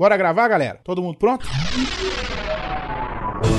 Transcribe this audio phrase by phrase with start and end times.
[0.00, 0.78] Bora gravar, galera?
[0.82, 1.46] Todo mundo pronto?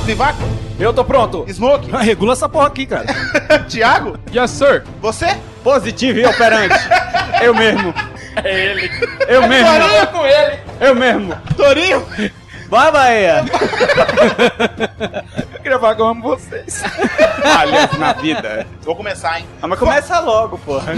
[0.05, 0.39] Vivaco?
[0.79, 1.45] Eu tô pronto.
[1.47, 1.91] Smoke?
[1.93, 3.05] Ah, regula essa porra aqui, cara.
[3.69, 4.17] Thiago?
[4.35, 4.83] Yes, sir.
[4.99, 5.37] Você?
[5.63, 6.73] Positivo e operante.
[7.43, 7.93] Eu mesmo.
[8.43, 8.89] É ele.
[9.27, 9.67] Eu mesmo.
[9.69, 10.59] Torinho com ele.
[10.79, 11.35] Eu mesmo.
[11.55, 12.05] Torinho?
[12.69, 13.45] Vai, Bahia.
[15.61, 16.83] Gravar que eu amo vocês.
[17.43, 18.65] Aliás, na vida.
[18.81, 19.45] Vou começar, hein?
[19.61, 20.93] Ah, mas começa logo, porra.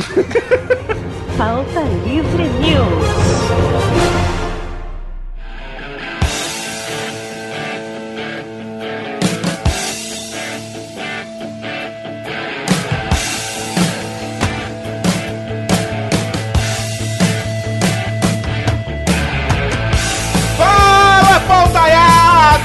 [1.38, 3.53] Pauta Livre News.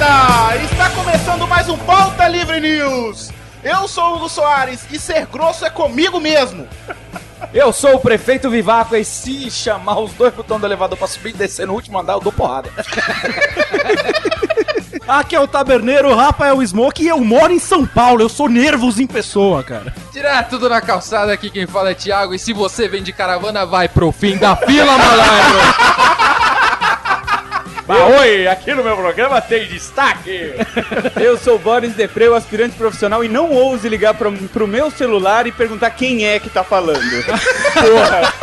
[0.00, 3.32] Está começando mais um Pauta Livre News.
[3.64, 6.68] Eu sou o Hugo Soares e ser grosso é comigo mesmo.
[7.52, 11.30] Eu sou o prefeito Vivaco e se chamar os dois botões do elevador pra subir
[11.30, 12.70] e descer no último andar, eu dou porrada.
[15.08, 18.22] Aqui é o taberneiro Rafael Smoke e eu moro em São Paulo.
[18.22, 19.92] Eu sou nervos em pessoa, cara.
[20.12, 23.66] Direto do na calçada aqui quem fala é Thiago e se você vem de caravana
[23.66, 25.58] vai pro fim da fila, malandro.
[27.88, 30.52] Mas oi, aqui no meu programa tem destaque.
[31.18, 35.46] Eu sou o Boris Depreu, aspirante profissional, e não ouse ligar pro, pro meu celular
[35.46, 37.00] e perguntar quem é que tá falando.
[37.72, 38.34] Porra.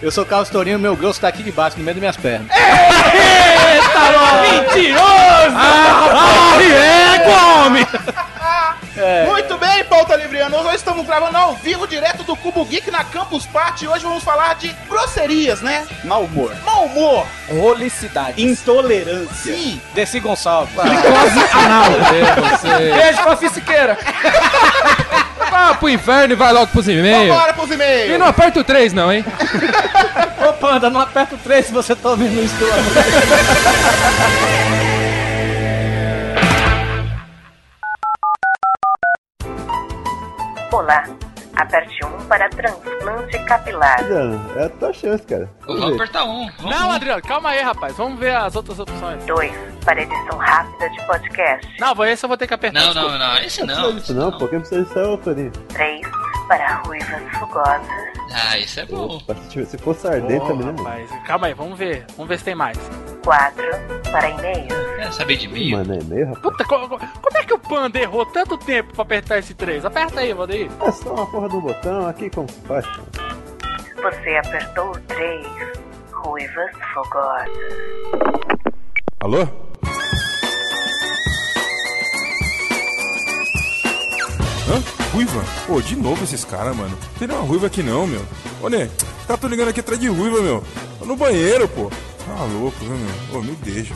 [0.00, 2.46] Eu sou o Carlos Tourinho, meu grosso tá aqui debaixo, no meio das minhas pernas.
[4.40, 5.56] Mentiroso!
[5.56, 7.02] Ai, é,
[8.96, 9.30] homem!
[9.30, 10.56] Muito bem, Pauta Livriano.
[10.56, 13.84] Hoje estamos gravando ao vivo, direto do Cubo Geek na Campus Party.
[13.84, 15.86] E hoje vamos falar de grosserias, né?
[16.04, 16.54] Mau humor.
[16.64, 17.26] Mau humor.
[17.48, 18.42] Rolicidade.
[18.42, 19.54] Intolerância.
[19.54, 19.80] Sim.
[19.94, 20.74] Desci Gonçalves.
[22.50, 23.98] Você Beijo pra Fissiqueira.
[25.50, 27.28] vai pro inferno e vai logo pros e-mails.
[27.28, 28.14] Vambora pros e-mails.
[28.14, 29.24] E não aperta o 3 não, hein?
[30.48, 32.54] Ô, Panda, não aperta o 3 se você tá ouvindo isso.
[40.72, 41.04] Olá.
[41.54, 44.00] Aperte 1 para transplante capilar.
[44.00, 45.50] Adriano, é a tua chance, cara.
[45.66, 46.50] Vamos apertar um.
[46.56, 47.94] Vamos Não, Adriano, calma aí, rapaz.
[47.94, 49.22] Vamos ver as outras opções.
[49.26, 49.52] 2
[49.84, 51.76] para edição rápida de podcast.
[51.78, 52.80] Não, esse eu vou ter que apertar.
[52.80, 53.18] Não, desculpa.
[53.18, 53.36] não, não.
[53.38, 53.74] Esse Não não.
[53.74, 54.48] precisa disso não, pô.
[54.48, 55.52] Quem precisa disso é o Torinho.
[55.68, 56.00] 3
[56.48, 57.86] para ruivas fogosas.
[58.34, 59.16] Ah, isso é bom.
[59.16, 60.76] Opa, Se, Pô, também, né, mano?
[60.84, 62.06] rapaz, calma aí, vamos ver.
[62.16, 62.78] Vamos ver se tem mais.
[63.24, 63.62] 4
[64.10, 64.72] para e-mails.
[64.96, 65.72] Quer saber de mim?
[65.72, 66.42] Mano, é meio, rapaz.
[66.42, 69.84] Puta, co- co- como é que o Panda errou tanto tempo pra apertar esse 3?
[69.84, 70.70] Aperta aí, Valdeir.
[70.80, 72.86] É só uma porra do botão aqui, como se faz?
[74.02, 75.46] Você apertou o 3.
[76.12, 77.48] Ruivas fogosas.
[79.20, 79.46] Alô?
[84.72, 84.82] Hã?
[85.12, 85.44] Ruiva?
[85.66, 86.90] Pô, de novo esses caras, mano.
[86.90, 88.24] Não tem nenhuma ruiva aqui não, meu.
[88.62, 88.88] Ô, Né,
[89.20, 90.64] os caras tão ligando aqui atrás de ruiva, meu.
[90.98, 91.90] Tô no banheiro, pô.
[92.26, 93.38] Tá louco, viu, meu?
[93.38, 93.94] Ô, me deixa.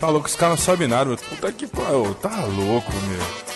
[0.00, 1.18] Tá louco, os caras não sabem nada, meu.
[1.18, 2.14] Puta que pariu.
[2.14, 3.53] Tá louco, meu.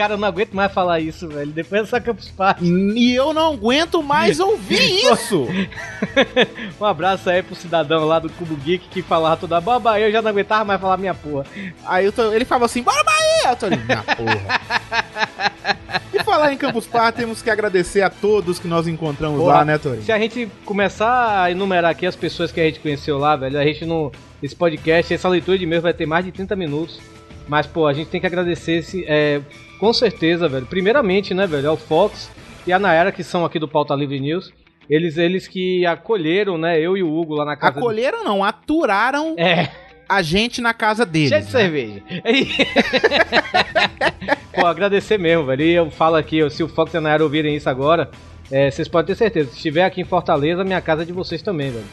[0.00, 1.50] Cara, eu não aguento mais falar isso, velho.
[1.52, 2.64] Depois dessa Campus Party.
[2.64, 4.80] E eu não aguento mais ouvir
[5.12, 5.46] isso.
[6.80, 10.00] Um abraço aí pro cidadão lá do Cubo Geek que falava toda baba.
[10.00, 11.44] Eu já não aguentava mais falar minha porra.
[11.84, 13.50] Aí tô- ele falava assim, bora Bahia!
[13.50, 14.60] Eu tô ali, na porra.
[16.14, 19.56] E falar em Campus Party, temos que agradecer a todos que nós encontramos Porra.
[19.58, 20.02] lá, né, Torinho?
[20.02, 23.58] Se a gente começar a enumerar aqui as pessoas que a gente conheceu lá, velho,
[23.58, 24.10] a gente não.
[24.42, 26.98] Esse podcast, essa leitura de e-mails vai ter mais de 30 minutos.
[27.50, 29.04] Mas, pô, a gente tem que agradecer esse.
[29.08, 29.40] é,
[29.80, 30.66] com certeza, velho.
[30.66, 32.30] Primeiramente, né, velho, ao Fox
[32.64, 34.52] e a Nayara, que são aqui do Pauta Livre News.
[34.88, 37.80] Eles, eles que acolheram, né, eu e o Hugo lá na casa.
[37.80, 39.68] Acolheram não, aturaram É,
[40.08, 41.30] a gente na casa deles.
[41.30, 41.60] cheio de né?
[41.60, 42.02] cerveja.
[44.54, 45.62] Pô, agradecer mesmo, velho.
[45.62, 48.10] E eu falo aqui, se o Fox e a Nayara ouvirem isso agora,
[48.50, 49.50] é, vocês podem ter certeza.
[49.50, 51.84] Se estiver aqui em Fortaleza, minha casa é de vocês também, velho.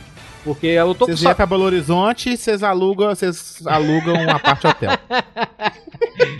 [0.48, 4.92] Porque eu tô Vocês vêm pra Belo Horizonte, vocês alugam, vocês alugam uma parte hotel.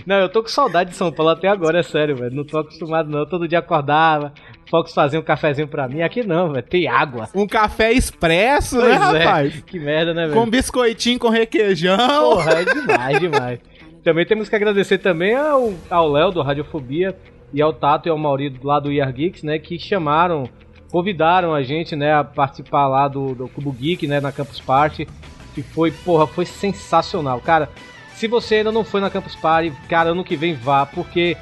[0.06, 2.34] Não, eu tô com saudade de São Paulo até agora, é sério, velho.
[2.34, 3.26] Não tô acostumado, não.
[3.26, 4.32] Todo dia acordava,
[4.70, 6.00] Fox fazia um cafezinho pra mim.
[6.00, 6.64] Aqui não, velho.
[6.66, 7.28] Tem água.
[7.34, 9.24] Um café expresso, né, Pois é.
[9.24, 9.62] rapaz?
[9.66, 10.40] Que merda, né, velho?
[10.40, 11.98] Com biscoitinho com requeijão.
[11.98, 13.60] Porra, é demais, demais.
[14.02, 17.14] Também temos que agradecer também ao Léo do Radiofobia
[17.52, 20.48] e ao Tato e ao Mauri lá do IR Geeks, né, que chamaram,
[20.90, 25.06] convidaram a gente, né, a participar lá do, do Cubo Geek, né, na Campus Party,
[25.54, 27.40] que foi, porra, foi sensacional.
[27.40, 27.68] Cara,
[28.14, 31.36] se você ainda não foi na Campus Party, cara, ano que vem vá, porque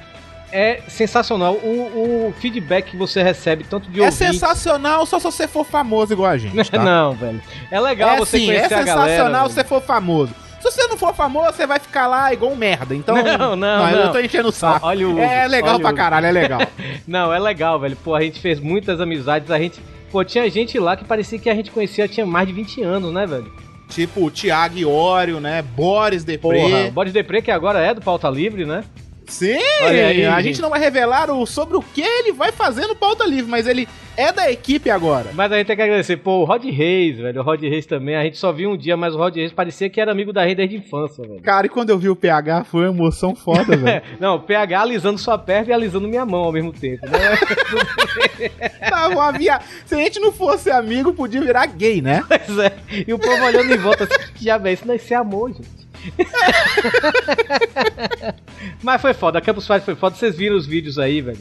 [0.52, 1.54] é sensacional.
[1.54, 6.12] O, o feedback que você recebe, tanto de É sensacional só se você for famoso
[6.12, 6.82] igual a gente, tá?
[6.82, 7.40] Não, velho.
[7.70, 9.10] É legal é você sim, conhecer é a galera.
[9.10, 9.48] sensacional velho.
[9.48, 10.45] se você for famoso.
[10.70, 12.94] Se você não for famoso, você vai ficar lá igual um merda.
[12.94, 13.16] Então.
[13.22, 14.12] Não, não, Eu não.
[14.12, 14.86] tô enchendo o saco.
[14.86, 16.60] Olha o é legal pra caralho, é legal.
[17.06, 17.96] Não, é legal, velho.
[17.96, 19.80] Pô, a gente fez muitas amizades, a gente...
[20.10, 23.12] Pô, tinha gente lá que parecia que a gente conhecia tinha mais de 20 anos,
[23.12, 23.52] né, velho?
[23.88, 25.62] tipo o Thiago Iório, né?
[25.62, 26.60] Boris Depré.
[26.60, 28.82] Porra, o Bode Depre, que agora é do Pauta Livre, né?
[29.28, 29.58] Sim!
[29.82, 30.44] Aí, a gente.
[30.44, 33.66] gente não vai revelar o, sobre o que ele vai fazer no pauta livre, mas
[33.66, 35.30] ele é da equipe agora.
[35.34, 37.40] Mas a gente tem que agradecer, pô, o Rod Reis, velho.
[37.40, 38.16] O Rod Reis também.
[38.16, 40.44] A gente só viu um dia, mas o Rod Reis parecia que era amigo da
[40.44, 41.42] Rei desde a infância, velho.
[41.42, 44.02] Cara, e quando eu vi o PH, foi uma emoção foda, velho.
[44.18, 47.36] Não, PH alisando sua perna e alisando minha mão ao mesmo tempo, né?
[48.88, 49.60] Tava uma via...
[49.84, 52.24] Se a gente não fosse amigo, podia virar gay, né?
[52.46, 52.76] Pois é.
[53.06, 55.52] E o povo olhando em volta assim, que já vê, isso não é ser amor,
[55.52, 55.86] gente.
[58.82, 61.38] Mas foi foda, a Campus Party foi foda, vocês viram os vídeos aí, velho.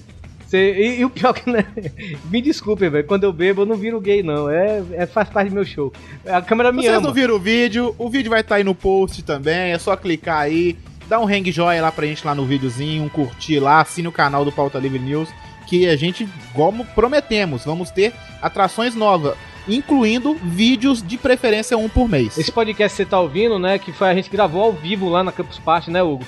[0.55, 1.65] E, e o pior que, né?
[2.29, 4.49] Me desculpem, velho, quando eu bebo eu não viro gay, não.
[4.49, 5.91] É, é- faz parte do meu show.
[6.25, 7.07] A câmera me Vocês ama.
[7.07, 10.39] não viram o vídeo, o vídeo vai estar aí no post também, é só clicar
[10.39, 14.07] aí, dá um hang joia lá pra gente lá no videozinho, um curtir lá, assine
[14.07, 15.29] o canal do Pauta Livre News,
[15.67, 19.35] que a gente, como prometemos, vamos ter atrações novas,
[19.67, 22.37] incluindo vídeos de preferência um por mês.
[22.37, 23.79] Esse podcast que você tá ouvindo, né?
[23.79, 26.25] Que foi a gente gravou ao vivo lá na Campus Party, né, Hugo?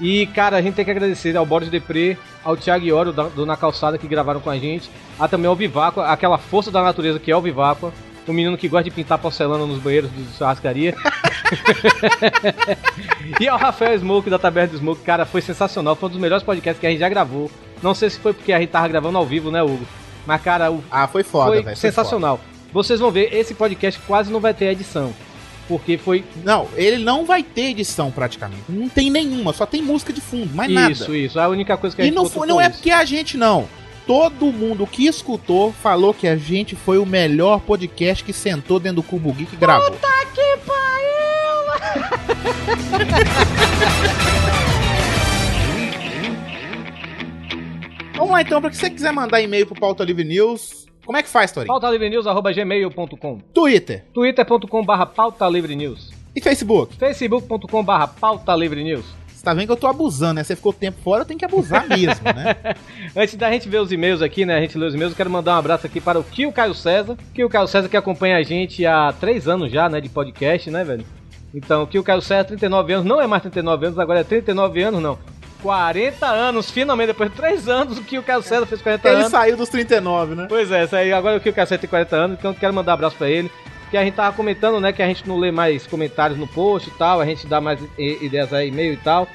[0.00, 3.56] E, cara, a gente tem que agradecer ao Boris Depré, ao Thiago Ioro do Na
[3.56, 7.30] Calçada que gravaram com a gente, a também ao Viváqua, aquela força da natureza que
[7.30, 7.92] é o Viváqua,
[8.26, 10.94] o menino que gosta de pintar porcelana nos banheiros de churrascaria.
[13.38, 16.42] e ao Rafael Smoke da Taberna do Smoke, cara, foi sensacional, foi um dos melhores
[16.42, 17.50] podcasts que a gente já gravou.
[17.82, 19.84] Não sei se foi porque a gente tava gravando ao vivo, né, Hugo?
[20.26, 22.40] Mas, cara, o, Ah, foi foda, foi foi sensacional.
[22.72, 25.12] Vocês vão ver, esse podcast quase não vai ter edição.
[25.66, 26.24] Porque foi.
[26.44, 28.62] Não, ele não vai ter edição praticamente.
[28.68, 31.16] Não tem nenhuma, só tem música de fundo, mais isso, nada.
[31.18, 31.40] isso.
[31.40, 32.76] A única coisa que a E gente não, botou foi, não foi é isso.
[32.76, 33.66] porque a gente não.
[34.06, 38.96] Todo mundo que escutou falou que a gente foi o melhor podcast que sentou dentro
[38.96, 39.90] do Cubo Geek e gravou.
[39.92, 40.84] Puta que pariu!
[48.16, 51.22] Vamos lá então, pra que você quiser mandar e-mail pro Pauta Livre News, como é
[51.22, 51.66] que faz, Tori?
[51.66, 56.96] pautalivrenews.gmail.com Twitter twitter.com barra pautalivrenews e Facebook.
[56.96, 60.44] facebook.com barra pautalivrenews Você tá vendo que eu tô abusando, né?
[60.44, 62.74] Você ficou tempo fora, eu tenho que abusar mesmo, né?
[63.14, 64.56] Antes da gente ver os e-mails aqui, né?
[64.56, 66.74] A gente lê os e-mails, eu quero mandar um abraço aqui para o Kio Caio
[66.74, 67.16] César.
[67.34, 70.00] Kio Caio César que acompanha a gente há três anos já, né?
[70.00, 71.04] De podcast, né, velho?
[71.54, 74.82] Então, o Kio Caio César, 39 anos, não é mais 39 anos, agora é 39
[74.82, 75.18] anos, não.
[75.64, 79.30] 40 anos, finalmente, depois de 3 anos, o Kio César fez 40 Ele anos.
[79.30, 80.46] saiu dos 39, né?
[80.46, 83.16] Pois é, aí, agora o Kio César tem 40 anos, então quero mandar um abraço
[83.16, 83.50] pra ele.
[83.90, 86.90] Que a gente tava comentando, né, que a gente não lê mais comentários no post
[86.90, 89.26] e tal, a gente dá mais ideias aí, e-mail e tal.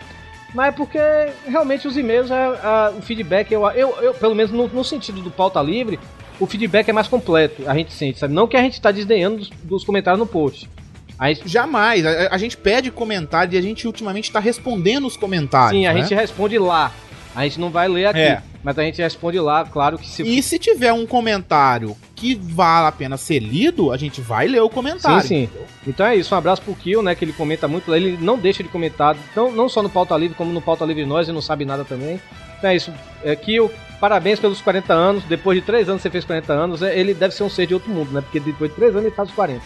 [0.53, 0.99] Mas é porque
[1.47, 5.21] realmente os e-mails, é, a- o feedback, eu, eu, eu pelo menos no, no sentido
[5.21, 5.99] do pauta livre,
[6.39, 8.33] o feedback é mais completo, a gente sente, sabe?
[8.35, 10.69] Não que a gente tá desdenhando dos, dos comentários no post.
[11.19, 12.05] A gente, Jamais.
[12.05, 15.79] A, a gente pede comentário e a gente ultimamente tá respondendo os comentários.
[15.79, 16.01] sim, a né?
[16.01, 16.91] gente responde lá.
[17.35, 18.41] A gente não vai ler aqui, É.
[18.63, 22.87] mas a gente responde lá, claro que se E se tiver um comentário que vale
[22.87, 25.21] a pena ser lido, a gente vai ler o comentário.
[25.21, 25.49] Sim, sim.
[25.85, 27.13] Então é isso, um abraço pro Kill, né?
[27.13, 30.35] Que ele comenta muito, ele não deixa de comentar, não, não só no Pauta Livre,
[30.35, 32.19] como no Pauta Livre Nós, e não sabe nada também.
[32.57, 32.91] Então é isso,
[33.23, 33.71] é, Kill,
[34.01, 37.33] parabéns pelos 40 anos, depois de 3 anos você fez 40 anos, é, ele deve
[37.33, 38.21] ser um ser de outro mundo, né?
[38.21, 39.61] Porque depois de 3 anos ele faz os 40.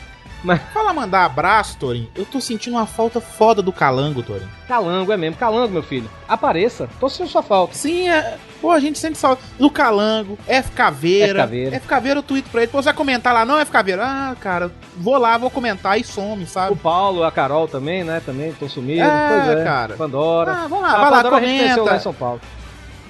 [0.74, 2.10] Fala mandar abraço, Torin.
[2.16, 4.48] Eu tô sentindo uma falta foda do calango, Torin.
[4.68, 6.10] Calango é mesmo, Calango, meu filho.
[6.28, 7.74] Apareça, tô sentindo sua falta.
[7.74, 8.38] Sim, é.
[8.62, 11.28] Pô, a gente sente saudade do Calango, F Caveira.
[11.28, 11.76] F Caveira.
[11.76, 12.72] F Caveira, eu tweet pra ele.
[12.72, 14.04] Pô, você vai comentar lá, não, F Caveira?
[14.06, 16.76] Ah, cara, vou lá, vou comentar e some, O sabe?
[16.76, 18.22] Paulo, a Carol também, né?
[18.26, 19.06] Também estão sumidos.
[19.08, 19.96] É, pois é, cara.
[19.96, 20.52] Pandora.
[20.52, 22.00] Ah, vamos lá, a vai lá, Pandora a gente lá em comenta.
[22.00, 22.42] São Paulo.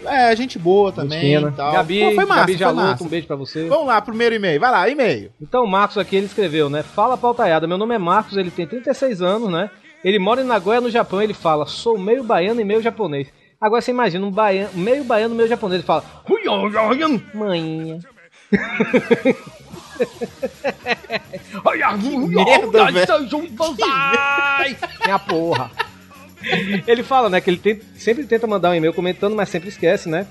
[0.06, 1.50] É, gente boa também Cristina.
[1.50, 1.72] e tal.
[1.74, 3.68] Gabi, Pô, foi massa, Gabi Jaluto, um beijo pra você.
[3.68, 4.60] Vamos lá, primeiro e-mail.
[4.60, 5.32] Vai lá, e-mail.
[5.42, 6.84] Então o Marcos aqui ele escreveu, né?
[6.84, 9.70] Fala pautaiada, meu nome é Marcos, ele tem 36 anos, né?
[10.04, 13.28] Ele mora em Nagoya, no Japão, ele fala, sou meio baiano e meio japonês.
[13.60, 16.04] Agora você imagina, um baiano, meio baiano, meio japonês, ele fala,
[17.34, 18.00] manhinha.
[22.28, 23.08] merda, velho.
[25.06, 25.72] Minha porra.
[26.88, 30.28] Ele fala, né, que ele sempre tenta mandar um e-mail comentando, mas sempre esquece, né?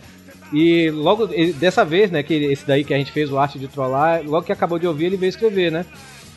[0.52, 3.68] E logo, dessa vez, né, que esse daí que a gente fez o arte de
[3.68, 5.86] trollar, logo que acabou de ouvir, ele veio escrever, né?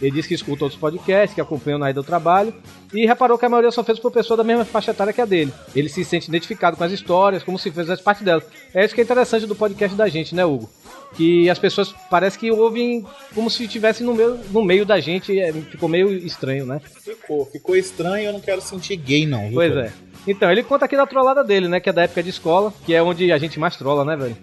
[0.02, 2.54] Ele disse que escuta outros podcasts, que acompanham na ida do trabalho,
[2.94, 5.25] e reparou que a maioria só fez por pessoa da mesma faixa etária que a
[5.25, 5.54] dele.
[5.75, 8.44] Ele se sente identificado com as histórias, como se fizesse parte delas.
[8.74, 10.70] É isso que é interessante do podcast da gente, né, Hugo?
[11.16, 15.40] Que as pessoas parece que ouvem como se estivessem no meio, no meio da gente,
[15.40, 16.82] é, ficou meio estranho, né?
[17.02, 19.46] Ficou, ficou estranho, eu não quero sentir gay, não.
[19.46, 19.86] viu, Pois Torin?
[19.88, 19.92] é.
[20.28, 21.80] Então, ele conta aqui da trollada dele, né?
[21.80, 24.36] Que é da época de escola, que é onde a gente mais trola, né, velho?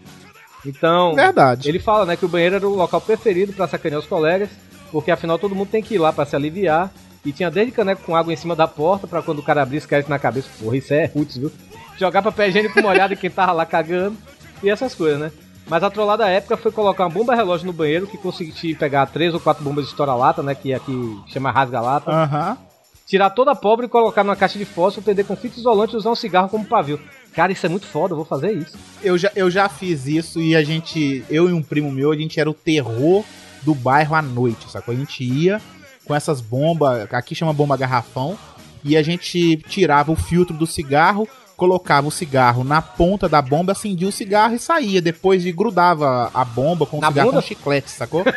[0.64, 1.68] Então, Verdade.
[1.68, 4.48] ele fala, né, que o banheiro era o local preferido pra sacanear os colegas,
[4.92, 6.92] porque afinal todo mundo tem que ir lá pra se aliviar.
[7.24, 9.86] E tinha desde caneco com água em cima da porta pra quando o cara abrisse
[9.86, 10.48] caísse na cabeça.
[10.60, 11.52] Porra, isso é roots, viu?
[11.96, 14.16] Jogar papel higiênico molhado em quem tava lá cagando
[14.60, 15.32] e essas coisas, né?
[15.68, 19.06] Mas a trollada da época foi colocar uma bomba relógio no banheiro que conseguia pegar
[19.06, 20.54] três ou quatro bombas de estoura-lata, né?
[20.54, 22.10] Que aqui chama rasga-lata.
[22.10, 22.58] Aham.
[23.06, 25.96] Tirar toda a pobre e colocar numa caixa de fósforo, prender com fita isolante e
[25.96, 26.98] usar um cigarro como pavio.
[27.34, 28.76] Cara, isso é muito foda, eu vou fazer isso.
[29.02, 32.16] Eu já, eu já fiz isso e a gente, eu e um primo meu, a
[32.16, 33.24] gente era o terror
[33.62, 34.94] do bairro à noite, sacou?
[34.94, 35.60] A gente ia
[36.04, 38.36] com essas bombas, aqui chama bomba garrafão,
[38.84, 43.70] e a gente tirava o filtro do cigarro, colocava o cigarro na ponta da bomba,
[43.72, 45.00] acendia o cigarro e saía.
[45.00, 47.40] Depois de grudava a bomba com o Na cigarro bunda?
[47.42, 48.24] com chiclete, sacou?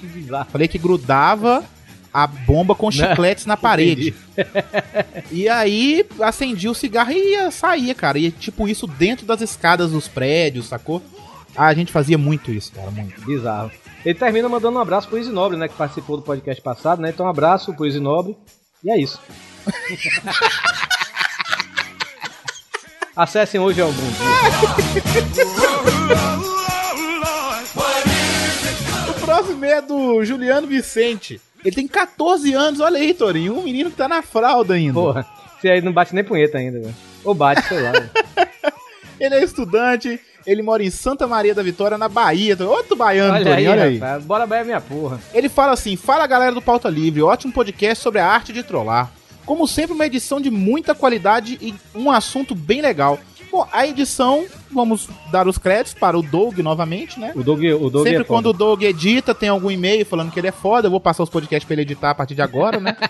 [0.00, 0.48] Que bizarro.
[0.50, 1.62] Falei que grudava
[2.12, 4.14] a bomba com chicletes na parede.
[5.30, 8.18] E aí acendia o cigarro e ia, saía, cara.
[8.18, 11.02] E tipo isso dentro das escadas dos prédios, sacou?
[11.54, 13.20] A gente fazia muito isso, cara, muito.
[13.24, 13.70] Bizarro.
[14.06, 15.66] Ele termina mandando um abraço pro Isinobre, né?
[15.66, 17.10] Que participou do podcast passado, né?
[17.10, 18.36] Então um abraço pro Isinobre.
[18.84, 19.20] E é isso.
[23.16, 24.00] Acessem hoje algum
[29.08, 31.40] O próximo é do Juliano Vicente.
[31.64, 33.58] Ele tem 14 anos, olha aí, Torinho.
[33.58, 34.94] Um menino que tá na fralda ainda.
[34.94, 35.26] Porra,
[35.58, 36.94] você aí não bate nem punheta ainda, velho.
[37.24, 37.90] Ou bate, sei lá.
[39.18, 42.56] Ele é estudante, ele mora em Santa Maria da Vitória, na Bahia.
[42.60, 43.98] Outro baiano, Olha aí, Torinho, olha aí.
[43.98, 44.24] rapaz.
[44.24, 45.18] Bora bem minha porra.
[45.34, 49.10] Ele fala assim: Fala galera do Pauta Livre, ótimo podcast sobre a arte de trollar.
[49.44, 53.18] Como sempre, uma edição de muita qualidade e um assunto bem legal.
[53.50, 57.32] Bom, a edição, vamos dar os créditos para o Doug novamente, né?
[57.34, 58.24] O Doug, o Doug Sempre é foda.
[58.24, 60.88] quando o Doug edita, tem algum e-mail falando que ele é foda.
[60.88, 62.96] Eu vou passar os podcasts pra ele editar a partir de agora, né?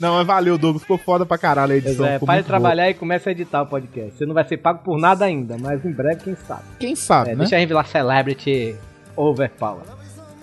[0.00, 0.78] Não, mas valeu, Doug.
[0.78, 2.06] Ficou foda pra caralho a edição.
[2.06, 2.42] é, para de muito boa.
[2.44, 4.16] trabalhar e comece a editar o podcast.
[4.16, 6.62] Você não vai ser pago por nada ainda, mas em breve, quem sabe.
[6.78, 7.38] Quem sabe, É, né?
[7.40, 8.76] Deixa a gente celebrity
[9.16, 9.82] overpower.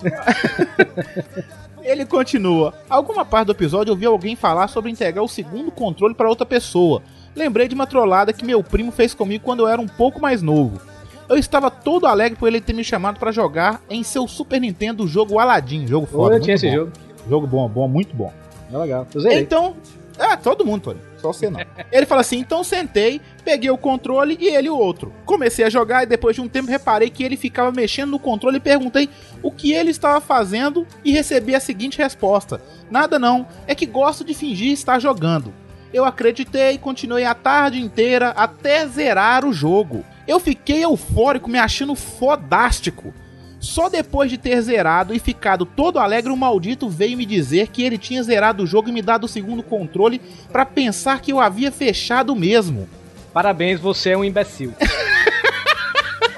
[1.82, 2.72] Ele continua.
[2.88, 6.46] Alguma parte do episódio eu vi alguém falar sobre entregar o segundo controle para outra
[6.46, 7.02] pessoa.
[7.36, 10.40] Lembrei de uma trollada que meu primo fez comigo quando eu era um pouco mais
[10.40, 10.80] novo.
[11.28, 15.04] Eu estava todo alegre por ele ter me chamado para jogar em seu Super Nintendo
[15.04, 16.36] o jogo Aladdin, jogo foda.
[16.36, 16.74] eu tinha esse bom.
[16.74, 16.92] jogo.
[17.28, 18.32] Jogo bom, bom, muito bom.
[18.74, 19.06] É legal.
[19.30, 19.76] Então,
[20.18, 21.00] é, todo mundo, Tony.
[21.18, 21.60] Só você não.
[21.92, 25.12] Ele fala assim: então sentei, peguei o controle e ele o outro.
[25.24, 28.56] Comecei a jogar e depois de um tempo reparei que ele ficava mexendo no controle
[28.56, 29.08] e perguntei
[29.42, 34.24] o que ele estava fazendo e recebi a seguinte resposta: Nada não, é que gosto
[34.24, 35.54] de fingir estar jogando.
[35.92, 40.04] Eu acreditei e continuei a tarde inteira até zerar o jogo.
[40.26, 43.14] Eu fiquei eufórico, me achando fodástico.
[43.64, 47.82] Só depois de ter zerado e ficado todo alegre, o maldito veio me dizer que
[47.82, 50.20] ele tinha zerado o jogo e me dado o segundo controle
[50.52, 52.86] pra pensar que eu havia fechado mesmo.
[53.32, 54.74] Parabéns, você é um imbecil.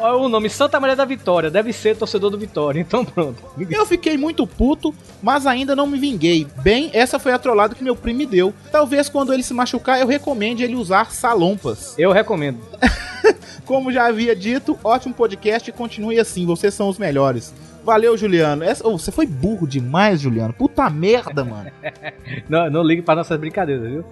[0.07, 1.51] Olha o nome Santa Maria da Vitória.
[1.51, 2.79] Deve ser torcedor do Vitória.
[2.79, 3.43] Então pronto.
[3.69, 6.47] Eu fiquei muito puto, mas ainda não me vinguei.
[6.63, 8.55] Bem, essa foi a trollada que meu primo me deu.
[8.71, 11.99] Talvez quando ele se machucar eu recomende ele usar salompas.
[11.99, 12.61] Eu recomendo.
[13.67, 17.53] Como já havia dito, ótimo podcast e continue assim, vocês são os melhores.
[17.85, 18.63] Valeu, Juliano.
[18.63, 20.53] Essa- oh, você foi burro demais, Juliano.
[20.53, 21.71] Puta merda, mano.
[22.49, 24.05] Não, não ligue para nossas brincadeiras, viu?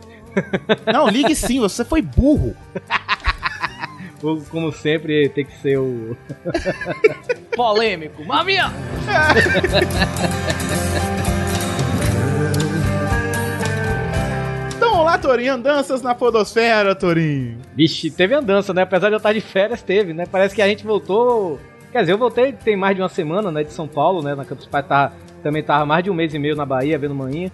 [0.92, 2.56] Não, ligue sim, você foi burro.
[4.48, 6.16] Como sempre, tem que ser o.
[7.54, 8.24] Polêmico.
[8.24, 8.72] Maminha!
[14.74, 15.52] Então, olá, Torinho.
[15.52, 17.58] Andanças na Podosfera, Torinho.
[17.74, 18.80] Vixe, teve andança, né?
[18.80, 20.24] Apesar de eu estar de férias, teve, né?
[20.24, 21.60] Parece que a gente voltou.
[21.92, 23.62] Quer dizer, eu voltei tem mais de uma semana, né?
[23.62, 24.34] De São Paulo, né?
[24.34, 25.12] Na Campus Party tava,
[25.42, 27.50] também tava mais de um mês e meio na Bahia, vendo manhã.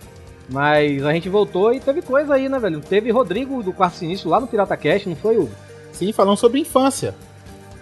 [0.49, 2.81] Mas a gente voltou e teve coisa aí, né, velho?
[2.81, 5.51] Teve Rodrigo do Quarto Sinistro lá no Pirata Cash, não foi, Hugo?
[5.93, 7.15] Sim, falando sobre infância.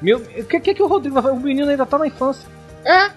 [0.00, 1.18] Meu, o que, que que o Rodrigo?
[1.20, 2.48] O menino ainda tá na infância.
[2.84, 3.10] É?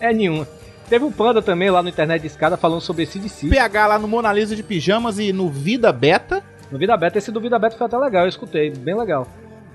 [0.08, 0.46] é nenhuma.
[0.88, 3.48] Teve o Panda também lá no Internet de Escada falando sobre esse DC.
[3.48, 6.42] PH lá no Mona Lisa de Pijamas e no Vida Beta.
[6.70, 9.26] No Vida Beta, esse do Vida Beta foi até legal, eu escutei, bem legal.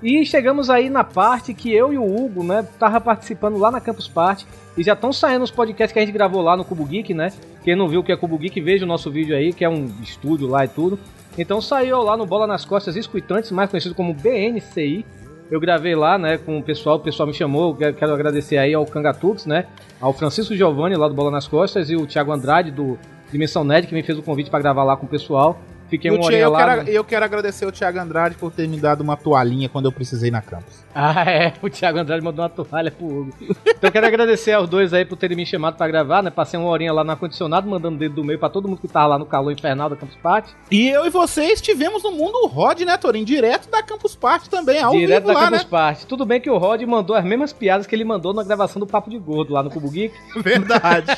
[0.01, 3.81] E chegamos aí na parte que eu e o Hugo, né, tava participando lá na
[3.81, 4.45] Campus Party
[4.77, 7.33] e já estão saindo os podcasts que a gente gravou lá no Cubo Geek, né?
[7.63, 9.69] Quem não viu o que é Cubo Geek, veja o nosso vídeo aí, que é
[9.69, 10.99] um estúdio lá e tudo.
[11.37, 15.05] Então saiu lá no Bola nas Costas Escutantes, mais conhecido como BNCI.
[15.51, 18.85] Eu gravei lá, né, com o pessoal, o pessoal me chamou, quero agradecer aí ao
[18.85, 19.65] Cangatux, né,
[20.01, 22.99] ao Francisco Giovanni lá do Bola nas Costas e o Thiago Andrade do
[23.31, 25.61] Dimensão Nerd que me fez o convite para gravar lá com o pessoal.
[25.89, 26.59] Fiquei uma horinha eu, lá.
[26.59, 29.91] quero, eu quero agradecer o Thiago Andrade por ter me dado uma toalhinha quando eu
[29.91, 30.85] precisei na campus.
[30.99, 31.53] Ah, é.
[31.61, 33.31] O Thiago Andrade mandou uma toalha pro Hugo.
[33.39, 36.31] Então eu quero agradecer aos dois aí por terem me chamado pra gravar, né?
[36.31, 39.05] Passei uma horinha lá no ar-condicionado, mandando dedo do meio pra todo mundo que tava
[39.09, 40.55] lá no calor infernal da Campus Party.
[40.71, 43.27] E eu e você estivemos no mundo Rod, né, Torinho?
[43.27, 45.69] Direto da Campus Party também, ao Direto vivo da lá, Campus né?
[45.69, 46.07] Party.
[46.07, 48.87] Tudo bem que o Rod mandou as mesmas piadas que ele mandou na gravação do
[48.87, 50.15] Papo de Gordo lá no Cubo Geek.
[50.41, 51.11] Verdade.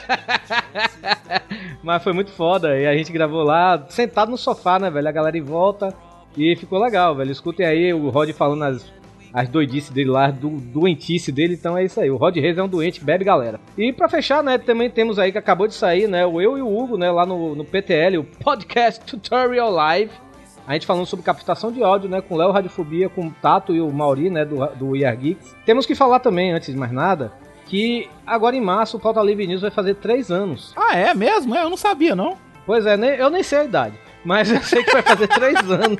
[1.82, 2.78] Mas foi muito foda.
[2.78, 5.08] E a gente gravou lá, sentado no sofá, né, velho?
[5.08, 5.94] A galera em volta.
[6.38, 7.32] E ficou legal, velho.
[7.32, 8.86] Escutem aí o Rod falando as,
[9.34, 11.54] as doidices dele lá, do doentice dele.
[11.56, 12.10] Então é isso aí.
[12.12, 13.60] O Rod Reis é um doente, bebe galera.
[13.78, 16.26] E pra fechar, né, também temos aí que acabou de sair, né?
[16.26, 20.12] O eu e o Hugo, né, lá no, no PTL, o Podcast Tutorial Live.
[20.68, 22.22] A gente falando sobre captação de áudio, né?
[22.22, 24.46] Com o Léo Radiofobia, com o Tato e o Mauri, né?
[24.46, 25.56] Do, do Are Geeks.
[25.66, 27.32] Temos que falar também, antes de mais nada,
[27.66, 30.74] que agora em março o Pauta Livre News vai fazer três anos.
[30.78, 31.56] ah, é mesmo?
[31.56, 32.38] É, eu não sabia, não.
[32.68, 35.56] Pois é, nem- eu nem sei a idade, mas eu sei que vai fazer três
[35.72, 35.98] anos.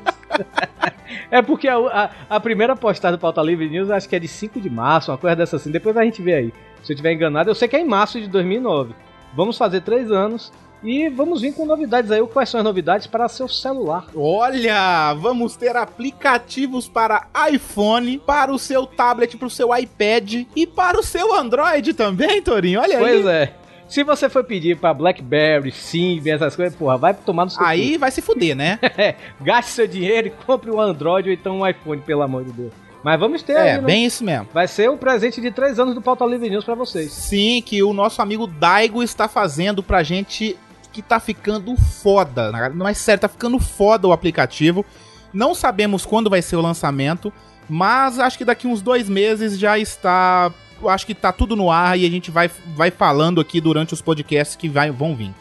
[1.30, 4.28] é porque a, a- a primeira postagem do Pauta Livre News acho que é de
[4.28, 5.70] 5 de março, uma coisa dessa assim.
[5.70, 6.52] Depois a gente vê aí.
[6.82, 8.94] Se eu estiver enganado, eu sei que é em março de 2009.
[9.34, 12.26] Vamos fazer três anos e vamos vir com novidades aí.
[12.26, 14.06] Quais são as novidades para seu celular?
[14.16, 20.66] Olha, vamos ter aplicativos para iPhone, para o seu tablet, para o seu iPad e
[20.66, 22.80] para o seu Android também, Torinho.
[22.80, 23.34] Olha Pois aí.
[23.36, 23.54] é.
[23.90, 27.98] Se você for pedir pra BlackBerry, Symbian, essas coisas, porra, vai tomar no seu Aí
[27.98, 28.78] vai se fuder, né?
[28.78, 28.86] cu.
[29.44, 32.72] Gaste seu dinheiro e compre um Android ou então um iPhone, pelo amor de Deus.
[33.02, 33.82] Mas vamos ter É, aí, né?
[33.82, 34.46] bem isso mesmo.
[34.54, 37.10] Vai ser o presente de três anos do Pauta Livre News pra vocês.
[37.10, 40.56] Sim, que o nosso amigo Daigo está fazendo pra gente
[40.92, 42.52] que tá ficando foda.
[42.74, 44.84] Mas sério, tá ficando foda o aplicativo.
[45.32, 47.32] Não sabemos quando vai ser o lançamento,
[47.68, 50.52] mas acho que daqui uns dois meses já está.
[50.80, 53.92] Eu acho que tá tudo no ar e a gente vai, vai falando aqui durante
[53.92, 55.32] os podcasts que vai, vão vir.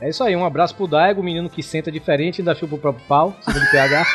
[0.00, 3.04] É isso aí, um abraço pro Daigo, menino que senta diferente ainda chupa o próprio
[3.06, 4.06] pau, segundo PH.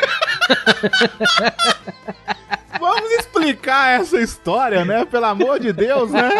[2.78, 5.04] Vamos explicar essa história, né?
[5.04, 6.30] Pelo amor de Deus, né?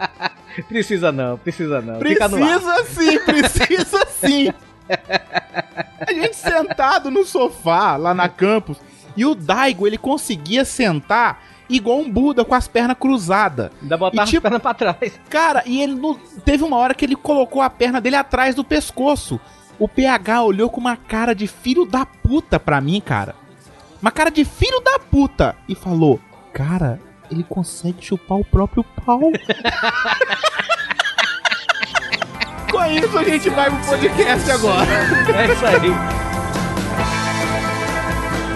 [0.68, 1.98] precisa não, precisa não.
[1.98, 4.52] Precisa sim, precisa sim.
[6.06, 8.78] A gente sentado no sofá lá na campus
[9.16, 13.70] e o Daigo ele conseguia sentar igual um Buda com as pernas cruzadas.
[13.82, 15.20] Ainda botar E as tipo- pernas pra trás.
[15.30, 18.62] Cara, e ele não- teve uma hora que ele colocou a perna dele atrás do
[18.64, 19.40] pescoço.
[19.78, 23.34] O PH olhou com uma cara de filho da puta pra mim, cara.
[24.00, 26.20] Uma cara de filho da puta e falou:
[26.52, 29.20] "Cara, ele consegue chupar o próprio pau".
[32.70, 34.90] Com isso a gente vai pro podcast agora.
[35.36, 36.23] É isso aí.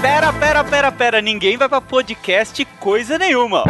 [0.01, 1.21] Pera, pera, pera, pera.
[1.23, 3.65] Ninguém vai pra podcast coisa nenhuma.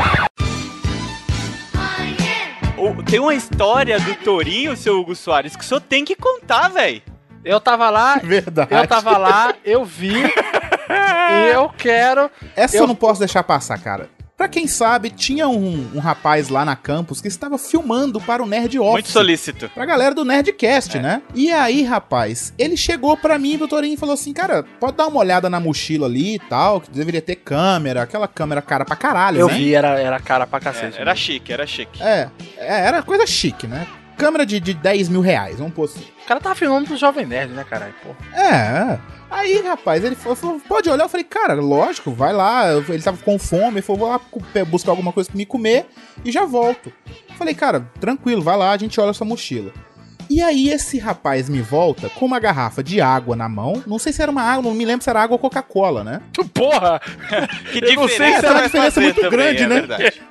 [2.77, 6.69] O- tem uma história do Torinho, seu Hugo Soares, que o senhor tem que contar,
[6.69, 7.03] velho.
[7.45, 8.75] Eu tava lá, Verdade.
[8.75, 10.13] eu tava lá, eu vi.
[10.23, 12.31] e eu quero.
[12.55, 12.83] Essa eu...
[12.83, 14.09] Eu- não posso deixar passar, cara.
[14.39, 18.47] Pra quem sabe, tinha um, um rapaz lá na campus que estava filmando para o
[18.47, 18.93] Nerd Office.
[18.93, 19.69] Muito solícito.
[19.75, 21.23] Pra galera do Nerdcast, né?
[21.35, 25.19] E aí, rapaz, ele chegou pra mim, doutorinho, e falou assim: Cara, pode dar uma
[25.19, 29.41] olhada na mochila ali e tal, que deveria ter câmera, aquela câmera cara pra caralho,
[29.41, 29.55] Eu né?
[29.55, 30.99] vi, era, era cara pra cacete.
[30.99, 32.01] É, era chique, era chique.
[32.01, 33.89] É, é, era coisa chique, né?
[34.17, 36.05] Câmera de, de 10 mil reais, vamos pôr assim.
[36.25, 37.95] O cara tava filmando pro Jovem Nerd, né, caralho?
[38.05, 38.11] Pô.
[38.41, 39.01] É.
[39.31, 41.05] Aí, rapaz, ele falou, pode olhar?
[41.05, 42.73] Eu falei, cara, lógico, vai lá.
[42.73, 44.21] Ele tava com fome, ele falou, vou lá
[44.65, 45.87] buscar alguma coisa pra me comer
[46.25, 46.93] e já volto.
[47.29, 49.73] Eu falei, cara, tranquilo, vai lá, a gente olha a sua mochila.
[50.31, 53.83] E aí esse rapaz me volta com uma garrafa de água na mão.
[53.87, 56.21] Não sei se era uma água, não me lembro se era água ou Coca-Cola, né?
[56.53, 57.01] Porra!
[57.73, 59.75] Que Eu não sei diferença se é uma vai diferença muito também, grande, é né?
[59.75, 60.23] verdade.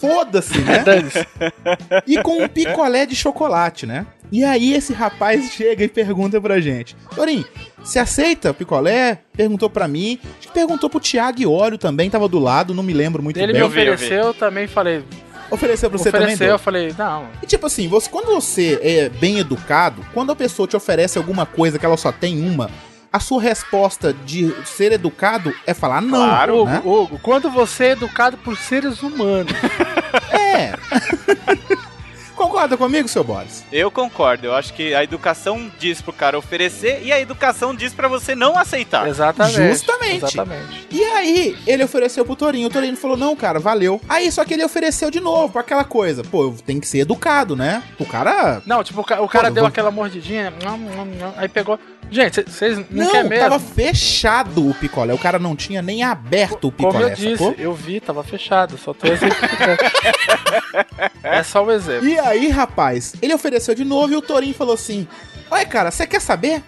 [0.00, 0.84] Foda-se, né?
[2.06, 4.06] E com um picolé de chocolate, né?
[4.32, 7.44] E aí esse rapaz chega e pergunta pra gente: Torim,
[7.78, 9.20] você aceita picolé?
[9.36, 10.18] Perguntou pra mim.
[10.38, 13.36] Acho que perguntou pro Thiago e Óleo também, tava do lado, não me lembro muito
[13.38, 13.54] Ele bem.
[13.54, 13.80] me eu vi.
[13.80, 15.04] ofereceu, eu também falei.
[15.50, 16.48] Ofereceu pra você ofereceu, também?
[16.48, 16.58] eu Dô?
[16.58, 17.26] falei, não.
[17.42, 21.44] E tipo assim, você, quando você é bem educado, quando a pessoa te oferece alguma
[21.46, 22.70] coisa que ela só tem uma,
[23.14, 26.82] a sua resposta de ser educado é falar não, Claro, Hugo, né?
[26.84, 29.52] Hugo, quando você é educado por seres humanos.
[30.32, 30.72] É.
[32.36, 33.64] Concorda comigo, seu Boris?
[33.70, 34.46] Eu concordo.
[34.46, 38.34] Eu acho que a educação diz pro cara oferecer e a educação diz pra você
[38.34, 39.06] não aceitar.
[39.08, 39.68] Exatamente.
[39.68, 40.16] Justamente.
[40.24, 40.86] Exatamente.
[40.90, 42.66] E aí, ele ofereceu pro Torinho.
[42.66, 44.00] O Torinho falou: não, cara, valeu.
[44.08, 46.24] Aí, só que ele ofereceu de novo, pra aquela coisa.
[46.24, 47.82] Pô, tem que ser educado, né?
[48.00, 48.60] O cara.
[48.66, 50.52] Não, tipo, o ca- o cara Pô, deu vou- aquela mordidinha,
[51.36, 51.78] aí pegou.
[52.10, 53.48] Gente, vocês não, Não, querem mesmo?
[53.48, 55.12] tava fechado o picolé.
[55.12, 57.54] O cara não tinha nem aberto o Como picolé, eu disse, sacou?
[57.58, 59.78] eu vi, tava fechado, só tô exemplificando.
[61.22, 62.06] é só o exemplo.
[62.06, 65.06] E aí, rapaz, ele ofereceu de novo e o Torinho falou assim:
[65.50, 66.62] Olha, cara, você quer saber?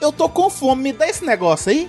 [0.00, 1.88] eu tô com fome, me dá esse negócio aí.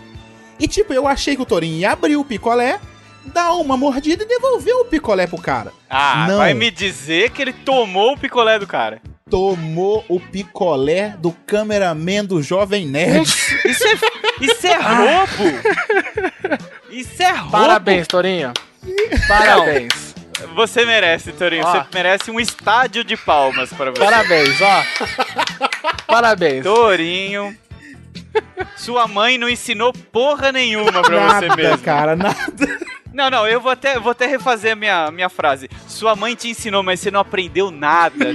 [0.60, 2.80] E tipo, eu achei que o Torinho ia abrir o picolé,
[3.26, 5.72] dar uma mordida e devolver o picolé pro cara.
[5.90, 6.38] Ah, Não.
[6.38, 9.02] vai me dizer que ele tomou o picolé do cara.
[9.30, 13.28] Tomou o picolé do cameraman do Jovem Nerd.
[13.66, 13.98] Isso é,
[14.40, 16.58] isso é roubo!
[16.90, 17.52] Isso é roubo!
[17.52, 18.54] Parabéns, Torinho.
[19.28, 20.16] Parabéns.
[20.56, 21.66] Você merece, Torinho.
[21.66, 21.72] Ó.
[21.72, 24.00] Você merece um estádio de palmas pra você.
[24.00, 24.84] Parabéns, ó.
[26.06, 26.64] Parabéns.
[26.64, 27.58] Torinho.
[28.76, 31.02] Sua mãe não ensinou porra nenhuma pra
[31.40, 31.78] você nada, mesmo.
[31.80, 32.38] cara, nada.
[33.18, 35.68] Não, não, eu vou até, vou até refazer a minha, minha frase.
[35.88, 38.26] Sua mãe te ensinou, mas você não aprendeu nada,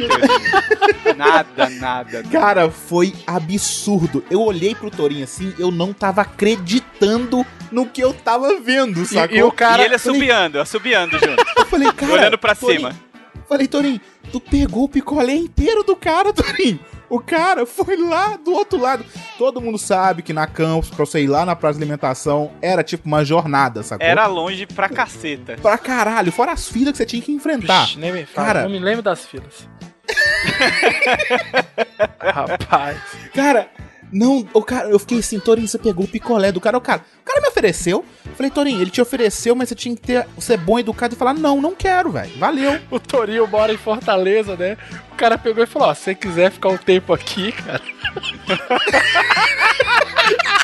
[1.16, 2.22] nada, nada.
[2.24, 4.24] Cara, foi absurdo.
[4.28, 9.36] Eu olhei pro Torinho assim, eu não tava acreditando no que eu tava vendo, sacou?
[9.36, 11.44] e o cara- e ele Eu falei- assobiando, assobiando junto.
[11.56, 12.12] Eu falei, cara.
[12.12, 13.00] olhando pra Torinho, cima.
[13.48, 14.00] Falei, Torinho,
[14.32, 16.80] tu pegou o picolé inteiro do cara, Torinho.
[17.12, 19.04] O cara foi lá do outro lado.
[19.36, 22.82] Todo mundo sabe que na campus, pra você ir lá na praça de alimentação, era
[22.82, 24.06] tipo uma jornada, sacou?
[24.06, 25.56] Era longe pra caceta.
[25.60, 27.84] Pra caralho, fora as filas que você tinha que enfrentar.
[27.84, 28.62] Psh, nem me fala, Cara.
[28.62, 29.68] não me lembro das filas.
[32.18, 32.96] Rapaz.
[33.34, 33.68] Cara,
[34.12, 36.76] não, o cara, eu fiquei assim, Torinho, você pegou o picolé do cara.
[36.76, 38.04] O cara, o cara me ofereceu.
[38.36, 41.34] Falei, Torinho, ele te ofereceu, mas você tinha que ter, ser bom educado e falar,
[41.34, 42.30] não, não quero, velho.
[42.38, 42.78] Valeu.
[42.90, 44.76] O Torinho mora em Fortaleza, né?
[45.12, 47.80] O cara pegou e falou: Ó, se você quiser ficar um tempo aqui, cara.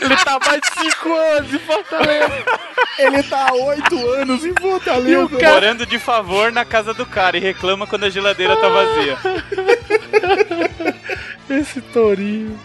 [0.01, 2.45] Ele tá mais de 5 anos em Fortaleza.
[2.99, 5.25] Ele tá há oito anos em E Fortaleza.
[5.25, 8.69] o cara- Morando de favor na casa do cara e reclama quando a geladeira tá
[8.69, 9.19] vazia.
[11.51, 12.59] Esse Torinho.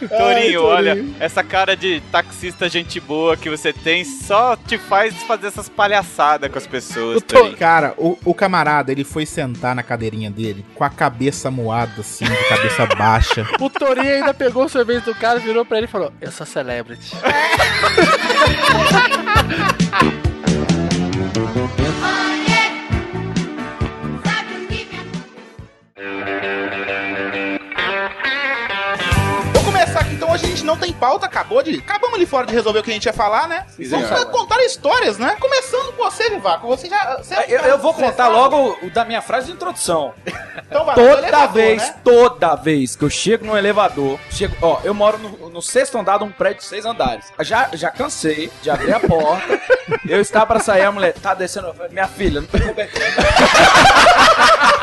[0.08, 5.48] Torinho, olha, essa cara de taxista gente boa que você tem só te faz fazer
[5.48, 7.56] essas palhaçadas com as pessoas, Torinho.
[7.56, 12.24] Cara, o, o camarada, ele foi sentar na cadeirinha dele com a cabeça moada, assim,
[12.24, 13.46] de cabeça baixa.
[13.60, 16.46] O Torinho ainda pegou o sorvete do cara, virou pra ele e falou: Eu sou
[16.46, 17.14] celebrity.
[30.70, 31.76] não tem pauta, acabou de.
[31.78, 33.66] Acabamos ali fora de resolver o que a gente ia falar, né?
[33.88, 34.26] Vamos senhora.
[34.26, 35.36] contar histórias, né?
[35.40, 36.66] Começando com você, Vivaco.
[36.68, 37.16] Você já.
[37.18, 40.14] Você é Eu, eu vou contar logo o da minha frase de introdução.
[40.70, 41.94] Então vai Toda elevador, vez, né?
[42.04, 46.18] toda vez que eu chego no elevador, chego, ó, eu moro no, no sexto andar
[46.18, 47.24] de um prédio de seis andares.
[47.40, 49.60] Já, já cansei de abrir a porta.
[50.08, 51.74] eu estava pra sair, a mulher tá descendo.
[51.90, 53.04] Minha filha, não tem cobertura.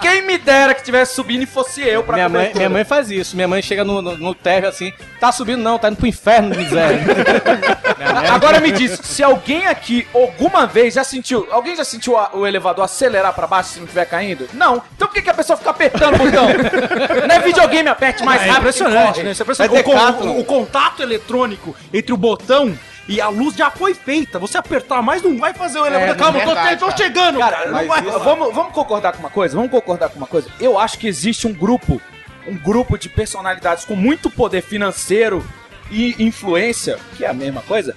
[0.00, 3.10] Quem me dera que tivesse subindo e fosse eu pra Minha mãe, minha mãe faz
[3.10, 3.34] isso.
[3.36, 6.54] Minha mãe chega no, no, no térreo assim, tá subindo não, tá indo pro inferno,
[6.56, 7.00] miséria.
[8.32, 12.46] Agora me diz, se alguém aqui alguma vez já sentiu, alguém já sentiu a- o
[12.46, 14.48] elevador acelerar pra baixo se não estiver caindo?
[14.52, 14.82] Não.
[14.96, 16.46] Então por que, que a pessoa fica apertando o botão?
[17.28, 18.58] não é videogame, aperte mais É rápido.
[18.60, 19.22] impressionante, que corre.
[19.24, 19.30] né?
[19.32, 19.76] Isso é impressionante.
[19.76, 22.76] É O, con- o contato eletrônico entre o botão
[23.08, 24.38] e a luz já foi feita.
[24.38, 26.16] Você apertar mais não vai fazer o elevador.
[26.16, 26.96] Calma, eu tô, verdade, tô cara.
[26.98, 27.38] chegando.
[27.38, 29.56] Cara, não vai isso- vamos, vamos concordar com uma coisa?
[29.56, 30.48] Vamos concordar com uma coisa?
[30.60, 32.00] Eu acho que existe um grupo,
[32.46, 35.44] um grupo de personalidades com muito poder financeiro
[35.90, 37.94] e influência, que é a mesma coisa,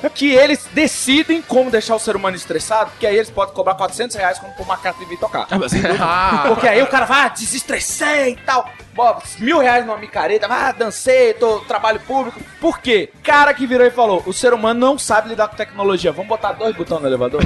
[0.00, 3.74] que, que eles decidem como deixar o ser humano estressado, porque aí eles podem cobrar
[3.74, 5.46] 400 reais quando pôr uma carta e vir tocar.
[6.48, 8.68] Porque aí o cara vai, ah, desestressei e tal.
[8.94, 12.38] Bom, mil reais numa micareta, ah, dancei, tô trabalho público.
[12.60, 13.10] Por quê?
[13.22, 16.12] Cara que virou e falou: o ser humano não sabe lidar com tecnologia.
[16.12, 17.42] Vamos botar dois botões no elevador?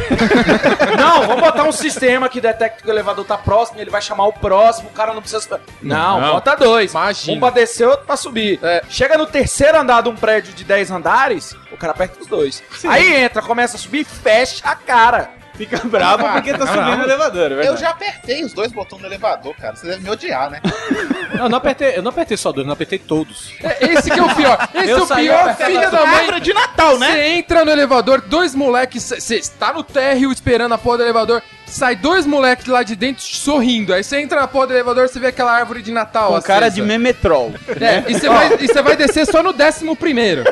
[0.99, 4.27] não, vamos botar um sistema que detecta que o elevador tá próximo, ele vai chamar
[4.27, 5.61] o próximo, o cara não precisa.
[5.81, 6.33] Não, Não.
[6.33, 6.91] bota dois.
[6.91, 7.37] Imagina.
[7.37, 8.46] Um pra descer, outro pra subir.
[8.89, 12.63] Chega no terceiro andar de um prédio de 10 andares, o cara aperta os dois.
[12.89, 15.31] Aí entra, começa a subir, fecha a cara.
[15.57, 17.81] Fica bravo porque tá subindo o elevador, é Eu verdade.
[17.81, 19.75] já apertei os dois botões do elevador, cara.
[19.77, 20.61] Você deve me odiar, né?
[21.35, 23.53] Não, eu não apertei, eu não apertei só dois, eu não apertei todos.
[23.63, 24.69] É, Esse que é o pior.
[24.75, 25.59] Esse Eu é o pior, as
[25.91, 26.15] da mãe.
[26.21, 27.13] Árvore de Natal, né?
[27.13, 31.43] Você entra no elevador, dois moleques, você está no térreo esperando a porra do elevador,
[31.67, 33.93] sai dois moleques lá de dentro sorrindo.
[33.93, 36.33] Aí você entra na porra do elevador, você vê aquela árvore de Natal.
[36.33, 37.53] Com cara de memetrol.
[37.81, 40.45] É, e você vai, e você vai descer só no décimo primeiro.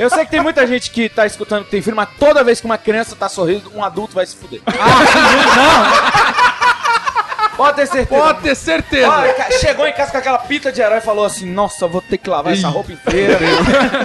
[0.00, 2.58] Eu sei que tem muita gente que tá escutando que tem filho, mas toda vez
[2.58, 4.62] que uma criança tá sorrindo, um adulto vai se fuder.
[7.54, 8.22] Pode ter certeza.
[8.22, 9.10] Pode ter certeza.
[9.10, 12.16] Olha, chegou em casa com aquela pita de herói e falou assim: Nossa, vou ter
[12.16, 13.38] que lavar essa roupa inteira.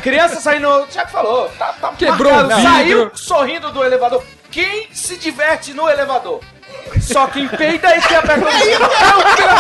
[0.04, 2.60] Criança saindo, o Thiago falou, tá, tá Quebrou marcado.
[2.60, 2.64] o.
[2.64, 4.22] Saiu sorrindo do elevador.
[4.52, 6.42] Quem se diverte no elevador?
[7.00, 9.58] Só quem peida e quem aperta o botão.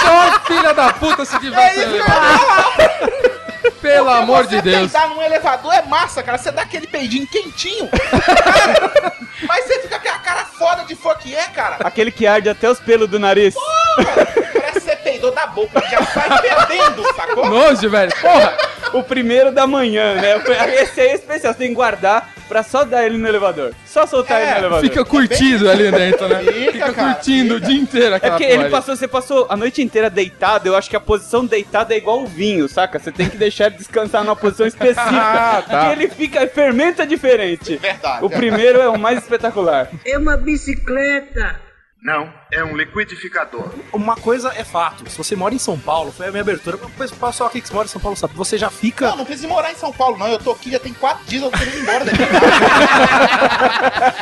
[0.00, 3.31] Só filha da puta se diverte no elevador.
[3.80, 4.92] Pelo amor de você Deus.
[4.92, 6.38] peidar num elevador é massa, cara.
[6.38, 7.88] Você dá aquele peidinho quentinho.
[7.88, 9.12] cara,
[9.46, 11.76] mas você fica com a cara foda de que é, cara.
[11.80, 13.54] Aquele que arde até os pelos do nariz.
[13.96, 17.48] Parece que você peidou da boca, já sai perdendo, sacou?
[17.48, 18.12] Nojo, velho.
[18.20, 18.56] Porra.
[18.94, 20.34] O primeiro da manhã, né?
[20.82, 23.72] Esse aí é especial, você tem que guardar pra só dar ele no elevador.
[23.86, 24.82] Só soltar É, ele no elevador.
[24.82, 26.40] Fica curtido ali dentro, né?
[26.40, 29.46] Fica, Fica cara, curtindo o dia inteiro É aquela porque porra ele passou, você passou
[29.48, 30.66] a noite inteira deitado.
[30.66, 32.98] Eu acho que a posição deitada é igual o vinho, saca?
[32.98, 35.02] Você tem que deixar ele descansar numa posição específica.
[35.10, 35.78] Ah, tá.
[35.86, 37.76] Porque ele fica, fermenta diferente.
[37.76, 38.22] Verdade.
[38.22, 39.88] O primeiro é o mais espetacular.
[40.04, 41.58] É uma bicicleta.
[42.02, 43.70] Não, é um liquidificador.
[43.92, 45.08] Uma coisa é fato.
[45.10, 46.76] Se você mora em São Paulo, foi a minha abertura.
[46.76, 48.34] O pessoal aqui que mora em São Paulo sabe.
[48.34, 49.08] Você já fica.
[49.08, 50.28] Não, não precisa morar em São Paulo, não.
[50.28, 52.18] Eu tô aqui já tem quatro dias, eu tô indo embora daqui.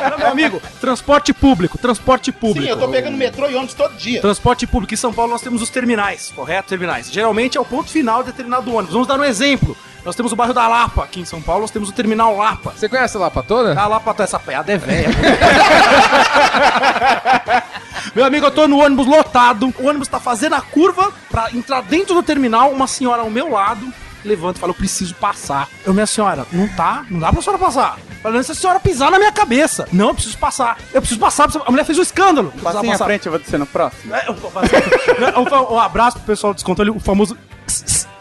[0.09, 2.65] Não, meu amigo, transporte público, transporte público.
[2.65, 4.21] Sim, eu tô pegando metrô e ônibus todo dia.
[4.21, 4.93] Transporte público.
[4.93, 6.69] Em São Paulo nós temos os terminais, correto?
[6.69, 7.11] Terminais.
[7.11, 8.93] Geralmente é o ponto final determinado ônibus.
[8.93, 9.75] Vamos dar um exemplo.
[10.05, 12.71] Nós temos o bairro da Lapa, aqui em São Paulo, nós temos o terminal Lapa.
[12.71, 13.79] Você conhece a Lapa toda?
[13.79, 15.09] A Lapa, essa piada é velha.
[18.15, 19.73] Meu amigo, eu tô no ônibus lotado.
[19.79, 22.71] O ônibus tá fazendo a curva pra entrar dentro do terminal.
[22.71, 23.91] Uma senhora ao meu lado
[24.23, 25.67] levanta e fala: Eu preciso passar.
[25.85, 27.05] Eu, minha senhora, não tá?
[27.09, 27.97] Não dá pra senhora passar.
[28.21, 29.87] Falando, se a senhora pisar na minha cabeça.
[29.91, 30.77] Não, eu preciso passar.
[30.93, 31.49] Eu preciso passar.
[31.65, 32.53] A mulher fez um escândalo.
[32.61, 33.05] Passar.
[33.05, 34.13] frente, eu vou descer no próximo.
[34.15, 34.83] É, eu vou fazer-
[35.19, 37.35] Não, um, um abraço pro pessoal do desconto ali, o famoso.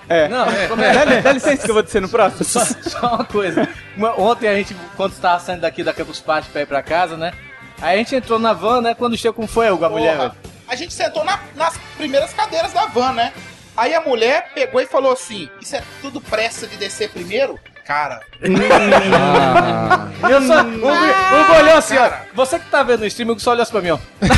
[0.08, 0.26] É.
[0.26, 2.44] Não, é, Dá, dá licença que eu vou descer no próximo.
[2.44, 3.68] Só, só uma coisa.
[3.96, 7.16] Uma- Ontem a gente, quando estava saindo daqui da Campus Party pra ir pra casa,
[7.16, 7.32] né?
[7.80, 8.94] Aí a gente entrou na van, né?
[8.94, 10.32] Quando chegou, como foi, a mulher, velho?
[10.68, 13.32] A gente sentou na- nas primeiras cadeiras da van, né?
[13.76, 17.58] Aí a mulher pegou e falou assim: Isso é tudo pressa de descer primeiro?
[17.86, 18.20] Cara.
[20.30, 22.08] Eu só, o Hugo, o Hugo olhou assim, ó.
[22.34, 23.98] Você que tá vendo o stream, o Hugo só olhou assim pra mim, ó.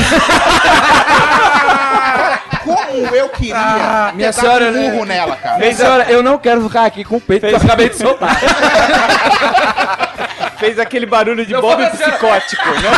[2.65, 4.91] Como eu queria Ah, minha senhora, um né?
[4.91, 5.59] murro nela, cara.
[5.59, 8.37] Minha senhora, eu não quero ficar aqui com o peito que eu acabei de soltar.
[10.63, 12.91] Fez aquele barulho de Bob assim, psicótico, né?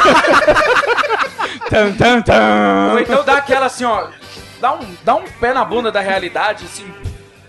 [1.71, 2.93] tam, tam, tam.
[2.93, 4.09] Ou então dá aquela assim, ó.
[4.61, 6.85] Dá um, dá um pé na bunda da realidade, assim.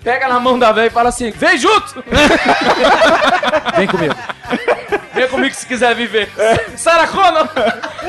[0.01, 2.01] Pega na mão da velha e fala assim: vem junto!
[3.75, 4.15] Vem comigo.
[5.13, 6.31] Vem comigo se quiser viver.
[6.77, 7.49] Sarah Connor!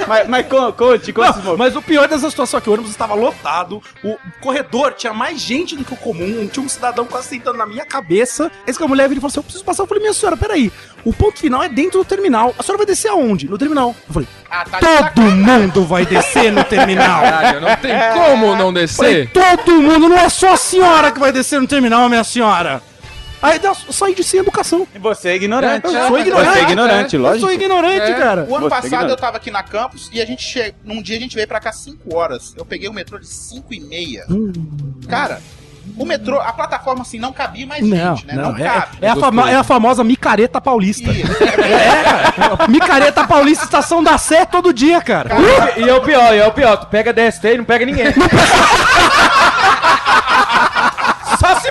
[0.07, 2.91] Mas, mas con- conte, conte, Não, mas o pior dessa situação é que o ônibus
[2.91, 7.29] estava lotado, o corredor tinha mais gente do que o comum, tinha um cidadão quase
[7.29, 8.51] sentando na minha cabeça.
[8.67, 9.83] Esse que a mulher virou e falou assim: Eu preciso passar.
[9.83, 10.73] Eu falei, minha senhora, peraí.
[11.05, 12.55] O ponto final é dentro do terminal.
[12.59, 13.49] A senhora vai descer aonde?
[13.49, 13.95] No terminal.
[14.09, 14.79] Eu falei, Ah, tá
[15.11, 17.23] todo mundo vai descer no terminal.
[17.23, 19.31] Caralho, não tem como não Falei, descer.
[19.33, 22.83] todo mundo, não é só a senhora que vai descer no terminal, minha senhora.
[23.47, 24.87] Aí eu saí de sem educação.
[24.95, 25.87] E você é ignorante.
[25.87, 26.53] Eu sou ignorante.
[26.53, 27.41] Você é ignorante, Eu lógico.
[27.47, 28.15] sou ignorante, É.
[28.15, 28.47] cara.
[28.49, 29.11] O ano Você passado ignorante.
[29.11, 30.75] eu tava aqui na campus e a gente che...
[30.85, 32.55] num dia a gente veio pra cá 5 horas.
[32.57, 34.25] Eu peguei o metrô de 5 e meia.
[35.09, 35.41] Cara,
[35.97, 38.35] o metrô, a plataforma assim não cabia mais Não, gente, né?
[38.35, 38.97] não, Não, é, cabe.
[39.01, 41.11] é a fama- é a famosa micareta paulista.
[41.11, 41.33] Isso.
[41.67, 42.69] É, cara.
[42.69, 45.31] Micareta paulista, estação da Sé todo dia, cara.
[45.77, 46.77] E é o pior, e é o pior.
[46.77, 48.07] Tu pega DST e não pega ninguém.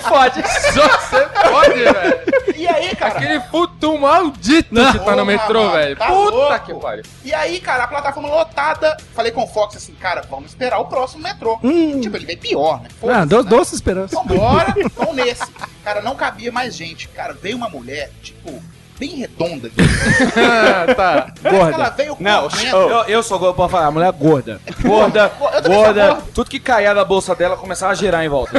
[0.08, 0.42] Fode.
[0.74, 2.56] Só você pode, velho.
[2.56, 3.16] E aí, cara?
[3.16, 5.96] Aquele puto maldito que tá no metrô, mano, velho.
[5.98, 6.60] tá Puta louco.
[6.66, 7.04] que pariu.
[7.24, 8.96] E aí, cara, a plataforma lotada.
[9.14, 11.60] Falei com o Fox assim, cara, vamos esperar o próximo metrô.
[11.64, 12.00] Hum.
[12.02, 12.90] Tipo, ele veio pior, né?
[12.92, 13.50] Ah, Foda-se, do, né?
[13.50, 14.16] doce esperança.
[14.16, 15.46] Vambora, vamos nesse.
[15.84, 17.08] Cara, não cabia mais gente.
[17.10, 18.62] Cara, veio uma mulher, tipo,
[19.00, 19.70] bem redonda.
[20.96, 21.32] tá.
[21.42, 22.76] Que ela veio Não, correndo.
[22.78, 24.60] eu, eu sou gordo, pode falar, a mulher é gorda.
[24.82, 25.70] Gorda, gorda.
[25.70, 26.24] gordo.
[26.34, 28.52] Tudo que caía da bolsa dela começava a girar em volta.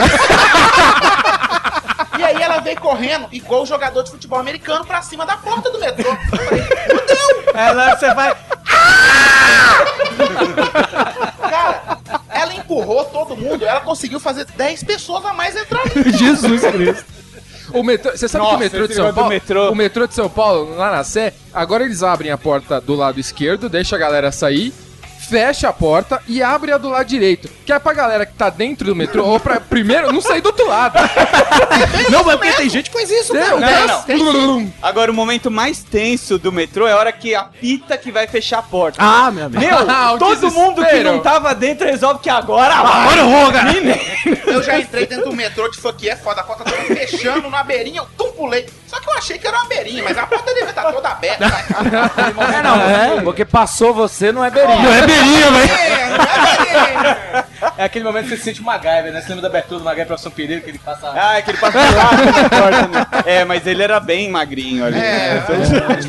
[2.18, 5.70] E aí ela veio correndo, igual o jogador de futebol americano, pra cima da porta
[5.70, 6.10] do metrô.
[6.10, 6.64] Eu falei,
[7.54, 8.34] Ela, você vai.
[11.50, 11.98] cara,
[12.30, 15.82] ela empurrou todo mundo, ela conseguiu fazer 10 pessoas a mais entrar.
[16.16, 17.15] Jesus Cristo.
[17.78, 19.70] O metrô, você sabe Nossa, que o metrô de São Paulo, metrô.
[19.70, 23.20] o metrô de São Paulo lá na Sé, agora eles abrem a porta do lado
[23.20, 24.72] esquerdo, deixa a galera sair,
[25.18, 28.48] fecha a porta e abre a do lado direito, que é pra galera que tá
[28.48, 30.96] dentro do metrô ou pra primeiro não sair do outro lado.
[32.10, 33.56] Não, mas porque tem gente que faz isso, cara.
[34.16, 34.72] Não, não.
[34.82, 38.58] Agora, o momento mais tenso do metrô é a hora que apita que vai fechar
[38.58, 38.98] a porta.
[39.00, 39.60] Ah, meu amigo.
[39.60, 42.74] Meu, Ah, todo mundo que não tava dentro resolve que agora.
[42.74, 43.68] Agora eu vou, cara.
[44.46, 47.48] Eu já entrei dentro do metrô, que isso aqui é foda, a porta tava fechando
[47.50, 48.66] na beirinha, eu tum, pulei.
[48.86, 51.44] Só que eu achei que era uma beirinha, mas a porta devia estar toda aberta.
[51.50, 52.56] cara.
[52.58, 53.20] É, não, É.
[53.22, 54.82] porque passou você, não é beirinho.
[54.82, 55.70] Não é velho.
[57.78, 59.20] É, aquele momento que você se sente uma MacGyver, né?
[59.20, 61.12] Você lembra da abertura do MacGyver Professor Pereira, que ele passa...
[61.14, 62.10] Ah, é que ele passou lá
[62.88, 63.06] né?
[63.26, 64.98] É, mas ele era bem magrinho ali.
[64.98, 66.06] É, a diferença é muito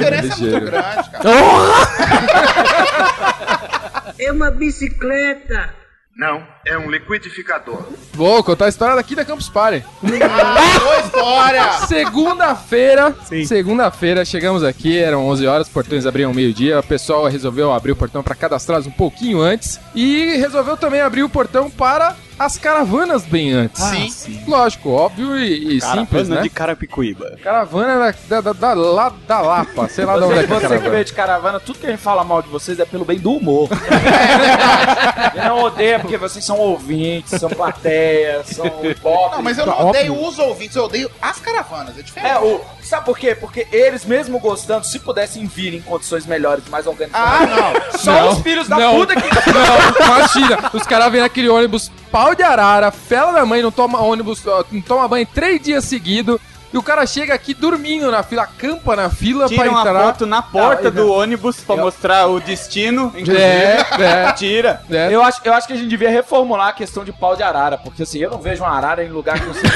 [0.65, 1.23] grande, cara.
[4.19, 5.75] É uma bicicleta.
[6.17, 7.86] Não, é um liquidificador.
[8.12, 9.86] Vou contar a história daqui da Campus Party.
[10.23, 11.73] Ah, boa história!
[11.86, 17.91] Segunda-feira, segunda-feira, chegamos aqui, eram 11 horas, os portões abriam meio-dia, o pessoal resolveu abrir
[17.91, 22.58] o portão para cadastrá-los um pouquinho antes e resolveu também abrir o portão para as
[22.58, 23.82] caravanas bem antes.
[23.82, 24.43] Ah, sim.
[24.47, 26.41] Lógico, óbvio e, e simples, né?
[26.41, 27.38] de Carapicuíba.
[27.43, 30.56] Caravana da, da, da, da, da Lapa, sei lá de onde é Você, que é
[30.56, 30.89] você que caravana.
[30.89, 33.32] veio de caravana, tudo que a gente fala mal de vocês é pelo bem do
[33.34, 33.69] humor.
[35.36, 39.32] Eu não odeio porque vocês são ouvintes, são plateia, são hipócritas.
[39.38, 41.97] Não, mas eu não odeio os ouvintes, eu odeio as caravanas.
[41.97, 42.32] É diferente.
[42.32, 43.36] É, o, sabe por quê?
[43.36, 47.28] Porque eles, mesmo gostando, se pudessem vir em condições melhores, mais organizadas.
[47.28, 48.00] Ah, não.
[48.00, 48.95] Só Não, os filhos da não.
[48.95, 49.28] puta que.
[49.28, 54.01] Não, imagina, os caras vêm naquele ônibus pau de arara, fela da mãe, não toma
[54.01, 56.39] ônibus, não toma banho três dias seguidos,
[56.73, 60.03] e o cara chega aqui dormindo na fila, acampa na fila Tira pra uma entrar.
[60.03, 63.38] foto na porta Não, do ônibus pra mostrar o destino, inclusive.
[63.38, 64.32] É, é.
[64.38, 64.82] Tira.
[64.89, 65.08] É.
[65.13, 67.77] Eu acho, eu acho que a gente devia reformular a questão de pau de arara,
[67.77, 69.73] porque assim, eu não vejo uma arara em lugar que não seja.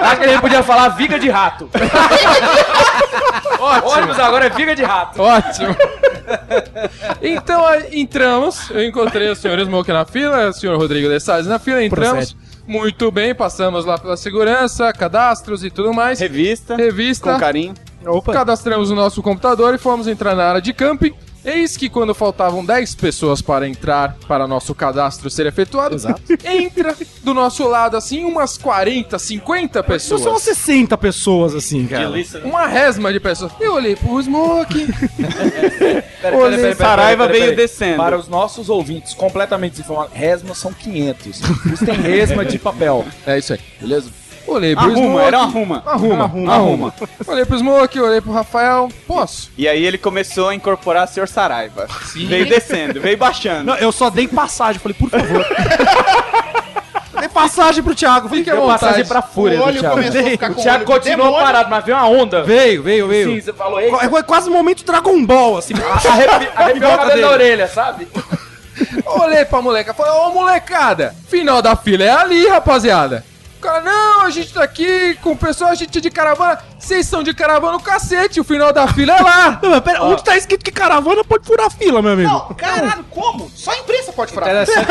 [0.00, 1.68] acho que a gente podia falar viga de rato.
[3.60, 3.90] Ótimo.
[3.90, 5.20] Ônibus agora é viga de rato.
[5.20, 5.76] Ótimo.
[7.20, 11.58] Então entramos, eu encontrei o senhor Smoke na fila, o senhor Rodrigo de Salles na
[11.58, 12.36] fila, entramos.
[12.70, 16.20] Muito bem, passamos lá pela segurança, cadastros e tudo mais.
[16.20, 16.76] Revista.
[16.76, 17.32] Revista.
[17.32, 17.74] Com carinho.
[18.32, 21.12] Cadastramos o nosso computador e fomos entrar na área de camping.
[21.44, 25.96] Eis que quando faltavam 10 pessoas para entrar, para nosso cadastro ser efetuado,
[26.44, 30.20] entra do nosso lado, assim, umas 40, 50 pessoas.
[30.20, 32.10] São 60 pessoas, assim, cara.
[32.44, 33.52] Uma resma de pessoas.
[33.58, 34.86] Eu olhei pro Smoke.
[36.34, 37.96] Olha, Saraiva veio descendo.
[37.96, 41.40] Para os nossos ouvintes completamente desinformados, resma são 500.
[41.72, 43.04] Isso tem resma de papel.
[43.26, 44.19] É isso aí, beleza?
[44.50, 45.24] Olhei pro Arruma, Smoke.
[45.24, 45.82] era um arruma.
[45.86, 46.94] Arruma, arruma, arruma.
[47.26, 48.88] Olhei pro Smoke, olhei pro Rafael.
[49.06, 49.50] Posso?
[49.56, 51.28] E aí ele começou a incorporar o Sr.
[51.28, 51.86] Saraiva.
[52.14, 53.64] Veio descendo, veio baixando.
[53.64, 54.80] Não, eu só dei passagem.
[54.80, 55.46] Falei, por favor.
[57.20, 58.28] dei passagem pro Thiago.
[58.28, 58.80] Falei, Deu vontade.
[58.80, 59.96] passagem pra fúria O do olho Thiago.
[59.96, 61.46] começou a ficar O com o Thiago olho continuou demônio.
[61.46, 62.42] parado, mas veio uma onda.
[62.42, 63.30] Veio, veio, veio.
[63.34, 64.04] Sim, você falou, eita.
[64.18, 65.74] É quase o momento Dragon Ball, assim.
[65.74, 68.08] Arrepi- Arrepiou o cabelo da orelha, sabe?
[69.04, 73.24] Olhei pra moleca, falei, ô molecada, final da fila é ali, rapaziada.
[73.60, 76.60] O cara, não, a gente tá aqui com o pessoal, a gente é de caravana.
[76.78, 79.58] Vocês são de caravana no cacete, o final da fila é lá.
[79.62, 82.30] Não, mas pera, onde tá escrito que caravana pode furar fila, meu amigo?
[82.30, 83.50] Não, caralho, como?
[83.54, 84.48] Só a imprensa pode furar.
[84.48, 84.86] Interessante.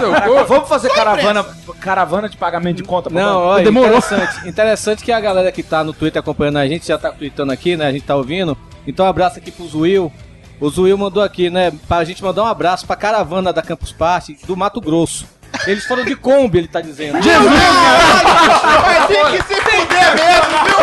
[0.00, 0.44] Seu cu.
[0.48, 1.44] Vamos fazer caravana,
[1.80, 3.08] caravana de pagamento de conta?
[3.08, 3.98] Não, olha, Demorou.
[3.98, 4.48] interessante.
[4.48, 7.76] Interessante que a galera que tá no Twitter acompanhando a gente já tá tweetando aqui,
[7.76, 7.86] né?
[7.86, 8.58] A gente tá ouvindo.
[8.84, 10.12] Então, um abraço aqui pro Zuil.
[10.60, 11.72] O Zuil mandou aqui, né?
[11.86, 15.24] Pra gente mandar um abraço pra caravana da Campus Party do Mato Grosso.
[15.66, 17.18] Eles foram de Kombi, ele tá dizendo.
[17.20, 20.76] Vai ter que se fuder mesmo, viu?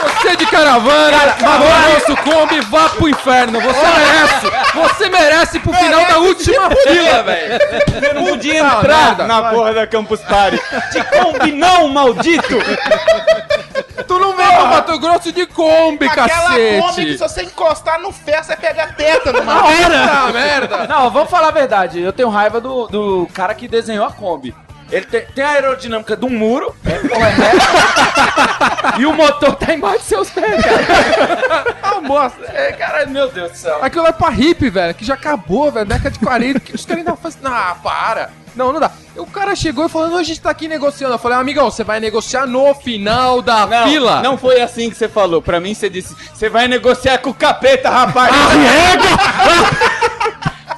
[0.00, 3.60] Você de caravana, pro nosso Kombi, vá pro inferno.
[3.60, 4.50] Você merece.
[4.74, 7.58] Você merece pro final da última fila, velho.
[7.88, 10.58] Você não podia entrar na porra da Campus Party.
[10.92, 12.58] Te combi não, maldito!
[14.06, 16.80] Tu não pro Mato Grosso de Kombi, Aquela cacete.
[16.80, 19.62] Kombi que se você encostar no ferro, você pega teta no mar.
[19.62, 20.86] Puta merda.
[20.86, 22.00] Não, vamos falar a verdade.
[22.00, 24.54] Eu tenho raiva do, do cara que desenhou a Kombi.
[24.90, 26.90] Ele tem, tem a aerodinâmica de um muro, é,
[28.96, 31.76] é e o motor tá embaixo dos seus pés, cara.
[31.82, 32.44] Ah, bosta.
[32.52, 33.78] É, cara, meu Deus do céu.
[33.82, 37.00] Aquilo é pra hippie, velho, que já acabou, velho, década de 40, que os caras
[37.00, 37.40] ainda fazem...
[37.44, 38.30] Ah, para.
[38.54, 38.90] Não, não dá.
[39.16, 41.14] O cara chegou e falou, não, a gente tá aqui negociando.
[41.14, 44.22] Eu falei, amigão, você vai negociar no final da Não, fila.
[44.22, 45.40] não foi assim que você falou.
[45.40, 48.34] Pra mim, você disse: você vai negociar com o capeta, rapaz.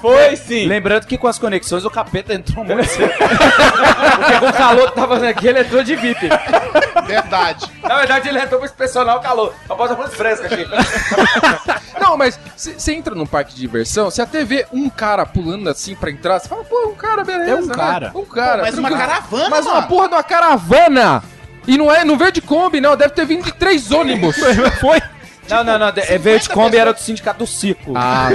[0.03, 0.67] Foi sim.
[0.67, 3.09] Lembrando que com as conexões o capeta entrou muito cedo.
[3.13, 6.29] Porque com o calor que tava aqui, ele entrou de VIP.
[7.07, 7.71] Verdade.
[7.83, 9.55] Na verdade, ele entrou pra inspecionar o calor.
[9.69, 10.67] A porta muito fresca aqui.
[12.01, 15.95] Não, mas você entra num parque de diversão, se a TV um cara pulando assim
[15.95, 17.51] pra entrar, você fala, pô, um cara, beleza.
[17.51, 17.75] É um né?
[17.75, 18.13] cara.
[18.15, 18.59] Um cara.
[18.59, 19.09] Pô, mas uma tranquilo.
[19.11, 19.87] caravana, Mas uma mano.
[19.87, 21.23] porra de uma caravana.
[21.67, 24.37] E não é, não veio de Kombi, não, deve ter vindo de três ônibus.
[24.81, 25.01] Foi.
[25.53, 25.89] Não, não, não.
[25.97, 27.95] É, veio de Kombi era do sindicato do Ciclo.
[27.97, 28.31] Ah,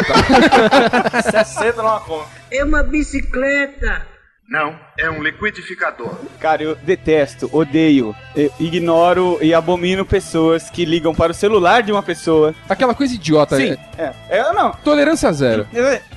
[1.12, 1.21] tá.
[1.43, 2.25] 60 numa Kombi.
[2.51, 4.06] É uma bicicleta.
[4.49, 6.15] Não, é um liquidificador.
[6.39, 11.91] Cara, eu detesto, odeio, eu ignoro e abomino pessoas que ligam para o celular de
[11.91, 12.56] uma pessoa.
[12.69, 13.58] Aquela coisa idiota.
[13.58, 14.13] Sim, é.
[14.30, 14.39] é.
[14.39, 14.71] Eu não.
[14.71, 15.67] Tolerância zero.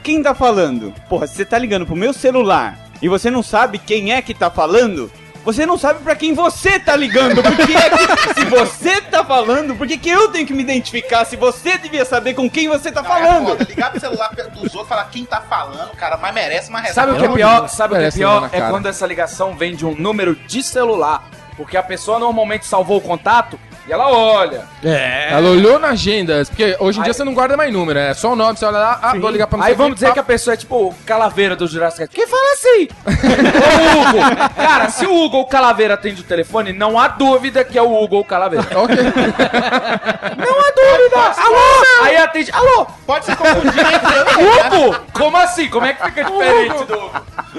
[0.05, 0.95] Quem tá falando?
[1.09, 4.33] Porra, se você tá ligando pro meu celular e você não sabe quem é que
[4.33, 5.11] tá falando,
[5.45, 7.43] você não sabe pra quem você tá ligando.
[7.43, 11.25] Porque é que, se você tá falando, por que, que eu tenho que me identificar
[11.25, 13.49] se você devia saber com quem você tá Não, é falando?
[13.49, 13.65] foda.
[13.65, 17.13] Ligar pro celular dos outros e falar quem tá falando, cara, mas merece uma Sabe
[17.13, 17.69] o que é pior?
[17.69, 18.51] Sabe o que é pior?
[18.53, 21.25] É quando essa ligação vem de um número de celular.
[21.57, 23.59] Porque a pessoa normalmente salvou o contato
[23.91, 24.63] e ela olha.
[24.85, 25.33] É.
[25.33, 28.15] Ela olhou na agenda, porque hoje em Aí- dia você não guarda mais número, é
[28.15, 30.13] só o nome, você olha lá, ah, vou ligar pra não Aí vamos dizer pá.
[30.13, 32.13] que a pessoa é tipo o Calaveira do Jurassic Park.
[32.15, 32.89] Quem fala assim?
[33.11, 34.55] o Hugo.
[34.55, 37.93] Cara, se o Hugo ou Calaveira atende o telefone, não há dúvida que é o
[38.01, 38.65] Hugo ou Calaveira.
[38.81, 38.97] Ok.
[38.97, 41.43] Não há dúvida!
[41.43, 41.85] alô!
[42.05, 42.87] Aí atende, alô!
[43.07, 44.97] Pode ser confundido entre Hugo!
[45.13, 45.69] Como assim?
[45.69, 47.11] Como é que fica diferente do Hugo?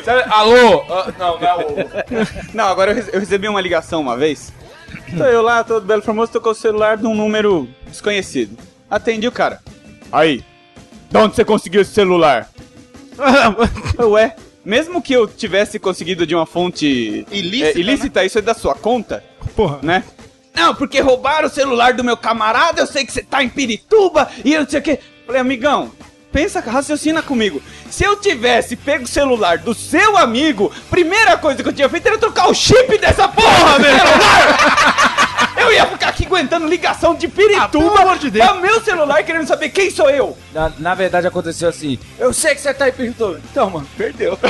[0.05, 0.83] Sabe, Alô?
[0.89, 1.89] Ah, não, não é o Hugo.
[2.53, 4.51] Não, agora eu, eu recebi uma ligação uma vez.
[5.17, 8.57] Tô eu lá, todo belo famoso, tô com o celular de um número desconhecido.
[8.89, 9.59] Atendi o cara.
[10.11, 10.43] Aí,
[11.09, 12.49] de onde você conseguiu esse celular?
[13.99, 18.53] Ué, mesmo que eu tivesse conseguido de uma fonte Ilícita, é, ilícita isso é da
[18.53, 19.23] sua conta,
[19.55, 19.79] Porra.
[19.81, 20.03] né?
[20.53, 24.29] Não, porque roubaram o celular do meu camarada, eu sei que você tá em Pirituba
[24.43, 24.99] e eu não sei o quê.
[25.25, 25.91] Falei, amigão,
[26.31, 27.61] pensa, raciocina comigo.
[27.89, 32.07] Se eu tivesse pego o celular do seu amigo, primeira coisa que eu tinha feito
[32.07, 35.21] era trocar o chip dessa porra, meu celular!
[35.57, 38.45] Eu ia ficar aqui aguentando ligação de Pirituba pelo amor de Deus.
[38.45, 40.35] pra meu celular querendo saber quem sou eu.
[40.53, 41.99] Na, na verdade aconteceu assim.
[42.17, 43.39] Eu sei que você tá aí perguntando.
[43.51, 44.37] Então, mano, perdeu.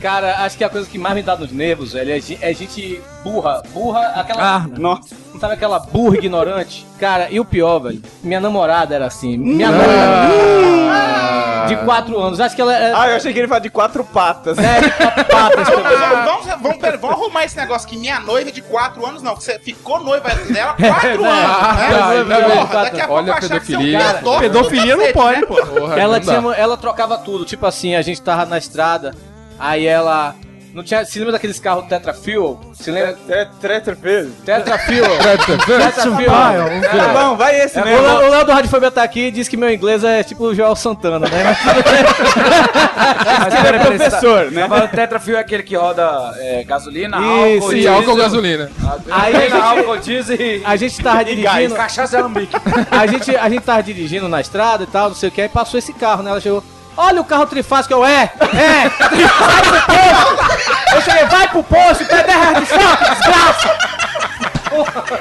[0.00, 3.00] Cara, acho que a coisa que mais me dá nos nervos, velho, é, é gente
[3.24, 3.62] burra.
[3.72, 4.56] Burra, aquela.
[4.56, 5.14] Ah, Nossa.
[5.38, 6.84] Não sabe aquela burra ignorante?
[6.98, 9.36] Cara, e o pior, velho, minha namorada era assim.
[9.38, 11.68] Minha namorada.
[11.68, 12.40] De quatro anos.
[12.40, 12.92] Acho que ela é.
[12.92, 14.58] Ah, eu achei que ele falava de quatro patas.
[14.58, 15.96] é de quatro patas também.
[15.96, 19.36] Vamos, vamos, vamos, pera, vamos arrumar esse negócio que minha noiva de 4 anos, não.
[19.36, 21.20] Você ficou noiva dela 4 anos.
[21.22, 21.30] né?
[21.30, 22.56] Ah, bem.
[22.56, 23.98] Porra, daqui a pouco Olha a achar que você é um pedofilia.
[24.14, 25.46] pedófilo do Pedofilia não cacete, pode, né?
[25.46, 25.54] pô.
[25.66, 26.40] Porra, Ela, não dá.
[26.40, 27.44] tinha, ela trocava tudo.
[27.44, 29.14] Tipo assim, a gente tava na estrada,
[29.56, 30.34] aí ela.
[30.78, 31.04] Não tinha.
[31.04, 32.60] Se lembra daqueles carros Tetra Fuel?
[32.72, 33.18] Se lembra?
[33.60, 34.28] Treta fez.
[34.44, 35.10] Tetra Fuel.
[35.18, 35.58] Tetra
[36.14, 36.30] Fuel.
[36.30, 38.06] Tá bom, vai esse É, o mesmo.
[38.06, 40.54] Léo- o Léo do Radiofobia tá aqui e diz que meu inglês é tipo o
[40.54, 41.28] Joel Santana, né?
[41.44, 41.58] Mas
[43.40, 44.66] Mas Ele é professor, né?
[44.66, 48.70] O tetrafio é aquele que roda é, gasolina, Isso, álcool, E álcool gasolina.
[49.10, 50.62] Aí a gente- álcool, diesel e...
[50.64, 51.74] a gente tava dirigindo.
[51.74, 52.56] Cachaça e alambique.
[52.90, 55.48] A gente, a gente tava dirigindo na estrada e tal, não sei o que, aí
[55.48, 56.30] passou esse carro, né?
[56.30, 56.62] Ela chegou.
[57.00, 60.94] Olha o carro trifásico, eu é, é, vai pro posto!
[60.96, 63.78] Eu cheguei, vai pro posto, pede 10 reais de choque, desgraça!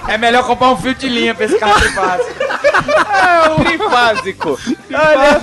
[0.07, 2.31] É melhor comprar um fio de linha pra esse carro trifásico.
[2.43, 4.59] É um trifásico.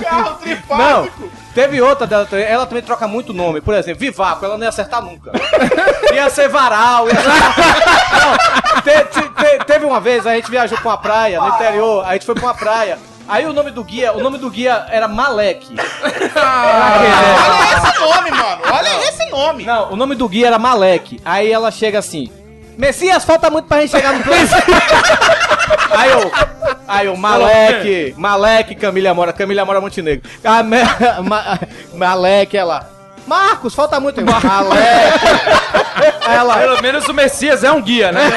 [0.03, 0.75] Carro trifásico.
[0.77, 1.09] Não,
[1.53, 4.69] teve outra dela também, ela também troca muito nome, por exemplo, Vivaco, ela não ia
[4.69, 5.31] acertar nunca.
[6.13, 7.29] Ia ser Varal, ia ser...
[8.19, 12.05] Não, te- te- te- teve uma vez, a gente viajou pra uma praia, no interior,
[12.05, 14.85] a gente foi pra uma praia, aí o nome do guia, o nome do guia
[14.89, 15.67] era Malek.
[15.75, 18.61] Olha esse nome, mano.
[18.71, 19.63] Olha esse nome.
[19.65, 21.19] Não, o nome do guia era Malek.
[21.25, 22.31] Aí ela chega assim:
[22.77, 24.53] Messias, falta muito pra gente chegar no place.
[25.91, 26.31] aí eu.
[26.87, 30.29] Aí eu, Malek, Malek, Camila Mora, Camila Mora Montenegro.
[30.43, 30.77] Ah, me-
[31.27, 31.59] Ma-
[31.93, 32.94] Malek, ela.
[33.25, 34.21] Marcos, falta muito.
[34.21, 34.27] Eu,
[36.31, 36.57] ela.
[36.57, 38.21] Pelo menos o Messias é um guia, né?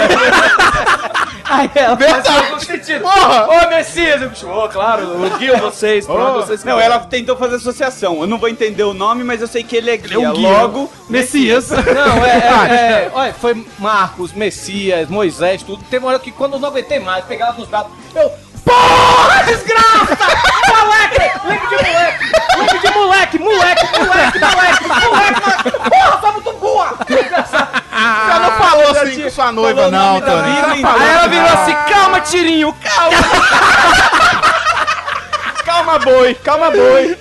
[1.48, 1.96] Aí ela.
[1.96, 3.04] Faz algum sentido.
[3.06, 4.20] Ô, Messias!
[4.20, 8.20] Eu, bicho, ô, claro, eu guio vocês, vocês Não, ela tentou fazer associação.
[8.20, 10.20] Eu não vou entender o nome, mas eu sei que ele é guia.
[10.20, 10.48] um guia.
[10.48, 11.70] Logo, Messias.
[11.72, 15.82] Não, é, é, é, Olha, foi Marcos, Messias, Moisés, tudo.
[15.84, 17.92] Teve uma hora que quando eu não aguentei mais, pegava nos braços.
[18.14, 18.30] Eu.
[18.64, 20.47] Porra, desgraça!
[20.84, 21.30] Moleque!
[21.44, 22.24] Lembre de moleque!
[22.58, 23.38] Lembre de moleque!
[23.38, 24.78] Moleque, moleque, moleque!
[25.08, 25.90] Moleque, moleque!
[25.90, 26.96] Porra, só muito boa!
[27.08, 30.56] Você não falou assim com sua noiva, não, Tony.
[30.84, 33.16] Aí ela virou assim, calma, tirinho, calma!
[35.64, 37.18] calma, boi, calma, boi.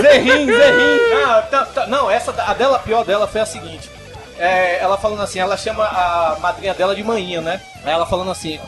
[0.00, 0.98] Zerrim, zerrim.
[1.26, 3.90] Não, tá- tá- não, essa da- a dela a pior dela foi a seguinte.
[4.38, 7.60] É, ela falando assim, ela chama a madrinha dela de manhã, né?
[7.84, 8.58] Aí ela falando assim,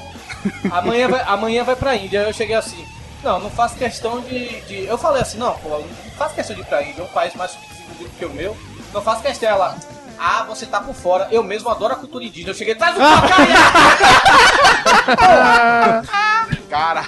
[0.71, 2.21] amanhã vai, amanhã vai pra Índia.
[2.21, 2.87] Aí eu cheguei assim,
[3.25, 5.85] não, não faço questão de, de- Eu falei assim, não, pô, não
[6.17, 8.57] faço questão de ir pra Índia, é um país mais subdesenvolvido que o meu.
[8.95, 9.49] Não faço questão.
[9.49, 9.77] Ela,
[10.19, 11.29] ah, você tá por fora.
[11.31, 12.51] Eu mesmo adoro a cultura indígena.
[12.51, 13.57] Eu cheguei, traz o pacaia!
[16.71, 17.05] Cara,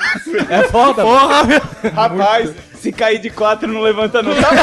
[0.49, 1.03] É foda.
[1.03, 1.61] Porra, meu.
[1.95, 2.51] Rapaz,
[2.81, 4.33] se cair de quatro não levanta não.
[4.41, 4.49] Tá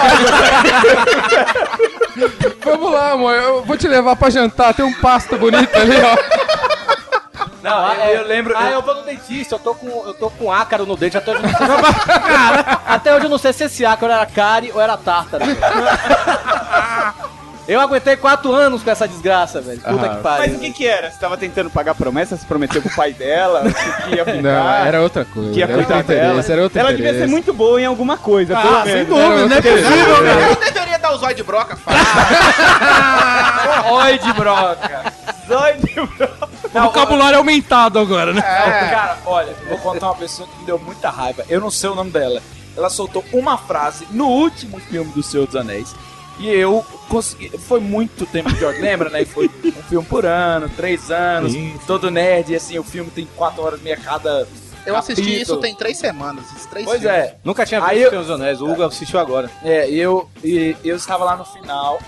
[2.64, 3.34] Vamos lá, amor.
[3.34, 4.74] Eu vou te levar pra jantar.
[4.74, 6.75] Tem um pasto bonito ali, ó.
[7.66, 8.54] Não, eu, eu lembro...
[8.56, 11.32] Ah, eu vou no dentista, eu tô com, eu tô com ácaro no dente, até
[11.32, 11.72] hoje eu não sei se,
[12.88, 15.44] até hoje eu não sei se esse ácaro era cárie ou era tártaro.
[17.68, 19.82] Eu aguentei quatro anos com essa desgraça, velho.
[19.82, 20.46] Puta que pariu.
[20.50, 21.10] Mas o que que era?
[21.10, 22.38] Você tava tentando pagar promessa?
[22.38, 23.64] Você prometeu pro pai dela?
[24.08, 24.42] Que ia ficar?
[24.44, 25.52] Não, era outra coisa.
[25.52, 26.02] que ia Era outro dela?
[26.04, 27.12] interesse, era outro Ela interesse.
[27.14, 30.42] devia ser muito boa em alguma coisa, Ah, sem dúvida, não é possível, cara.
[30.50, 31.98] eu deveria dar o zóio de broca, fala.
[34.06, 35.14] Oi de broca.
[35.48, 36.30] Zoide, bro.
[36.80, 38.42] O vocabulário é aumentado agora, né?
[38.42, 41.44] Não, Cara, olha, eu vou contar uma pessoa que me deu muita raiva.
[41.50, 42.42] Eu não sei o nome dela.
[42.76, 45.96] Ela soltou uma frase no último filme do Senhor dos Anéis.
[46.38, 47.50] E eu consegui.
[47.58, 49.24] Foi muito tempo de ordem, lembra, né?
[49.24, 51.54] Foi um filme por ano, três anos,
[51.88, 54.46] todo nerd, e assim, o filme tem quatro horas e meia cada.
[54.86, 55.42] Eu assisti capítulo.
[55.42, 56.44] isso tem três semanas.
[56.52, 57.18] Esses três Pois filmes.
[57.18, 57.38] é.
[57.44, 59.50] Nunca tinha visto eu- Senhor dos Anéis, o Hugo assistiu agora.
[59.64, 62.00] É, e eu, e eu estava lá no final,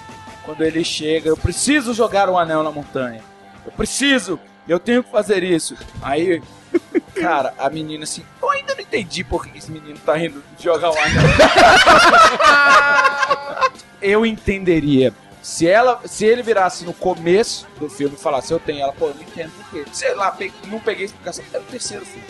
[0.44, 3.22] quando ele chega, eu preciso jogar o anel na montanha.
[3.66, 4.38] eu preciso,
[4.68, 5.76] eu tenho que fazer isso.
[6.02, 6.42] Aí,
[7.16, 10.92] cara, a menina assim, eu ainda não entendi por que esse menino tá indo jogar
[10.92, 11.24] o anel.
[14.02, 15.14] eu entenderia.
[15.42, 19.08] Se ela, se ele virasse no começo do filme e falasse, eu tenho ela, pô,
[19.08, 19.86] eu não entendo por quê.
[19.94, 21.46] Sei lá, não peguei explicação.
[21.54, 22.28] É o terceiro filme.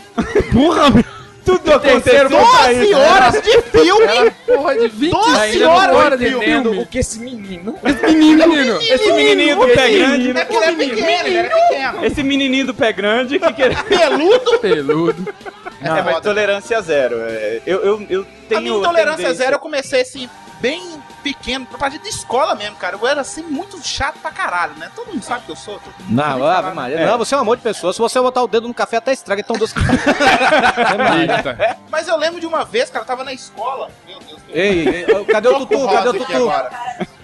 [0.52, 1.04] Burra, meu.
[1.48, 2.98] Tudo aconteceu pra 12 isso.
[2.98, 4.32] horas de filme!
[4.46, 6.80] Porra de 20 Doze Ainda não horas tô de filme.
[6.82, 7.80] o que esse menino...
[7.84, 8.78] menino.
[8.82, 13.82] Esse menininho do pé grande, É é esse menininho do pé grande que quer...
[13.86, 14.60] Peludo.
[14.60, 15.34] Peludo.
[15.82, 17.18] É, mas tolerância zero.
[17.22, 20.30] É, Eu, eu, eu tenho a minha intolerância tendência- zero eu comecei assim,
[20.60, 20.82] bem
[21.28, 22.96] pequeno, pra partir de escola mesmo, cara.
[22.96, 24.90] Eu era assim, muito chato pra caralho, né?
[24.96, 25.80] Todo mundo sabe que eu sou.
[26.08, 26.76] Não, sabe Ave.
[26.76, 27.00] Maria.
[27.00, 27.06] É.
[27.06, 27.92] Não, você é um amor de pessoa.
[27.92, 29.42] Se você botar o dedo no café, até estraga.
[29.42, 29.80] Então, doce que.
[31.62, 31.78] É.
[31.90, 33.90] Mas eu lembro de uma vez, cara, eu tava na escola.
[34.08, 34.40] Meu Deus.
[34.50, 35.88] Ei, ei, ei, cadê o Tutu?
[35.88, 36.52] Cadê o Tutu?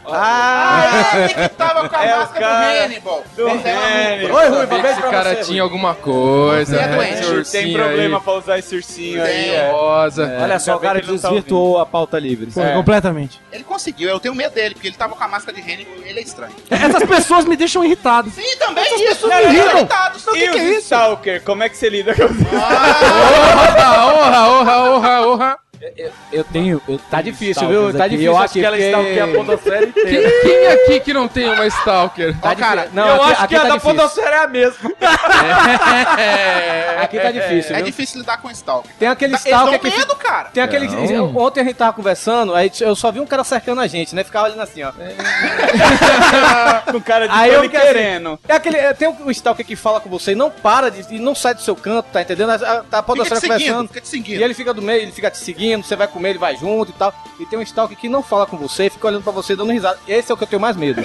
[0.06, 3.24] Ah, Ah, é, ele que tava com a É o máscara cara do Hannibal.
[3.36, 3.80] do Esse era
[4.16, 4.36] Hannibal.
[4.38, 5.72] Oi, Rui, Sabia que beijo esse pra cara você, tinha Rui.
[5.72, 6.76] alguma coisa.
[6.76, 6.96] Você é né?
[6.98, 7.14] doente.
[7.14, 8.24] Esse tem ursinho problema aí.
[8.24, 9.32] pra usar esse ursinho aí.
[9.34, 9.50] Tem.
[9.56, 9.72] É.
[9.72, 10.38] Rosa.
[10.42, 12.52] Olha só, o cara que tá desvirtuou a pauta livre.
[12.52, 12.74] Pô, É.
[12.74, 13.40] completamente.
[13.52, 16.10] Ele conseguiu, eu tenho medo dele, porque ele tava com a máscara de Hannibal e
[16.10, 16.54] ele é estranho.
[16.70, 18.30] Essas pessoas me deixam irritado.
[18.32, 19.28] Sim, também isso.
[19.28, 19.70] me eles irritam.
[19.70, 20.26] são irritados.
[20.36, 22.34] E os Stalker, como é que você lida com isso?
[22.54, 25.58] Ah, Orra, orra, orra, orra.
[26.32, 26.82] Eu tenho...
[26.88, 27.94] Eu Tá tenho difícil, viu?
[27.94, 30.30] Tá difícil Eu acho que ela stalkeia a podosfera inteira.
[30.30, 32.40] Quem, quem aqui que não tem uma Stalker?
[32.40, 33.96] Tá cara, não, eu aqui, acho aqui que a tá da difícil.
[33.96, 34.92] podosfera é a mesma.
[37.04, 37.86] Aqui tá difícil, é viu?
[37.86, 38.92] difícil lidar com Stalker.
[38.98, 39.90] Tem aquele Eles stalker que...
[39.90, 40.50] medo, cara.
[40.50, 40.88] Tem aquele.
[41.14, 41.36] Não.
[41.36, 44.24] Ontem a gente tava conversando, aí eu só vi um cara cercando a gente, né?
[44.24, 44.92] Ficava olhando assim, ó.
[46.92, 48.40] Com cara de Aí eu assim, querendo.
[48.48, 48.78] É aquele.
[48.78, 51.16] é, Tem o stalker que fala com você e não para de.
[51.16, 52.52] e não sai do seu canto, tá entendendo?
[52.52, 53.88] A, a, a Fica podosfera te seguindo, conversando.
[53.90, 54.42] fica te E seguindo.
[54.42, 56.94] ele fica do meio, ele fica te seguindo, você vai comer, ele vai junto e
[56.94, 57.14] tal.
[57.40, 59.98] E tem um stalker que não fala com você, fica olhando pra você dando risada.
[60.08, 61.02] Esse é o que eu tenho mais medo.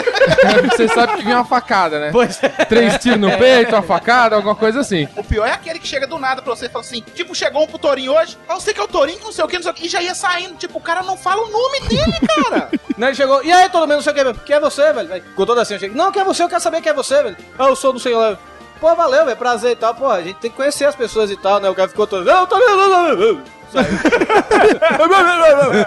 [0.70, 2.10] Você sabe que vinha uma facada, né?
[2.12, 2.48] pois é.
[2.48, 5.08] Três tiros no peito, uma facada, alguma coisa assim.
[5.16, 7.62] O pior é aquele que chega do nada pra você e fala assim, tipo, chegou
[7.62, 9.62] um pro Torinho hoje, ah, você que é o Torinho, não sei o que, não
[9.62, 10.54] sei o que, e já ia saindo.
[10.56, 12.70] Tipo, o cara não fala o nome dele, cara.
[12.98, 14.40] Né, ele chegou, e aí todo mundo, não sei o que, velho?
[14.44, 15.08] Quem é você, velho?
[15.08, 16.42] Vai, Ficou todo assim, eu cheguei, não, quem é você?
[16.42, 17.36] Eu quero saber quem é você, velho.
[17.56, 18.36] Ah, eu sou do sei lá.
[18.80, 19.94] Pô, valeu, velho, prazer e tal.
[19.94, 21.70] Pô, a gente tem que conhecer as pessoas e tal, né?
[21.70, 22.56] O cara ficou todo, não, tô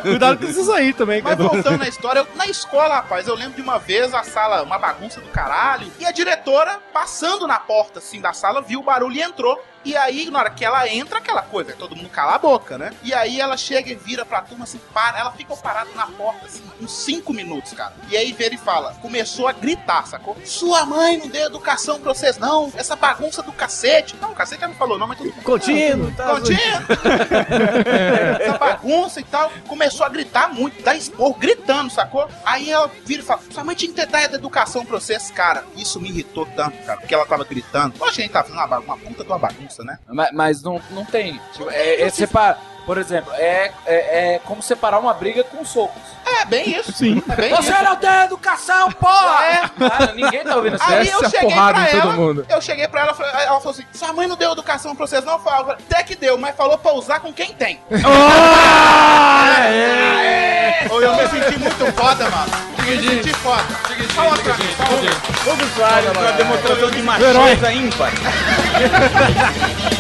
[0.02, 1.50] Cuidado com isso aí também, Mas cara.
[1.50, 4.78] voltando na história, eu- na escola, rapaz, eu lembro de uma vez a sala, uma
[4.78, 9.16] bagunça do caralho, e a diretora, passando na porta, assim, da sala, viu o barulho
[9.16, 9.62] e entrou.
[9.84, 12.92] E aí, na hora que ela entra, aquela coisa, todo mundo cala a boca, né?
[13.04, 15.20] E aí ela chega e vira pra turma assim, para.
[15.20, 17.94] Ela ficou parada na porta, assim, uns 5 minutos, cara.
[18.10, 20.38] E aí vira e fala, começou a gritar, sacou?
[20.46, 22.72] Sua mãe não deu educação pra vocês, não.
[22.76, 24.16] Essa bagunça do cacete.
[24.22, 25.44] Não, o cacete ela não falou, não, mas tudo bem.
[25.44, 26.36] Contínuo, tá?
[26.36, 26.60] Contínuo.
[28.40, 29.52] Essa bagunça e tal.
[29.68, 32.30] Começou a gritar muito, dar esporro, gritando, sacou?
[32.46, 35.66] Aí ela vira e fala: Sua mãe tinha que ter dado educação pra vocês, cara.
[35.76, 37.98] Isso me irritou tanto, cara, porque ela tava gritando.
[37.98, 39.98] Que a gente tava fazendo uma, uma puta de uma bagunça, né?
[40.08, 41.40] Mas, mas não, não tem.
[41.54, 42.58] Tipo, é, é separ...
[42.84, 46.02] Por exemplo, é, é, é como separar uma briga com socos.
[46.26, 46.92] É bem isso.
[46.92, 47.22] Sim.
[47.30, 47.84] É bem Você isso.
[47.84, 49.46] não tem educação, porra!
[49.46, 50.84] É, cara, ninguém tá ouvindo isso.
[50.86, 52.44] Aí eu cheguei pra ela, mundo.
[52.50, 55.24] eu cheguei pra ela, falei- ela falou assim, sua mãe não deu educação pra vocês
[55.24, 55.38] não?
[55.40, 57.80] Falei, até que deu, mas falou pra usar com quem tem.
[60.90, 62.52] Ou eu me senti muito foda, mano.
[62.86, 63.64] Senti foda.
[64.16, 65.02] Fala pra mim, fala.
[65.46, 68.12] Vamos lá, uma demonstração de macheza ímpar.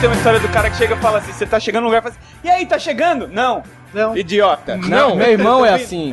[0.00, 2.00] Tem uma história do cara que chega e fala assim: você tá chegando no lugar
[2.00, 3.26] e fala assim, e aí, tá chegando?
[3.28, 3.62] Não.
[3.92, 4.16] Não.
[4.16, 4.76] Idiota.
[4.76, 6.12] Não, meu irmão é assim.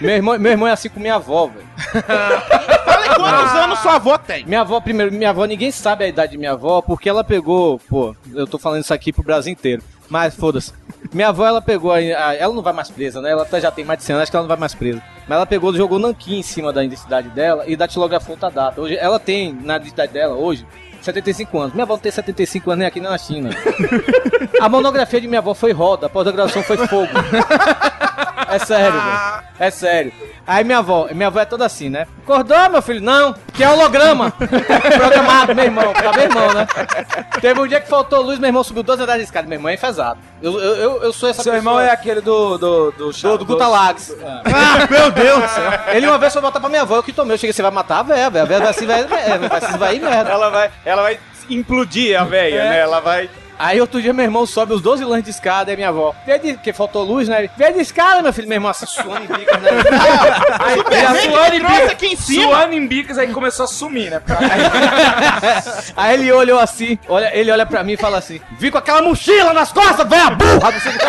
[0.00, 1.66] Meu irmão, meu irmão é assim com minha avó, velho.
[2.84, 4.44] Fala aí quantos anos sua avó tem.
[4.46, 7.78] Minha avó, primeiro, minha avó, ninguém sabe a idade de minha avó, porque ela pegou,
[7.88, 9.82] pô, eu tô falando isso aqui pro Brasil inteiro.
[10.08, 10.72] Mas foda-se.
[11.12, 11.92] Minha avó, ela pegou.
[11.92, 13.30] A, a- ela não vai mais presa, né?
[13.30, 15.02] Ela tá- já tem mais de 100 anos, acho que ela não vai mais presa.
[15.28, 18.80] Mas ela pegou, jogou nanquim em cima da identidade dela e datilografou outra data.
[18.80, 20.66] Hoje, ela tem, na identidade dela, hoje,
[21.08, 21.72] 75 anos.
[21.72, 23.50] Minha avó não tem 75 anos nem aqui na China.
[24.60, 27.08] A monografia de minha avó foi roda, a pós-graduação foi fogo.
[28.50, 29.42] É sério, velho.
[29.58, 30.12] É sério.
[30.46, 32.06] Aí minha avó, minha avó é toda assim, né?
[32.22, 33.02] Acordou, meu filho?
[33.02, 34.30] Não, que é holograma.
[34.96, 36.66] Programado, meu irmão, pra meu irmão, né?
[37.40, 39.46] Teve um dia que faltou luz, meu irmão subiu 12 andares de escada.
[39.46, 40.18] Meu irmão é enfesado.
[40.40, 41.56] Eu, eu, eu, eu sou essa Seu pessoa.
[41.56, 42.56] irmão é aquele do.
[42.56, 42.90] do.
[42.92, 44.16] do, do, do Gutalags.
[44.22, 45.50] Ah, meu Deus!
[45.88, 47.34] Ele uma vez foi botar pra minha avó, eu que tomei.
[47.34, 48.44] Eu cheguei, você vai matar a véia, velho.
[48.44, 50.30] A véia vai se vai, é, vai se vai merda.
[50.30, 51.18] Ela vai, ela vai
[51.50, 52.78] implodir a véia, né?
[52.78, 53.28] Ela vai.
[53.58, 56.38] Aí outro dia meu irmão sobe os 12 lances de escada, aí minha avó, vê
[56.38, 57.48] de, porque faltou luz, né?
[57.56, 59.70] Vê de escada, meu filho, meu irmão, assim, suando em bicas, né?
[60.60, 62.42] Aí, já suando em trouxe bicas, aqui em cima.
[62.42, 64.22] suando em bicas, aí começou a sumir, né?
[65.96, 69.02] Aí ele olhou assim, olha, ele olha pra mim e fala assim: Vi com aquela
[69.02, 70.70] mochila nas costas, velho, burra!
[70.78, 71.06] Não sei o que.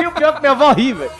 [0.00, 1.10] E o pior é que minha avó ri, velho.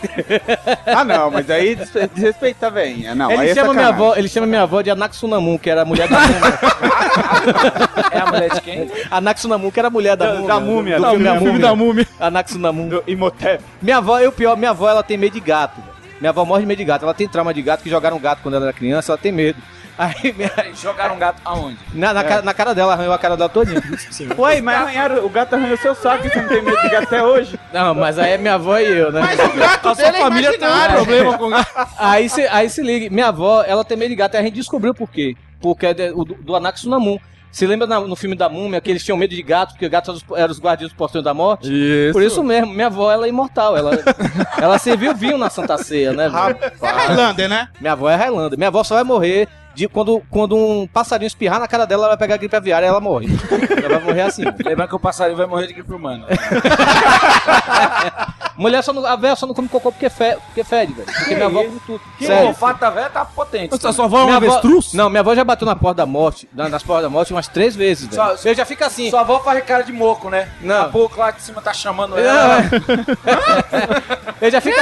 [0.87, 3.15] Ah, não, mas aí des- desrespeita a velhinha.
[3.15, 4.07] Não, aí Ele é chama minha sacanagem.
[4.09, 6.59] avó, ele chama minha avó de Anaxunamun, que era a mulher da múmia.
[8.13, 8.91] É a mulher de quem?
[9.11, 10.49] Anaxunamun, que era a mulher da, Da- múmia.
[10.49, 11.67] da múmia, do da filme, da filme múmia.
[11.69, 12.07] da múmia.
[12.19, 12.89] Anaxunamun.
[12.89, 13.63] Do Imhotep.
[13.83, 15.91] Minha avó, e o pior, minha avó, ela tem medo de gato, velho.
[16.21, 17.03] Minha avó morre de medo de gato.
[17.05, 19.33] Ela tem trauma de gato, que jogaram um gato quando ela era criança, ela tem
[19.33, 19.59] medo.
[19.99, 21.77] Aí, minha- Jogaram um gato aonde?
[21.93, 23.83] na, na, cara, na cara dela, arranhou a cara dela todinha.
[24.39, 27.23] Ué, mas arranharam, o gato arranhou seu saco você não tem medo de gato até
[27.23, 27.59] hoje?
[27.73, 29.21] Não, mas aí é minha avó e eu, né?
[29.21, 31.51] Mas o gato A sua dele é família tem um problema com
[31.99, 34.55] Aí se, aí se liga, minha avó, ela tem medo de gato, e a gente
[34.55, 35.37] descobriu por quê.
[35.61, 37.19] Porque é do, do Anaxunamun.
[37.53, 40.09] Você lembra na- no filme da Múmia que eles tinham medo de gato, porque gatos
[40.09, 41.69] eram os, eram os guardiões dos portões da morte?
[41.69, 42.13] Isso.
[42.13, 43.77] Por isso mesmo, minha avó, ela é imortal.
[43.77, 43.99] Ela,
[44.57, 46.29] ela serviu vinho na Santa Ceia, né?
[46.29, 46.59] velho?
[46.81, 47.69] É Highlander, né?
[47.81, 48.57] Minha avó é Highlander.
[48.57, 52.11] Minha avó só vai morrer de quando, quando um passarinho espirrar na cara dela, ela
[52.11, 53.29] vai pegar gripe aviária e ela morre.
[53.83, 54.45] Ela vai morrer assim.
[54.45, 56.27] Lembrando que o passarinho vai morrer de gripe humana.
[58.61, 61.07] Mulher só não, a velha só não come cocô porque, fe, porque fede, velho.
[61.07, 62.01] Porque minha avó come tudo.
[62.19, 62.49] Que Sério.
[62.49, 63.75] olfato da velha tá potente.
[63.87, 64.93] A sua avó é um Minha avó- avestruz?
[64.93, 67.49] Não, minha avó já bateu na porta da morte, na- nas portas da morte umas
[67.49, 68.37] três vezes, velho.
[68.39, 69.09] Só- Eu já fico assim.
[69.11, 70.49] Sua avó faz cara de moco, né?
[70.61, 70.83] Não.
[70.83, 72.61] A pouco lá de cima tá chamando Não, ela.
[74.41, 74.79] Eu já fico.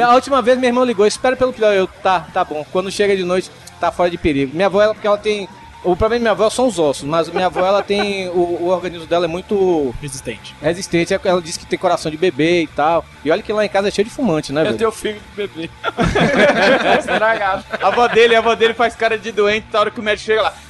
[0.00, 1.72] A última vez meu irmão ligou, espera pelo pior.
[1.72, 2.64] Eu, tá, tá bom.
[2.72, 3.50] Quando chega de noite,
[3.80, 4.54] tá fora de perigo.
[4.54, 5.48] Minha avó, ela, porque ela tem.
[5.82, 8.28] O problema da minha avó são os ossos, mas minha avó, ela tem.
[8.28, 10.54] O, o organismo dela é muito Resistente.
[10.60, 11.18] resistente.
[11.24, 13.02] Ela diz que tem coração de bebê e tal.
[13.24, 14.76] E olha que lá em casa é cheio de fumante, né, Eu velho?
[14.78, 15.70] tenho filho de bebê.
[16.98, 17.64] Estragado.
[17.80, 20.26] A avó dele, a avó dele faz cara de doente, na hora que o médico
[20.26, 20.54] chega lá.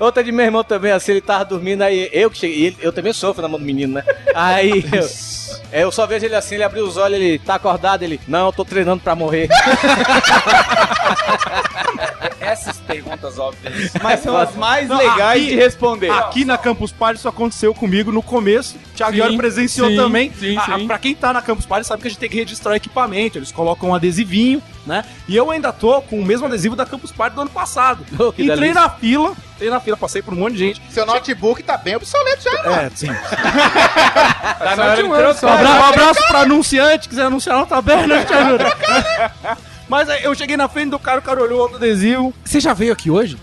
[0.00, 2.92] Outra de meu irmão também, assim, ele tava dormindo, aí eu que cheguei, ele- eu
[2.92, 4.04] também sofro na mão do menino, né?
[4.34, 5.08] Aí eu,
[5.78, 8.46] é, eu só vejo ele assim, ele abriu os olhos, ele tá acordado, ele, não,
[8.46, 9.48] eu tô treinando pra morrer.
[12.40, 13.92] Essas perguntas óbvias.
[14.02, 16.10] Mas são as mais Não, legais aqui- de responder.
[16.10, 18.76] Aqui na Campus Party isso aconteceu comigo no começo.
[18.94, 20.32] Thiago Sim, Iori presenciou sim, também.
[20.38, 20.86] sim, Ah, sim.
[20.86, 23.36] Pra quem tá na Campus Party sabe que a gente tem que registrar o equipamento.
[23.38, 25.04] Eles colocam um adesivinho, né?
[25.26, 28.04] E eu ainda tô com o mesmo adesivo da Campus Party do ano passado.
[28.18, 28.80] Oh, que Entrei delícia.
[28.80, 30.82] na fila, entrei na fila, passei por um monte de gente.
[30.90, 32.72] Seu notebook tá bem obsoleto já, mano.
[32.82, 33.06] É, sim.
[33.08, 38.06] Tá na hora de Um abraço, um abraço pra anunciante, quiser anunciar não tá aberto,
[38.06, 38.58] né, Thiago?
[39.88, 42.34] Mas aí eu cheguei na frente do cara, o cara olhou outro adesivo.
[42.44, 43.38] Você já veio aqui hoje?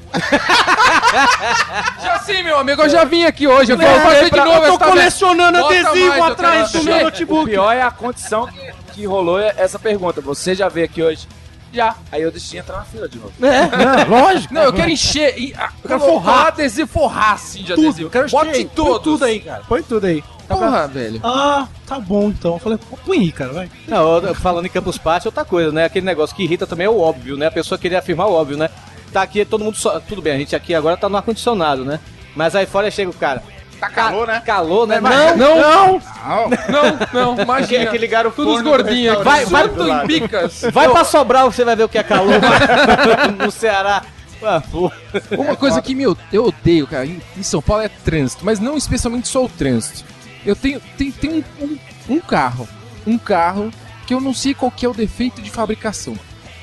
[2.03, 3.71] Já sim, meu amigo, eu já vim aqui hoje.
[3.71, 6.89] Eu vou É, fazer de novo eu tô colecionando Bota adesivo mais, atrás quero- do
[6.89, 7.49] meu O notebook.
[7.49, 10.19] pior é a condição que, que rolou essa pergunta.
[10.19, 11.29] Você já veio aqui hoje?
[11.73, 11.95] Já.
[12.11, 13.31] Aí eu deixei entrar na fila de novo.
[13.41, 14.53] É, lógico.
[14.53, 15.37] Não, eu quero encher.
[15.37, 16.47] e- ah, Eu quero forrar.
[16.47, 17.87] adesivo, forrar assim de tudo.
[17.87, 18.07] adesivo.
[18.07, 18.93] Eu quero Bote em todos.
[18.93, 19.63] Põe tudo aí, cara.
[19.67, 20.23] Põe tudo aí.
[20.47, 21.19] Porra, velho.
[21.23, 22.53] Ah, tá bom então.
[22.53, 23.71] Eu falei, põe aí, cara, vai.
[23.87, 25.85] Não, eu- falando em Campus Party, outra coisa, né?
[25.85, 27.47] Aquele negócio que irrita também é o óbvio, né?
[27.47, 28.69] A pessoa queria afirmar o óbvio, né?
[29.11, 29.99] Tá aqui, todo mundo só.
[29.99, 31.99] Tudo bem, a gente aqui agora tá no ar-condicionado, né?
[32.35, 33.41] Mas aí fora chega o cara.
[33.83, 34.41] Tá calor, né?
[34.45, 34.99] Calor, né?
[34.99, 36.49] Não, Não, não, Não.
[36.69, 37.87] não, não, imagina.
[37.91, 39.23] que ligaram o Todos gordinhos aqui.
[39.23, 40.61] Vai, do vai em bicas.
[40.71, 42.33] Vai pra Sobral, você vai ver o que é calor
[43.37, 44.03] no Ceará.
[45.31, 48.75] Uma coisa que me, eu odeio, cara, em, em São Paulo é trânsito, mas não
[48.75, 50.03] especialmente só o trânsito.
[50.45, 51.79] Eu tenho, tem, tem um, um,
[52.15, 52.67] um carro,
[53.07, 53.71] um carro
[54.05, 56.15] que eu não sei qual que é o defeito de fabricação.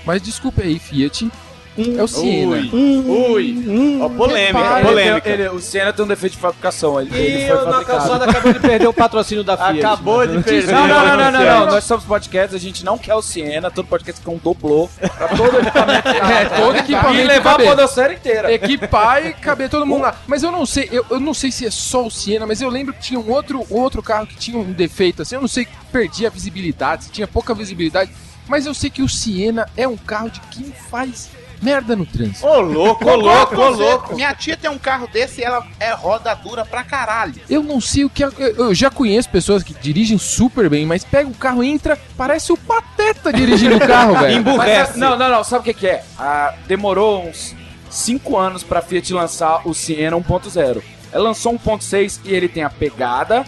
[0.05, 1.31] Mas desculpa aí, Fiat,
[1.79, 2.57] é o Siena.
[2.73, 3.99] Ui.
[4.03, 5.29] Ó, polêmica, Ele- polêmica.
[5.31, 7.01] ele- o Siena tem um defeito de fabricação.
[7.01, 9.79] Ele, ele E foi o na calçada acabou de perder o patrocínio da Fiat.
[9.79, 10.73] Acabou de perder.
[10.73, 11.67] Não, não, não, não, não.
[11.67, 15.29] Nós somos podcast, a gente não quer o Siena, todo podcast quer um doblô pra
[15.29, 16.09] todo equipamento.
[16.31, 18.53] É, todo equipamento E levar a podosfera inteira.
[18.53, 20.15] Equipar e caber todo mundo lá.
[20.27, 22.69] Mas eu não sei, eu, eu não sei se é só o Siena, mas eu
[22.69, 25.35] lembro que tinha um outro, outro carro que tinha um defeito assim.
[25.35, 28.11] Eu não sei, perdi a visibilidade, se tinha pouca visibilidade.
[28.49, 31.29] Mas eu sei que o Siena é um carro de quem faz
[31.63, 32.47] merda no trânsito.
[32.47, 34.15] Ô, louco, ô, louco, ô, louco.
[34.15, 37.35] Minha tia tem um carro desse e ela é roda dura pra caralho.
[37.49, 38.25] Eu não sei o que.
[38.25, 41.99] é- Eu eu já conheço pessoas que dirigem super bem, mas pega o carro, entra,
[42.17, 44.45] parece o pateta dirigindo o carro, velho.
[44.57, 45.45] Mas, não, não, não.
[45.45, 46.03] Sabe o que, que é?
[46.19, 47.55] Ah, demorou uns
[47.91, 50.83] 5 anos pra Fiat lançar o Siena 1.0.
[51.13, 53.45] Ela lançou 1.6 e ele tem a pegada,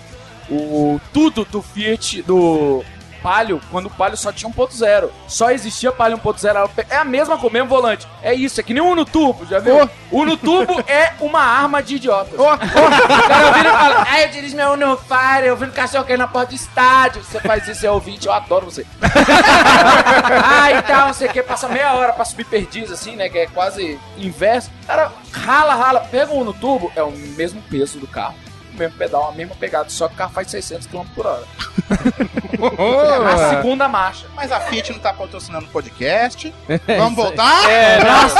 [0.50, 2.84] o tudo do Fiat, do
[3.22, 5.10] Palio, quando o Palio só tinha 1.0.
[5.28, 6.44] Só existia Palio 1.0.
[6.48, 8.06] ela pe- É a mesma com o mesmo volante.
[8.22, 9.88] É isso, é que nem o Uno Turbo, já viu?
[10.10, 12.34] O Uno Turbo é uma arma de idiotas.
[12.38, 16.04] O cara vira e fala, ah, eu dirijo meu Uno Fire, eu vi no cachorro
[16.04, 17.22] cair na porta do estádio.
[17.22, 18.84] Você faz isso, é ouvinte, eu adoro você.
[20.44, 23.28] ah, e tal, não sei o que, passa meia hora pra subir perdiz, assim, né?
[23.28, 24.70] Que é quase inverso.
[24.86, 28.34] Cara, rala, rala, pega um no tubo, é o mesmo peso do carro.
[28.74, 31.44] O mesmo pedal, a mesma pegada, só que o carro faz 600 km por hora.
[32.62, 34.26] É na segunda marcha.
[34.36, 36.54] Mas a Fiat não tá patrocinando o podcast.
[36.98, 37.68] Vamos voltar?
[37.68, 38.38] É, nossa,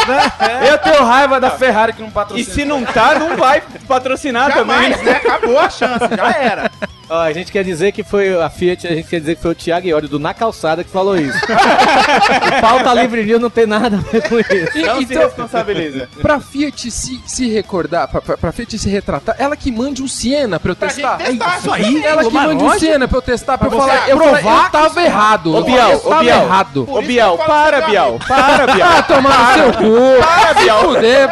[0.69, 2.55] Eu tenho raiva da Ferrari que não E patrocina.
[2.55, 4.91] se não tá, não vai patrocinar também.
[4.93, 5.13] Jamais, né?
[5.17, 6.71] Acabou a chance, já era.
[7.15, 9.51] Ó, a gente quer dizer que foi a Fiat, a gente quer dizer que foi
[9.51, 11.37] o Thiago Iori do Na Calçada que falou isso.
[11.37, 14.79] o pauta livre news não tem nada a ver com isso.
[14.79, 16.09] E- Não se então, responsabiliza.
[16.23, 20.09] pra Fiat se, se recordar, pra, pra, pra Fiat se retratar, ela que mande um
[20.09, 21.19] Siena pra eu testar.
[21.19, 22.81] testar, É isso aí, ela que mande um lógico.
[22.81, 25.55] Siena pra eu testar, pra, eu falar, eu, falar, provar eu tava errado.
[25.55, 26.43] Ô, Bial, eu ô, tava Bial.
[26.45, 26.87] errado.
[26.91, 28.19] Ô, Bial, para, Bial.
[28.27, 28.89] Para, Bial.
[28.91, 30.23] Ah, tomar no seu cu.
[30.25, 30.81] Para, Se Bial.
[30.83, 31.29] fuder.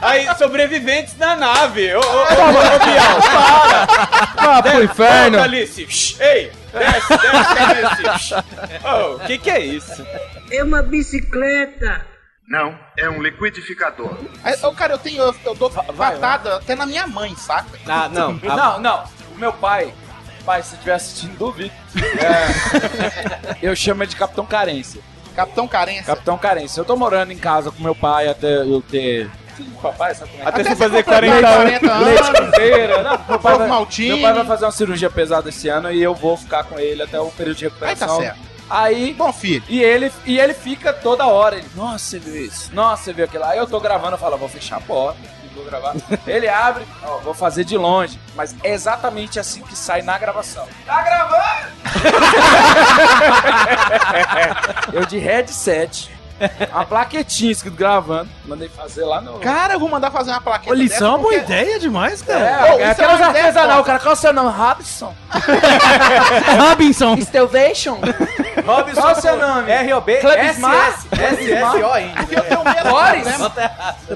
[0.00, 1.94] Aí, sobreviventes na nave.
[1.94, 4.58] Ô, ô, ô, ô, Bial, para.
[4.58, 5.38] Ah, pro inferno.
[5.38, 5.86] Volta, Alice.
[5.88, 8.44] Shh, Ei, desce, desce, cabeça.
[8.84, 10.06] Ô, o que que é isso?
[10.50, 12.06] É uma bicicleta.
[12.48, 14.16] Não, é um liquidificador.
[14.42, 15.22] Aí, ô, cara, eu tenho.
[15.22, 17.78] Eu, eu dou patada até na minha mãe, saca?
[17.86, 18.32] Ah, não.
[18.42, 19.04] Não, não.
[19.34, 19.94] O meu pai,
[20.44, 21.72] pai, se estiver assistindo, duvido.
[21.96, 25.00] É, eu chamo ele de Capitão Carência.
[25.34, 26.04] Capitão Carência.
[26.04, 26.80] Capitão Carência.
[26.80, 29.30] Eu tô morando em casa com meu pai até eu ter.
[29.56, 30.44] Filho papai, sabe como é?
[30.44, 30.64] que Até é?
[30.64, 32.06] você você fazer completar 40 40 anos.
[32.06, 33.02] Leite com feira.
[33.02, 36.14] Não, meu, pai vai, meu pai vai fazer uma cirurgia pesada esse ano e eu
[36.14, 38.08] vou ficar com ele até o período de Aí recuperação.
[38.08, 38.38] tá certo.
[38.68, 39.64] Aí Bom, filho.
[39.68, 41.56] E ele, e ele fica toda hora.
[41.56, 42.70] Ele, Nossa, você viu isso?
[42.72, 43.50] Nossa, você viu aquilo lá?
[43.50, 45.18] Aí eu tô gravando, eu falo, vou fechar a porta.
[45.44, 45.94] e Vou gravar.
[46.24, 48.20] Ele abre, ó, vou fazer de longe.
[48.36, 50.68] Mas é exatamente assim que sai na gravação.
[50.86, 51.80] Tá gravando?
[54.92, 56.08] eu de headset,
[56.72, 58.28] uma plaquetinha escrito gravando.
[58.44, 59.38] Mandei fazer lá no.
[59.40, 60.72] Cara, eu vou mandar fazer uma plaqueta.
[60.72, 62.40] Ô, lição é uma boa porque- ideia demais, cara.
[62.40, 63.84] É, Ô, é é aquelas ideia artesanal.
[63.84, 64.50] cara, qual é o seu nome?
[64.56, 65.14] Robson.
[66.58, 67.16] Robinson.
[67.20, 67.98] Stelvation.
[68.66, 69.70] Robson, Qual o seu nome?
[69.70, 70.16] R.O.B.
[70.18, 70.54] Club SS.
[70.56, 70.98] Smart.
[71.12, 72.20] SSO ainda.
[72.20, 72.90] Aqui eu tenho o mesmo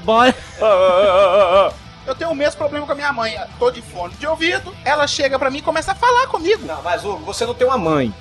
[0.01, 0.41] Boris?
[0.61, 1.71] ô.
[2.07, 3.35] Eu tenho o mesmo problema com a minha mãe.
[3.57, 6.63] Tô de fone de ouvido, ela chega pra mim e começa a falar comigo.
[6.63, 8.13] Não, mas Hugo, você não tem uma mãe.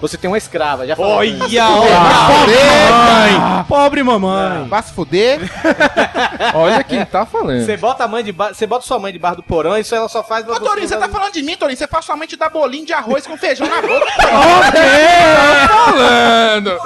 [0.00, 1.16] Você tem uma escrava, já falou.
[1.16, 1.32] Olha,
[2.92, 3.64] Mãe.
[3.66, 4.68] Pobre mamãe.
[4.68, 5.40] Vai se fuder.
[6.54, 7.64] Olha quem tá falando.
[7.64, 8.52] Você bota a mãe de ba...
[8.52, 11.08] você bota sua mãe debaixo do porão, isso ela só faz Ô, Torinho, você tá
[11.08, 11.78] falando de mim, Torinho?
[11.78, 14.06] Você faz somente dar bolinho de arroz com feijão na boca.
[14.16, 16.78] tá falando.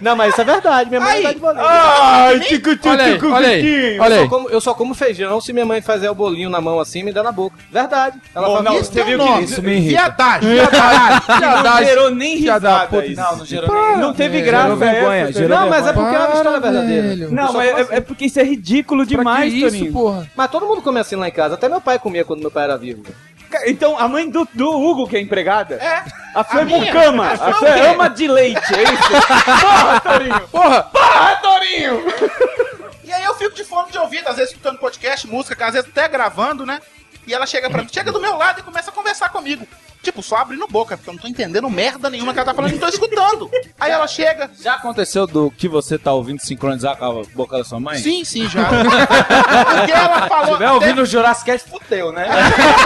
[0.00, 1.22] Não, mas isso é verdade, minha mãe Aí.
[1.22, 1.64] dá de bolinho.
[1.64, 3.62] Ai, tico, tico, Olha aí, tico, olha aí.
[3.62, 4.02] tiquinho.
[4.02, 4.24] Olha eu, aí.
[4.24, 7.00] só como, eu só como feijão se minha mãe fazer o bolinho na mão assim
[7.00, 7.56] e me dá na boca.
[7.70, 8.18] Verdade.
[8.34, 9.90] Ela Bom, faz não, tem viu que isso me irrita.
[9.90, 11.62] Viadagem, viadagem.
[11.62, 13.20] Não gerou nem risada isso.
[13.20, 13.96] Não, não gerou nem.
[13.98, 16.04] Não teve É, graça gerou vergonha, essa, gerou Não, mas é vergonha.
[16.04, 17.28] porque é uma história verdadeira.
[17.30, 19.92] Não, só mas é, é porque isso é ridículo Pra demais, que isso, Toninho.
[19.92, 20.30] porra?
[20.36, 21.54] Mas todo mundo come assim lá em casa.
[21.54, 23.02] Até meu pai comia quando meu pai era vivo.
[23.66, 26.04] Então, a mãe do, do Hugo, que é empregada, É.
[26.34, 26.78] a sua A minha?
[26.92, 29.10] mucama, A a é ama de leite, é isso?
[29.60, 30.48] Porra, Torinho!
[30.48, 30.82] Porra!
[30.84, 32.04] Porra, Torinho!
[33.02, 35.90] E aí eu fico de fone de ouvido, às vezes escutando podcast, música, às vezes
[35.90, 36.80] até gravando, né?
[37.26, 39.66] E ela chega pra mim, chega do meu lado e começa a conversar comigo.
[40.02, 42.72] Tipo, só abrindo boca, porque eu não tô entendendo merda nenhuma que ela tá falando,
[42.72, 43.50] não tô escutando.
[43.78, 47.64] Aí ela chega, Já aconteceu do que você tá ouvindo sincronizar com a boca da
[47.64, 47.98] sua mãe?
[47.98, 48.64] sim, sim, já.
[48.70, 50.52] Porque ela Se falou.
[50.54, 52.26] tiver ouvindo o Jurassic Cast, fudeu, né?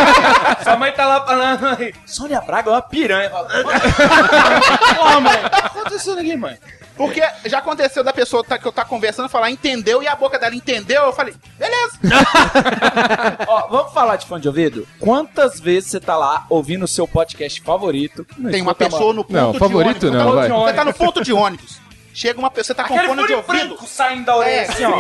[0.65, 1.95] Sua mãe tá lá falando aí.
[2.07, 3.31] Sônia Braga é uma piranha.
[3.31, 6.59] Pô, mãe, o que tá acontecendo aqui, mãe?
[6.97, 10.39] Porque já aconteceu da pessoa tá- que eu tá conversando falar, entendeu, e a boca
[10.39, 11.99] dela entendeu, eu falei, beleza.
[13.49, 14.87] Ó, vamos falar de fone de ouvido?
[15.01, 18.27] Quantas vezes você tá lá ouvindo o seu podcast favorito?
[18.39, 20.11] não Tem uma pessoa no ponto Não, de favorito ônibus.
[20.25, 20.49] não, você, vai.
[20.49, 21.85] tá, você tá no ponto de ônibus.
[22.17, 23.77] Chega uma pessoa, você tá com Aquele fone de ouvido.
[23.89, 24.69] saindo da orelha É.
[24.69, 24.99] assim, ó.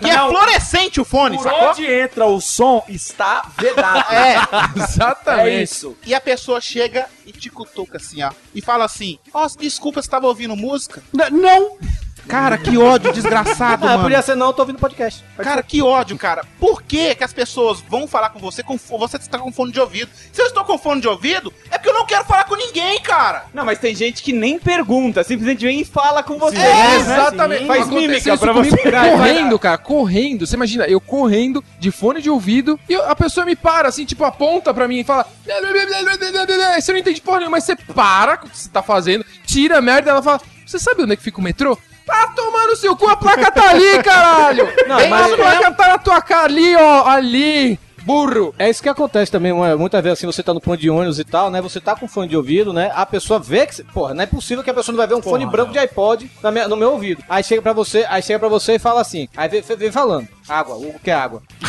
[0.00, 1.68] Que é fluorescente o fone, Por sacou?
[1.70, 4.12] onde entra o som está vedado.
[4.12, 4.34] É.
[4.34, 5.62] É Exatamente.
[5.62, 5.96] isso.
[6.04, 8.32] E a pessoa chega e te cutuca assim, ó.
[8.52, 11.00] E fala assim: Ó, desculpa, você tava ouvindo música?
[11.30, 11.78] Não.
[12.28, 14.02] Cara, que ódio desgraçado, Ah, mano.
[14.02, 15.24] podia ser não, eu tô ouvindo podcast.
[15.38, 16.44] Cara, que ódio, cara.
[16.60, 19.80] Por que, que as pessoas vão falar com você com você está com fone de
[19.80, 20.10] ouvido?
[20.32, 23.00] Se eu estou com fone de ouvido, é porque eu não quero falar com ninguém,
[23.00, 23.46] cara.
[23.54, 26.56] Não, mas tem gente que nem pergunta, simplesmente vem e fala com você.
[26.58, 26.96] É, né?
[26.96, 27.66] exatamente.
[27.66, 28.76] Faz Aconteceu mímica pra você.
[28.76, 30.46] Correndo, cara, correndo.
[30.46, 34.24] Você imagina, eu correndo de fone de ouvido e a pessoa me para, assim, tipo,
[34.24, 35.26] aponta pra mim e fala.
[36.80, 39.78] Você não entende porra nenhuma, mas você para com o que você tá fazendo, tira
[39.78, 40.40] a merda ela fala.
[40.66, 41.78] Você sabe onde é que fica o metrô?
[42.08, 44.66] Tá tomando seu cu, a placa tá ali, caralho!
[44.88, 47.78] Não, Bem, mas- a placa tá na tua cara ali, ó, ali,
[48.08, 48.54] burro!
[48.58, 51.24] É isso que acontece também, muitas vezes assim, você tá no ponto de ônibus e
[51.24, 51.60] tal, né?
[51.60, 52.90] Você tá com fone de ouvido, né?
[52.94, 53.82] A pessoa vê que.
[53.84, 56.30] Porra, não é possível que a pessoa não vai ver um fone branco de iPod
[56.42, 57.22] na minha- no meu ouvido.
[57.28, 59.28] Aí chega pra você, aí chega pra você e fala assim.
[59.36, 60.26] Aí vem, vem falando.
[60.48, 61.42] Água, o que é água?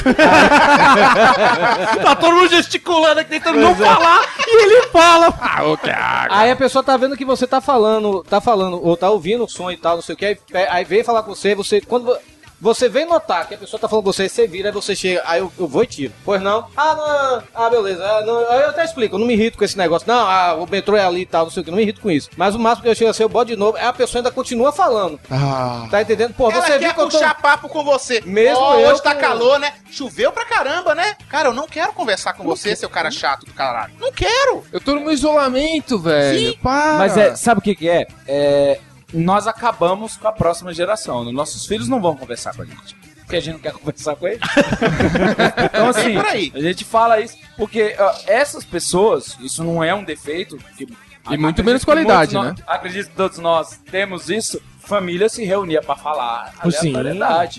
[2.04, 4.22] Tá todo mundo gesticulando aqui, tentando não falar.
[4.48, 5.34] E ele fala.
[5.42, 6.38] Ah, o que é água?
[6.38, 9.50] Aí a pessoa tá vendo que você tá falando, tá falando, ou tá ouvindo o
[9.50, 10.38] som e tal, não sei o que, aí,
[10.70, 11.82] aí vem falar com você, você.
[11.82, 12.16] Quando.
[12.60, 14.96] Vo- Você vem notar que a pessoa tá falando com você, você vira, aí você
[14.96, 16.14] chega, aí eu, eu vou e tiro.
[16.24, 16.68] Pois não?
[16.76, 18.04] Ah, não, ah, beleza.
[18.04, 20.08] Ah, não, aí eu até explico, eu não me irrito com esse negócio.
[20.08, 22.02] Não, ah, o metrô é ali e tal, não sei o que, não me irrito
[22.02, 22.30] com isso.
[22.38, 24.32] Mas o máximo que eu chego assim, eu boto de novo, é a pessoa ainda
[24.32, 25.20] continua falando.
[25.32, 25.88] Ah.
[25.90, 26.34] Tá entendendo?
[26.34, 27.18] Pô, Ela você quer viu que eu tô...
[27.18, 28.22] puxar papo com você.
[28.26, 29.74] Mesmo Ó, eu Hoje tá que- calor, né?
[29.92, 31.16] Choveu pra caramba, né?
[31.30, 33.94] Cara, eu não quero conversar com você, seu cara chato do caralho.
[34.00, 34.64] Não quero.
[34.72, 36.52] Eu tô no meu isolamento, velho.
[36.54, 36.58] Sim.
[36.62, 36.94] Para.
[36.98, 38.08] Mas é, sabe o que, que é?
[38.28, 38.80] É,
[39.14, 41.32] Nós acabamos com a próxima geração.
[41.32, 42.96] Nossos filhos não vão conversar com a gente.
[43.22, 44.40] Porque a gente não quer conversar com eles.
[45.66, 46.52] então, assim, por aí.
[46.56, 50.58] a gente fala isso porque ó, essas pessoas, isso não é um defeito.
[50.78, 50.88] Que,
[51.30, 52.42] E muito menos qualidade, né?
[52.42, 54.60] nós- Acredito que todos nós temos isso.
[54.90, 56.94] Família se reunia pra falar Sim.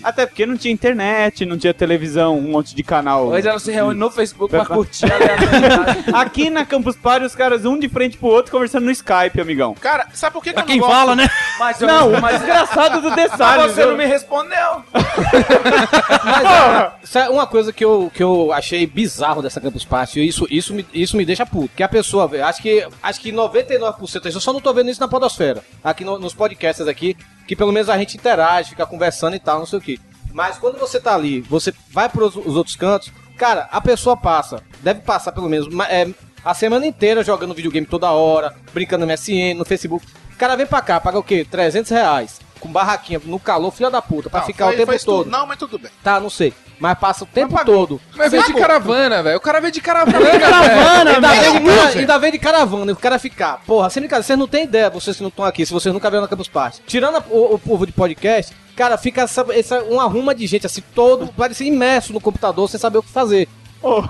[0.03, 3.27] Até porque não tinha internet, não tinha televisão, um monte de canal.
[3.27, 6.03] Hoje ela se reúne no Facebook pra Pra- curtir aleatoriedade.
[6.13, 9.73] Aqui na Campus Party, os caras um de frente pro outro conversando no Skype, amigão.
[9.75, 10.97] Cara, sabe por que, que eu Quem não gosto?
[10.99, 11.29] fala, né?
[11.57, 14.83] Mas eu- Não, o mas- desgraçado do The Mas você não me respondeu.
[16.23, 20.45] Mas, é, uma coisa que eu, que eu achei bizarro dessa Campus Party, e isso,
[20.49, 21.69] isso, me, isso me deixa puto.
[21.75, 24.99] Que a pessoa, vê, acho que, acho que 99%, eu só não tô vendo isso
[24.99, 27.15] na podosfera, aqui no- nos podcasts aqui,
[27.47, 29.99] que pelo menos a gente interage, fica conversando e tal, não sei o que.
[30.33, 34.63] Mas quando você tá ali, você vai pros os outros cantos, cara, a pessoa passa,
[34.81, 36.07] deve passar pelo menos é,
[36.43, 40.05] a semana inteira jogando videogame toda hora, brincando no MSN, no Facebook.
[40.41, 41.45] O cara vem pra cá, paga o quê?
[41.49, 42.39] 300 reais.
[42.59, 45.23] Com barraquinha no calor, filha da puta, pra Não, ficar foi- o tempo todo.
[45.25, 45.29] tudo.
[45.31, 45.91] Não, mas tudo bem.
[46.03, 46.51] Tá, não sei.
[46.79, 48.01] Mas passa o tempo todo.
[48.15, 49.37] Mas veio de caravana, velho.
[49.37, 52.93] O cara veio de caravana, Caravana, ainda, vem, é um ainda, vem de caravana e
[52.93, 53.61] o cara ficar.
[53.67, 56.09] Porra, sem brincadeira, vocês não têm ideia, vocês que não estão aqui, se vocês nunca
[56.09, 56.81] viram na Campus Party.
[56.87, 60.65] Tirando a- o, o povo de podcast, cara, fica essa, essa, uma ruma de gente
[60.65, 63.47] assim, todo, parece imerso no computador sem saber o que fazer.
[63.83, 64.03] Ô,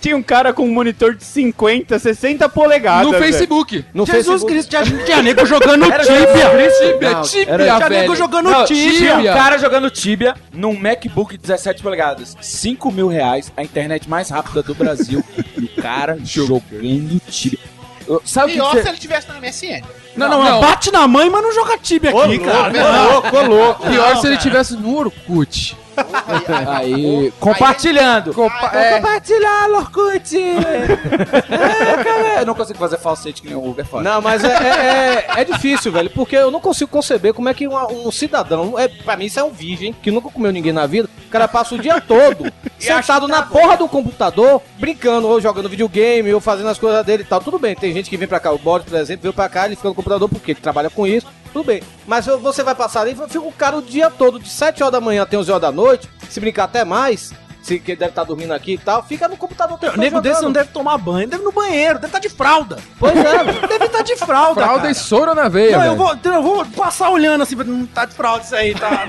[0.00, 3.10] tinha um cara com um monitor de 50, 60 polegadas.
[3.10, 3.18] No.
[3.18, 3.84] Facebook.
[3.92, 4.52] No Jesus Facebook.
[4.52, 6.70] Cristo, tinha, tinha nego jogando Era Tibia.
[6.70, 8.00] Tibia, Não, Tibia, era- Tinha velho.
[8.02, 8.92] nego jogando Não, Tibia.
[8.92, 12.36] Tinha um cara jogando Tibia num MacBook 17 polegadas.
[12.40, 15.24] 5 mil reais, a internet mais rápida do Brasil.
[15.58, 17.58] e o cara jogando Tibia.
[18.06, 18.88] Eu- Sabe que Pior que se você...
[18.90, 19.82] ele tivesse no MSN.
[20.16, 20.60] Não, não, Não.
[20.60, 22.72] bate na mãe, mas não joga Tibia aqui, cara.
[22.72, 23.86] Ô, louco, ô, louco.
[23.90, 25.76] Pior se ele tivesse no Orkut.
[26.68, 28.32] Aí, compartilhando.
[28.34, 28.96] Compa- é.
[28.96, 30.36] Compartilhar, Lorkut!
[30.36, 34.04] é, cara, eu não consigo fazer falsete que nem o Uber faz.
[34.04, 37.54] Não, mas é, é, é- é difícil, velho, porque eu não consigo conceber como é
[37.54, 40.72] que uma- um cidadão, é, pra mim isso é um virgem, que nunca comeu ninguém
[40.72, 45.40] na vida, o cara passa o dia todo sentado na porra do computador, brincando, ou
[45.40, 47.40] jogando videogame, ou fazendo as coisas dele e tal.
[47.40, 49.66] Tudo bem, tem gente que vem pra cá, o Boris, por exemplo, veio pra cá,
[49.66, 51.26] ele fica no computador porque ele trabalha com isso,
[51.56, 51.82] tudo bem.
[52.06, 55.00] Mas você vai passar ali, fica o cara o dia todo, de 7 horas da
[55.00, 57.32] manhã até 11 horas da noite, se brincar até mais,
[57.66, 60.40] se que deve estar dormindo aqui e tal, fica no computador todo O nego desse
[60.40, 62.78] não deve tomar banho, deve no banheiro, deve estar de fralda.
[62.98, 64.60] Pois é, Deve estar de fralda.
[64.62, 64.90] Fralda cara.
[64.92, 68.14] e soro na veia, Não, eu vou, eu vou passar olhando assim, não tá de
[68.14, 69.04] fralda isso aí, tá?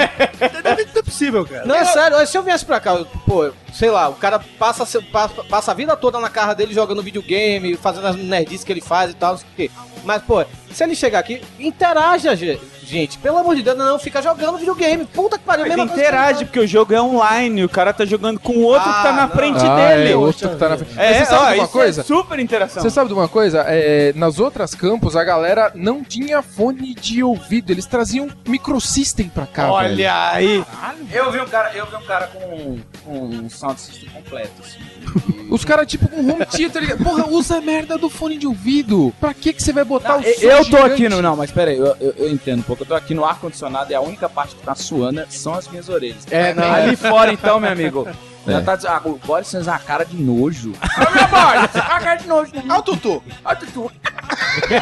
[0.64, 1.66] Deve, não é possível, cara.
[1.66, 4.86] Não, é sério, se eu viesse pra cá, eu- pô, sei lá, o cara passa,
[5.12, 8.82] passa, passa a vida toda na casa dele jogando videogame, fazendo as nerdices que ele
[8.82, 9.72] faz e tal, não sei o quê.
[10.04, 13.18] Mas, pô, se ele chegar aqui, interaja, ge- gente.
[13.18, 15.06] Pelo amor de Deus, não, fica jogando videogame.
[15.06, 18.06] Puta que pariu, Mas mesma coisa interage, porque o jogo é online, o cara tá
[18.06, 19.36] jogando com o outro que tá na Ah, não.
[19.36, 20.12] frente Ah, dele.
[20.12, 20.94] é, outro que tá na frente.
[20.96, 22.02] Mas É, você sabe ó, de uma isso coisa?
[22.02, 22.82] é super interação.
[22.84, 23.64] Você sabe de uma coisa?
[23.68, 27.72] É, nas outras campos, a galera não tinha fone de ouvido.
[27.72, 29.74] Eles traziam microsystem pra cá, velho.
[29.74, 30.64] Olha aí.
[31.12, 34.78] Eu vi um cara, eu vi um cara com, com um sound system completo, assim.
[35.50, 36.98] Os caras, tipo, com home theater.
[37.02, 39.14] Porra, usa a merda do fone de ouvido.
[39.20, 40.92] Pra que que você vai botar Não, o eu, som eu tô gigante?
[40.94, 41.22] aqui no.
[41.22, 42.77] Não, mas pera aí, eu, eu, eu entendo um pouco.
[42.80, 45.90] Eu tô aqui no ar-condicionado e a única parte que tá suando são as minhas
[45.90, 46.26] orelhas.
[46.32, 46.96] É, não, Ali é.
[46.96, 48.08] fora, então, meu amigo.
[48.46, 48.62] Já É.
[48.62, 50.72] tá dizendo, ah, o Boris fez uma cara de nojo.
[50.96, 52.52] Ô, meu Boris, uma cara de nojo.
[52.56, 53.24] Olha o Tutu.
[53.44, 53.92] Ó, Tutu.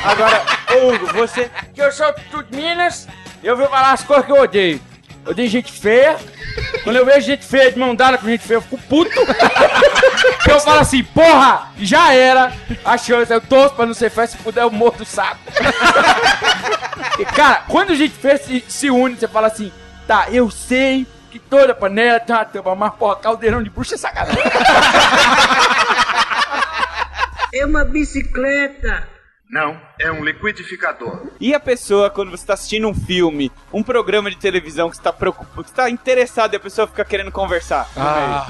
[0.04, 0.44] Agora,
[0.76, 1.50] ô, Hugo, você.
[1.74, 3.08] Que eu sou Tutu de Minas,
[3.44, 4.80] eu vou falar as coisas que eu odeio.
[5.26, 6.18] Eu odeio gente feia.
[6.84, 9.20] Quando eu vejo gente feia de mão dada com gente feia, eu fico puto.
[10.48, 12.54] Eu falo assim, porra, já era
[12.84, 13.34] a chance.
[13.34, 15.40] Eu torço pra não ser feio, se puder eu morro do saco.
[17.20, 19.72] E, cara, quando a gente feia se, se une, você fala assim,
[20.08, 23.98] tá, eu sei que toda panela tem uma tampa, mas porra, caldeirão de bruxa é
[23.98, 24.44] sacanagem.
[27.54, 29.15] É uma bicicleta.
[29.50, 31.28] Não, é um liquidificador.
[31.40, 35.04] E a pessoa, quando você tá assistindo um filme, um programa de televisão que você
[35.04, 37.88] tá preocupado, que você tá interessado e a pessoa fica querendo conversar.
[37.96, 38.48] Ah,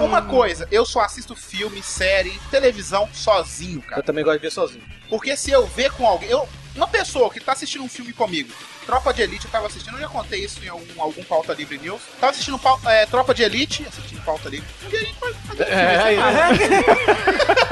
[0.00, 4.00] Uma coisa, eu só assisto filme, série, televisão sozinho, cara.
[4.00, 4.84] Eu também gosto de ver sozinho.
[5.08, 6.28] Porque se eu ver com alguém.
[6.30, 8.52] Eu, uma pessoa que tá assistindo um filme comigo,
[8.84, 11.76] Tropa de Elite, eu tava assistindo, eu já contei isso em algum, algum pauta livre
[11.78, 12.00] news.
[12.20, 14.68] Tava assistindo é, Tropa de Elite, assistindo pauta livre.
[14.84, 15.02] Um fazer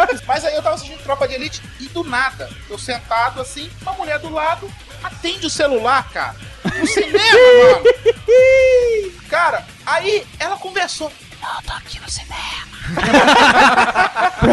[0.09, 3.71] isso, Mas aí eu tava assistindo Tropa de Elite e do nada, eu sentado assim,
[3.83, 4.69] uma mulher do lado
[5.03, 6.37] atende o celular, cara.
[6.65, 7.39] No cinema,
[7.73, 7.85] mano.
[9.29, 11.13] Cara, Aí ela conversou.
[11.45, 12.35] Não, eu tô aqui no cinema.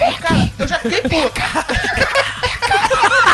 [0.00, 1.40] Eu, cara, eu já fiquei puto.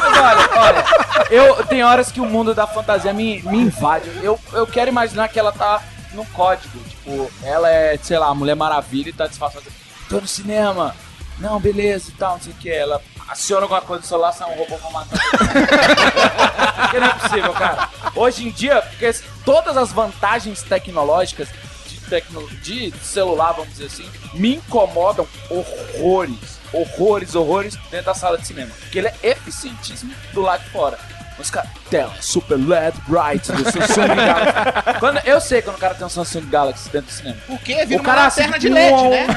[0.00, 0.84] Mas olha, olha,
[1.30, 4.10] eu tem horas que o mundo da fantasia me, me invade.
[4.22, 6.78] Eu, eu quero imaginar que ela tá no código.
[6.88, 9.66] Tipo, ela é, sei lá, a Mulher Maravilha e tá disfarçada.
[10.08, 10.94] Tô no cinema.
[11.38, 12.70] Não, beleza e tal, não sei o que.
[12.70, 15.18] Ela aciona alguma coisa no celular, sai um robô pra matar.
[16.82, 17.88] Porque não é possível, cara.
[18.16, 19.14] Hoje em dia, porque
[19.44, 21.48] todas as vantagens tecnológicas
[21.86, 26.58] de, tecno, de celular, vamos dizer assim, me incomodam horrores.
[26.72, 28.70] Horrores, horrores dentro da sala de cinema.
[28.80, 30.98] Porque ele é eficientíssimo do lado de fora.
[31.40, 34.90] Os caras, tela super LED bright do Samsung Galaxy.
[35.00, 37.36] Quando, eu sei quando o cara tem um Samsung Galaxy dentro do cinema.
[37.46, 39.26] Porque vira O cara uma lanterna assim, de LED, né?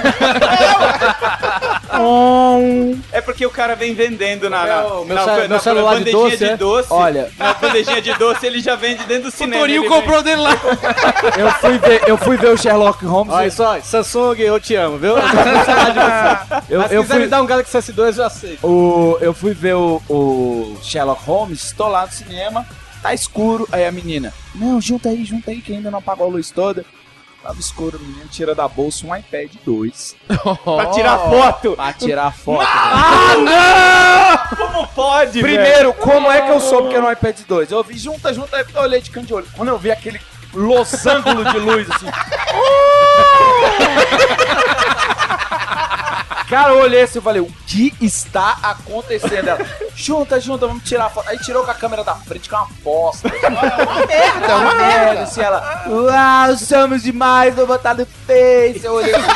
[3.11, 5.93] É porque o cara vem vendendo na, na, Meu- meu na, ce- na- meu celular
[5.93, 6.57] de bandejinha doce, de é?
[6.57, 6.87] doce.
[6.91, 7.29] Olha.
[7.37, 9.61] Na bandejinha de doce ele já vende dentro do cinema.
[9.61, 10.51] Torinho ele comprou vem- dele lá.
[11.37, 13.33] Eu fui ver, eu fui ver o Sherlock Holmes.
[13.33, 15.15] Olha só, Samsung, eu te amo, viu?
[15.17, 16.63] Eu de.
[16.69, 18.67] Eu, Mas se eu quiser fui, me dar um Galaxy S2, eu aceito.
[18.67, 22.65] o, eu fui ver o, o Sherlock Holmes, estou lá no cinema,
[23.01, 23.67] tá escuro.
[23.71, 26.85] Aí a menina, não, junta aí, junta aí, que ainda não apagou a luz toda.
[27.41, 30.15] Tava escuro, a menina tira da bolsa um iPad 2
[30.63, 31.73] Pra tirar foto.
[31.75, 32.65] pra tirar foto.
[34.57, 37.71] Como pode, Primeiro, como é que eu soube que era um iPad 2?
[37.71, 39.47] Eu vi junta, junta, aí eu olhei de canto de olho.
[39.57, 40.21] Quando eu vi aquele
[40.53, 42.07] losango de luz assim.
[46.53, 49.47] Cara, eu olhei assim e falei, o que está acontecendo?
[49.47, 51.27] Ela, junta, junta, vamos tirar foto.
[51.27, 53.27] Aí tirou com a câmera da frente, que é uma bosta.
[53.27, 55.21] É uma merda, é uma merda.
[55.23, 58.81] Assim, ela, uau, somos demais, vou botar no Face.
[58.83, 59.27] Eu olhei assim,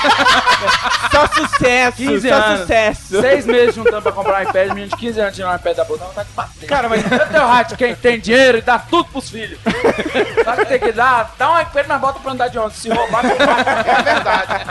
[1.12, 2.60] Só sucesso, 15 só anos.
[2.62, 3.22] sucesso.
[3.22, 5.86] Seis meses juntando pra comprar um iPad, menino de 15 anos tirando um iPad da
[5.86, 6.68] bolsa, não tá de bater.
[6.68, 9.60] Cara, mas eu tenho rato quem tem dinheiro e dá tudo pros filhos.
[10.46, 11.34] Sabe o que tem que dar?
[11.36, 12.76] Dá um iPad, mas bota pra andar de onde?
[12.76, 14.66] Se roubar, não É verdade.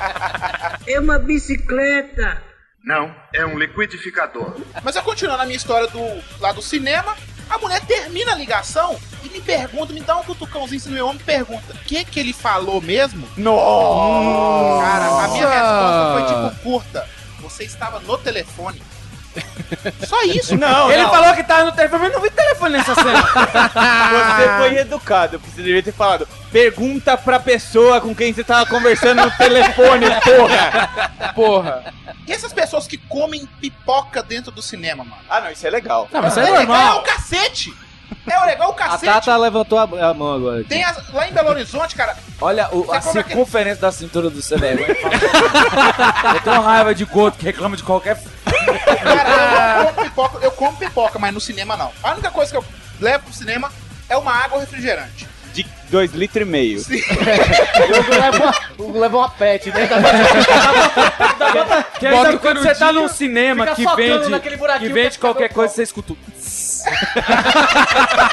[0.97, 2.43] É uma bicicleta.
[2.83, 4.57] Não, é um liquidificador.
[4.83, 6.01] Mas eu continuando a minha história do,
[6.41, 7.15] lá do cinema,
[7.51, 11.07] a mulher termina a ligação e me pergunta, me dá um cutucãozinho assim no meu
[11.07, 13.29] ombro e pergunta, o que que ele falou mesmo?
[13.37, 14.87] Nossa.
[14.87, 17.09] Cara, a minha resposta foi tipo curta.
[17.41, 18.83] Você estava no telefone.
[20.07, 20.57] Só isso.
[20.57, 21.11] Não, Ele não.
[21.11, 23.23] falou que tava no telefone, mas não vi telefone nessa cena.
[23.27, 26.29] Você foi educado, você deveria ter falado.
[26.53, 31.33] Pergunta pra pessoa com quem você tava conversando no telefone, porra.
[31.35, 31.95] Porra.
[32.27, 35.21] E essas pessoas que comem pipoca dentro do cinema, mano?
[35.29, 36.09] Ah, não, isso é legal.
[36.13, 36.99] Não, mas isso é legal, é normal.
[37.01, 37.75] o cacete!
[38.29, 39.05] É o legal o A cacete!
[39.07, 40.61] Tata levantou a, a mão agora.
[40.61, 40.69] aqui.
[40.69, 44.67] Tem as- lá em Belo Horizonte, cara, Olha o- a circunferência da cintura do CD.
[46.35, 48.19] Eu tenho raiva de gordo que reclama de qualquer...
[48.67, 51.93] eu como pipoca, eu como pipoca, mas no cinema não.
[52.03, 52.65] A única coisa que eu
[53.01, 53.73] levo pro cinema
[54.09, 55.29] é uma água refrigerante.
[55.91, 56.81] Dois litros e meio.
[57.77, 59.89] O Hugo leva uma, o Hugo leva uma pet, né?
[61.99, 64.89] Que aí, Bota sabe o quando você tá num cinema Fica que socando vende, buraquinho
[64.89, 66.13] que vende que qualquer coisa, você escuta.
[66.13, 66.85] o tss.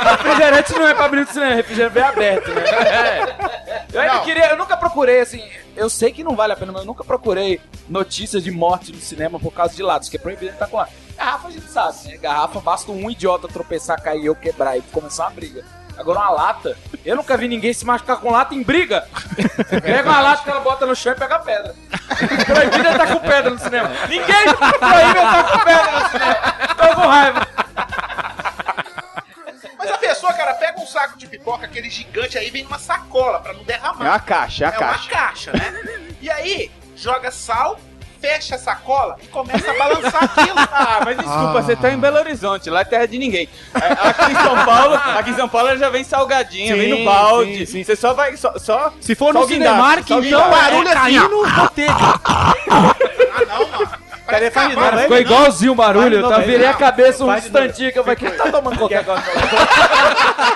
[0.04, 2.64] refrigerante não é pra abrir no cinema, refrigerante bem aberto, né?
[3.92, 4.24] Eu ainda Não.
[4.24, 5.44] queria, eu nunca procurei, assim,
[5.76, 9.00] eu sei que não vale a pena, mas eu nunca procurei notícias de morte no
[9.00, 10.88] cinema por causa de lados, que é proibido entrar com lá.
[11.18, 12.18] Garrafa a gente sabe, né?
[12.18, 15.64] Garrafa basta um idiota tropeçar, cair, eu quebrar e começar uma briga.
[15.98, 19.08] Agora uma lata, eu nunca vi ninguém se machucar com lata em briga.
[19.82, 21.76] Pega uma lata que ela bota no chão e pega a pedra.
[22.46, 23.90] Proibido entrar com pedra no cinema.
[24.10, 24.46] Ninguém
[24.80, 26.36] proíbe entrar com pedra no cinema.
[26.78, 27.48] Tô com raiva.
[29.78, 33.40] Mas a pessoa, cara, pega um saco de pipoca, aquele gigante aí, vem numa sacola
[33.40, 34.06] pra não É derramar.
[34.06, 35.10] uma caixa, é uma É uma caixa.
[35.10, 35.74] caixa, né?
[36.22, 37.80] E aí, joga sal,
[38.24, 40.54] fecha a sacola e começa a balançar aquilo.
[40.76, 43.48] Ah, mas desculpa, você tá em Belo Horizonte, lá é terra de ninguém.
[43.76, 46.98] É, Aqui em São Paulo, aqui em São Paulo ela já vem salgadinha, vem no
[46.98, 47.58] Sim, balde.
[47.58, 47.84] sim, sim.
[47.84, 48.36] Você só vai.
[48.38, 50.50] Só, só Se for só no Cinemark, então guindaste.
[50.50, 51.44] barulho é cair assim, no.
[51.46, 52.56] Ah,
[53.48, 54.03] não, mano.
[54.28, 58.00] Cadê Faz novo, Ficou igualzinho o barulho, eu novo, virei a cabeça um instantinho que
[58.00, 59.24] eu falei, quem tá tomando Coca-Cola?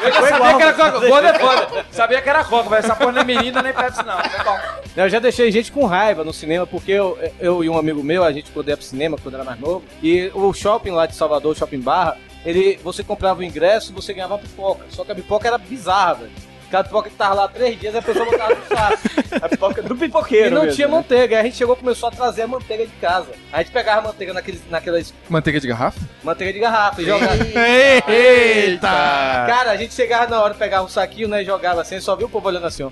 [0.01, 1.85] Eu já sabia que era Coca-Cola, é foda.
[1.91, 4.17] Sabia que era Coca, mas essa porra não é menina nem Pepsi não.
[4.17, 4.79] Tá.
[4.95, 8.23] Eu já deixei gente com raiva no cinema, porque eu, eu e um amigo meu,
[8.23, 11.15] a gente podia ir pro cinema quando era mais novo, e o shopping lá de
[11.15, 14.85] Salvador, o Shopping Barra, ele, você comprava o ingresso e você ganhava pipoca.
[14.89, 16.31] Só que a pipoca era bizarra, velho.
[16.67, 18.97] Aquela pipoca que tava lá três dias, a pessoa botava no saco.
[19.41, 20.47] A pipoca do pipoqueiro.
[20.47, 20.93] E não mesmo, tinha né?
[20.95, 21.35] manteiga.
[21.35, 23.27] Aí a gente chegou e começou a trazer a manteiga de casa.
[23.53, 25.99] A gente pegava a manteiga naqueles, naquelas Manteiga de garrafa?
[26.23, 27.35] manteiga de garrafa e jogava.
[28.11, 28.87] Eita!
[28.87, 31.43] Cara, a gente chegava na hora pegar um saquinho, né?
[31.43, 32.89] E jogava assim, só viu o povo olhando assim, ó.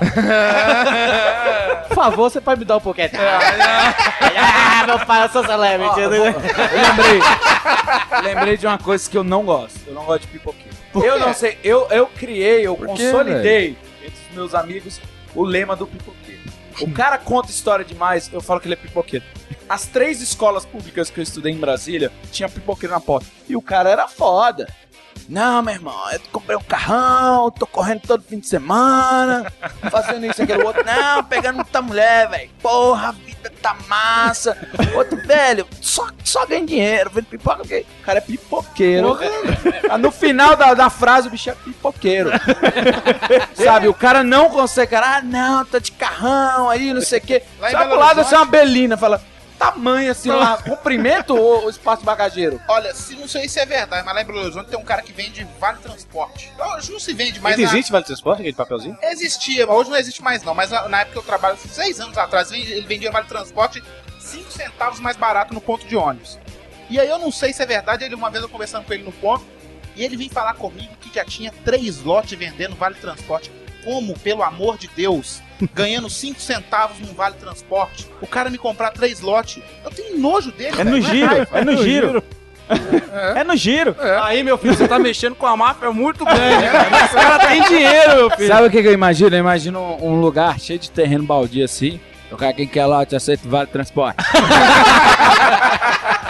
[1.88, 3.08] Por favor, você pode me dar um pouquinho.
[3.18, 6.00] ah, meu pai, eu sou celebrity.
[6.00, 7.20] Eu vou- eu lembrei.
[8.22, 9.80] Lembrei de uma coisa que eu não gosto.
[9.86, 10.67] Eu não gosto de pipoqueiro.
[11.04, 15.00] Eu não sei, eu, eu criei, eu quê, consolidei entre os meus amigos
[15.34, 16.40] o lema do pipoqueiro.
[16.80, 19.24] O cara conta história demais, eu falo que ele é pipoqueiro.
[19.68, 23.26] As três escolas públicas que eu estudei em Brasília tinha pipoqueiro na porta.
[23.48, 24.66] E o cara era foda.
[25.28, 29.50] Não, meu irmão, eu comprei um carrão, tô correndo todo fim de semana,
[29.90, 30.84] fazendo isso, aquilo, outro.
[30.84, 32.50] Não, pegando muita mulher, velho.
[32.62, 34.56] Porra, a vida tá massa.
[34.94, 37.62] Outro, velho, só, só ganha dinheiro, vendo pipoca.
[37.62, 39.18] O cara é pipoqueiro.
[39.90, 42.30] Ah, No final da, da frase, o bicho é pipoqueiro.
[43.54, 47.22] Sabe, o cara não consegue, cara, ah, não, tá de carrão aí, não sei o
[47.22, 47.42] quê.
[47.60, 49.22] Lá Sabe pro lado assim, uma belina, fala,
[49.58, 52.60] tamanho assim lá, comprimento ou o espaço bagageiro?
[52.68, 55.02] Olha, se não sei se é verdade, mas lá em Belo Horizonte tem um cara
[55.02, 56.50] que vende vale transporte.
[56.76, 57.56] Hoje não se vende mais.
[57.56, 58.96] Ainda na- existe vale transporte, aquele papelzinho?
[59.02, 60.54] Existia, mas hoje não existe mais não.
[60.54, 63.82] Mas na na época que eu trabalho, seis anos atrás, ele vendia vale transporte
[64.20, 66.38] 5 centavos mais barato no ponto de ônibus.
[66.90, 69.02] E aí eu não sei se é verdade, ele uma vez eu conversando com ele
[69.02, 69.44] no ponto,
[69.96, 73.50] e ele vem falar comigo que já tinha três lotes vendendo vale transporte.
[73.84, 75.40] Como, pelo amor de Deus,
[75.74, 80.52] ganhando 5 centavos num vale transporte, o cara me comprar três lotes, eu tenho nojo
[80.52, 80.80] dele.
[80.80, 82.22] É no giro, é no giro.
[83.34, 83.96] É no giro.
[84.22, 87.04] Aí, meu filho, você tá mexendo com a máfia muito grande, cara.
[87.04, 88.48] Esse cara tem dinheiro, meu filho.
[88.48, 89.34] Sabe o que, que eu imagino?
[89.34, 91.98] Eu imagino um, lugar cheio de terreno baldio assim.
[92.30, 94.22] O cara, quem quer lote, aceita vale transporte.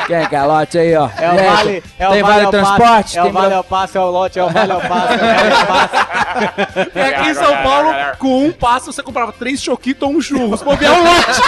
[0.09, 1.09] quem quer lote aí, ó?
[1.19, 2.83] É o aí, vale, é o tem vale, vale ao transporte?
[2.83, 4.81] passe, é o Tem vale vale- ao passe, é o lote, é o vale ao
[4.81, 6.89] passe, é o vale ao.
[6.95, 10.63] E aqui em São Paulo, com um passo, você comprava três choquitos ou um churros.
[10.63, 11.41] Pô, é um lote.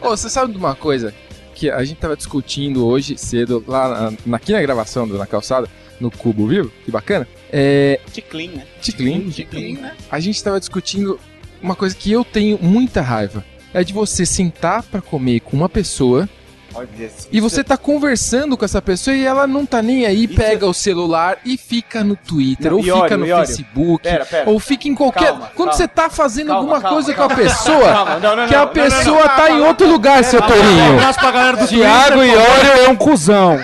[0.00, 1.12] Ô, você sabe de uma coisa
[1.54, 5.68] que a gente tava discutindo hoje cedo, lá na, aqui na gravação do Na Calçada,
[5.98, 7.26] no Cubo Vivo, que bacana.
[7.50, 7.98] É.
[8.12, 8.64] Ticlin, né?
[8.80, 9.30] Ticlin.
[9.30, 9.92] Ticlin, né?
[10.10, 11.18] A gente tava discutindo
[11.62, 13.42] uma coisa que eu tenho muita raiva.
[13.74, 16.28] É de você sentar pra comer com uma pessoa
[16.76, 17.28] Olha isso.
[17.32, 20.74] e você tá conversando com essa pessoa e ela não tá nem aí, pega o
[20.74, 23.26] celular e fica no Twitter, Não, ou fica no.
[23.26, 24.50] Facebook, Pera, pera.
[24.50, 25.26] ou fica em qualquer.
[25.28, 25.72] Calma, Quando calma.
[25.72, 27.34] você tá fazendo Calma, alguma calma, coisa calma.
[27.34, 30.24] com a pessoa, Calma, não, não, que a pessoa não, não, tá em outro lugar,
[30.24, 30.92] seu Torinho.
[30.92, 32.22] Um abraço pra galera do Thiago.
[32.22, 33.58] Iório é um cuzão.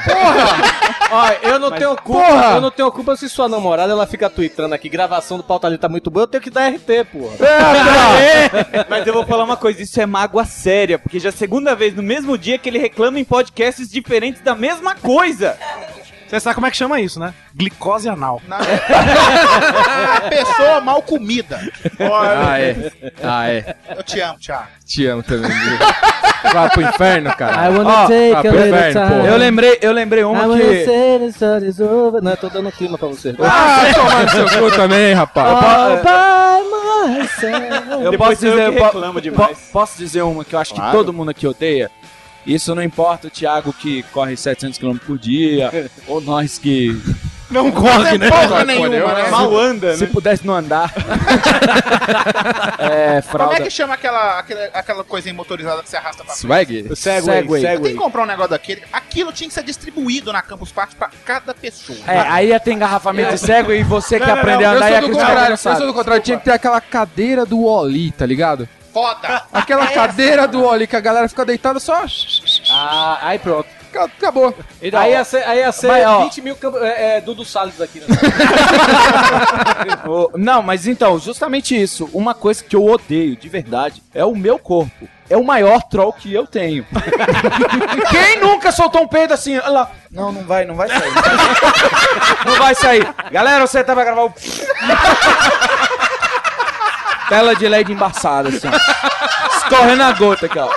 [1.14, 2.54] Ó, eu não tenho culpa, porra!
[2.54, 5.76] eu não tenho culpa se sua namorada ela fica tweetando aqui, gravação do pauta ali
[5.76, 7.34] tá muito boa, eu tenho que dar RT, porra.
[8.88, 11.74] Mas eu vou falar uma coisa, isso é mágoa séria, porque já é a segunda
[11.74, 15.56] vez no mesmo dia que ele reclama em podcasts diferentes da mesma coisa.
[16.28, 17.34] Você sabe como é que chama isso, né?
[17.54, 18.40] Glicose anal.
[18.48, 21.60] A pessoa mal comida.
[22.00, 22.90] Ah, é.
[23.22, 23.76] Ah, é.
[23.96, 24.66] Eu te amo, Thiago.
[24.86, 25.50] Te amo também.
[25.50, 25.78] viu?
[26.52, 27.66] Vai pro inferno, cara.
[27.66, 29.14] I wanna Ó, take vai a pro little inferno, time.
[29.20, 29.28] porra.
[29.30, 30.48] Eu lembrei, eu lembrei uma I que.
[30.48, 32.22] wanna say the sun is over.
[32.22, 33.34] Não, eu tô dando clima pra você.
[33.40, 35.48] Ah, toma no seu cu também, rapaz.
[35.50, 37.90] All by myself.
[38.04, 39.58] Eu Depois posso eu dizer, que po- reclamo demais.
[39.58, 40.90] po- posso dizer uma que eu acho Claro.
[40.90, 41.90] que todo mundo aqui odeia.
[42.46, 47.00] Isso não importa o Thiago que corre 700 km por dia, ou nós que
[47.50, 48.28] Não corre, né?
[48.28, 49.30] Porra nenhuma, né?
[49.30, 50.10] Mal anda, se né?
[50.12, 50.92] pudesse não andar.
[52.78, 53.56] é, Como fralda.
[53.56, 56.94] é que chama aquela, aquela, aquela coisinha motorizada que você arrasta pra frente?
[56.96, 56.96] Swag?
[56.96, 57.64] Segway.
[57.64, 58.82] Eu tenho que comprar um negócio daquele.
[58.92, 61.98] Aquilo tinha que ser distribuído na Campus Party pra cada pessoa.
[62.06, 64.86] É, aí ia ter engarrafamento de cego e você que Não, aprendeu a Eu andar
[64.88, 66.22] sou ia do contrário, que eu sou do contrário.
[66.22, 68.68] Tinha que ter aquela cadeira do Oli, tá ligado?
[68.92, 69.42] Foda!
[69.52, 72.04] Aquela cadeira do Oli que a galera fica deitada só.
[72.70, 73.68] Ah, aí pronto.
[73.94, 74.54] Acabou.
[74.80, 76.24] Aí ia ser, aí ia ser Mas, ó.
[76.24, 78.00] 20 mil é, é, Dudu Salles aqui.
[78.00, 78.06] Né?
[80.34, 82.08] Não, mas então, justamente isso.
[82.12, 85.06] Uma coisa que eu odeio, de verdade, é o meu corpo.
[85.28, 86.86] É o maior troll que eu tenho.
[88.10, 89.58] Quem nunca soltou um peido assim?
[89.58, 89.90] Olha lá.
[90.10, 91.14] Não, não vai, não vai sair.
[91.14, 92.44] Não vai sair.
[92.44, 93.14] Não vai sair.
[93.30, 94.34] Galera, você tá pra gravar o.
[97.32, 99.56] Tela de LED embaçada, assim, ó.
[99.56, 100.68] Escorrendo a gota aqui, ó.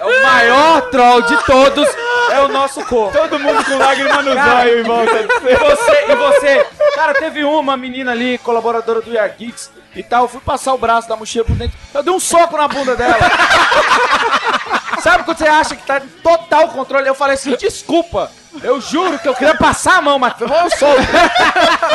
[0.00, 1.86] É o maior troll de todos,
[2.30, 3.18] é o nosso corpo.
[3.18, 7.44] Todo mundo com lágrima no zóio em volta de E você, e você, cara, teve
[7.44, 11.14] uma menina ali, colaboradora do Yar Geeks e tal, eu fui passar o braço da
[11.14, 13.18] mochila por dentro, eu dei um soco na bunda dela.
[15.02, 17.06] Sabe quando você acha que tá em total controle?
[17.06, 18.30] Eu falei assim, desculpa,
[18.62, 21.02] eu juro que eu queria passar a mão, mas eu solto.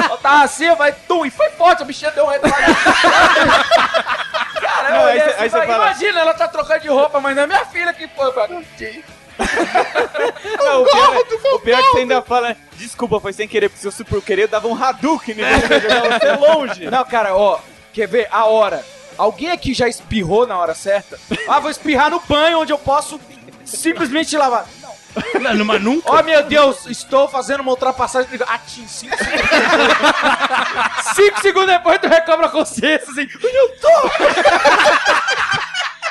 [0.10, 2.76] Eu tava assim, vai, tum, e foi forte, a bichinha deu um retrocado.
[4.62, 7.44] Cara, eu Não, aí assim, aí fala- imagina, ela tá trocando de roupa, mas não
[7.44, 8.32] é minha filha que foi.
[8.34, 8.66] Falei,
[10.60, 13.70] Não, o, pior, é- o pior é que você ainda fala, desculpa, foi sem querer,
[13.70, 16.86] porque se eu fosse por querer, eu dava um Hadouken nele pra jogar você longe.
[16.90, 17.58] Não, cara, ó,
[17.94, 18.84] quer ver a hora?
[19.18, 21.18] Alguém aqui já espirrou na hora certa?
[21.48, 23.20] Ah, vou espirrar no banho onde eu posso
[23.66, 24.66] simplesmente lavar.
[25.56, 26.12] Não, mas nunca.
[26.12, 28.30] Oh, meu Deus, estou fazendo uma ultrapassagem.
[28.48, 29.50] Atim, cinco segundos.
[31.16, 33.90] cinco segundos depois tu recobra a consciência, assim, onde eu tô?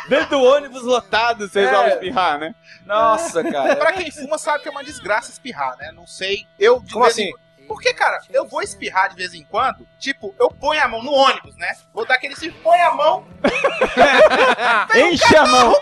[0.09, 1.66] Dentro do ônibus lotado, você É.
[1.66, 2.55] resolve espirrar, né?
[2.87, 3.77] Nossa, cara.
[3.77, 5.93] Pra quem fuma sabe que é uma desgraça espirrar, né?
[5.95, 6.47] Não sei.
[6.59, 7.25] Eu de Como vez assim?
[7.29, 7.35] em-
[7.69, 11.12] Porque, cara, eu vou espirrar de vez em quando, tipo, eu ponho a mão no
[11.12, 11.77] ônibus, né?
[11.93, 13.27] Vou dar aquele se põe a mão.
[14.97, 15.77] Enche a mão.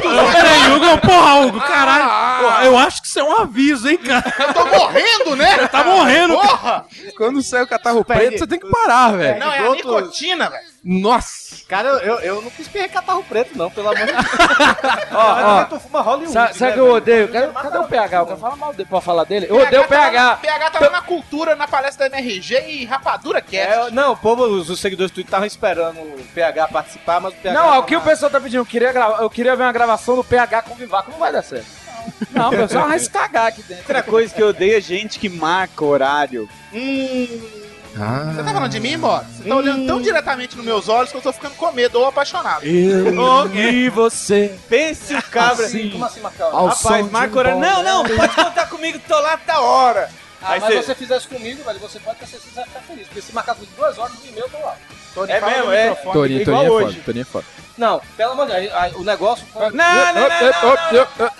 [0.00, 2.42] Peraí, Hugo, porra, Hugo, caralho.
[2.42, 4.32] Porra, eu acho que isso é um aviso, hein, cara.
[4.38, 5.68] Eu tô morrendo, né?
[5.68, 6.34] Tá morrendo.
[6.34, 6.86] Porra!
[7.16, 9.38] Quando sai o catarro preto, você tem que parar, velho.
[9.38, 10.72] Não, é a nicotina, velho.
[10.84, 11.52] Nossa!
[11.68, 14.24] Cara, eu, eu, eu nunca espirrei catarro preto, não, pelo amor de Deus.
[15.12, 15.64] Ó, ó.
[15.64, 16.32] tu fuma Hollywood.
[16.32, 17.28] Sabe, sabe né, que eu odeio?
[17.28, 18.16] Cadê, cadê o PH?
[18.16, 19.46] Eu quero falar mal dele pra falar dele.
[19.48, 20.36] Eu odeio o tá PH.
[20.36, 23.88] PH tá lá na cultura, na palestra da MRG e Rapadura Cast.
[23.88, 27.32] É, não, o povo, os, os seguidores do Twitter estavam esperando o PH participar, mas
[27.32, 27.58] o PH.
[27.58, 28.60] Não, é o que o pessoal tá pedindo.
[28.60, 31.10] Eu queria, grava- eu queria ver uma gravação do PH com o Vivaco.
[31.10, 31.66] Não vai dar certo.
[32.30, 33.82] Não, o pessoal vai se cagar aqui dentro.
[33.84, 36.48] Outra coisa que eu odeio é gente que marca horário.
[36.72, 37.40] Hum.
[37.98, 38.32] Ah.
[38.34, 39.26] Você tá falando de mim, Boris?
[39.36, 42.06] Você tá olhando tão diretamente nos meus olhos que eu tô ficando com medo ou
[42.06, 42.64] apaixonado.
[42.64, 44.58] Eu e você.
[44.68, 45.66] Pense o cabra.
[45.66, 46.50] Assim, Como assim, Macau?
[46.56, 47.60] Ao Rapaz, som de marca horário.
[47.60, 50.08] Não, não, pode contar comigo, tô lá tá hora.
[50.40, 52.64] Ah, Aí mas cê- você fizesse comigo, velho, você pode ter certeza que você vai
[52.68, 53.06] ficar feliz.
[53.06, 54.74] Porque se marcar comigo duas horas, no e-mail, eu tô lá.
[55.14, 55.94] Tony, É mesmo, é.
[55.94, 56.92] Toninho, igual Toninho é hoje.
[56.94, 57.44] foda, Toninho é foda.
[57.76, 59.70] Não, pelo amor de Deus, aí, o negócio foi...
[59.70, 60.62] Não, não, não, não,
[60.92, 61.32] não, op.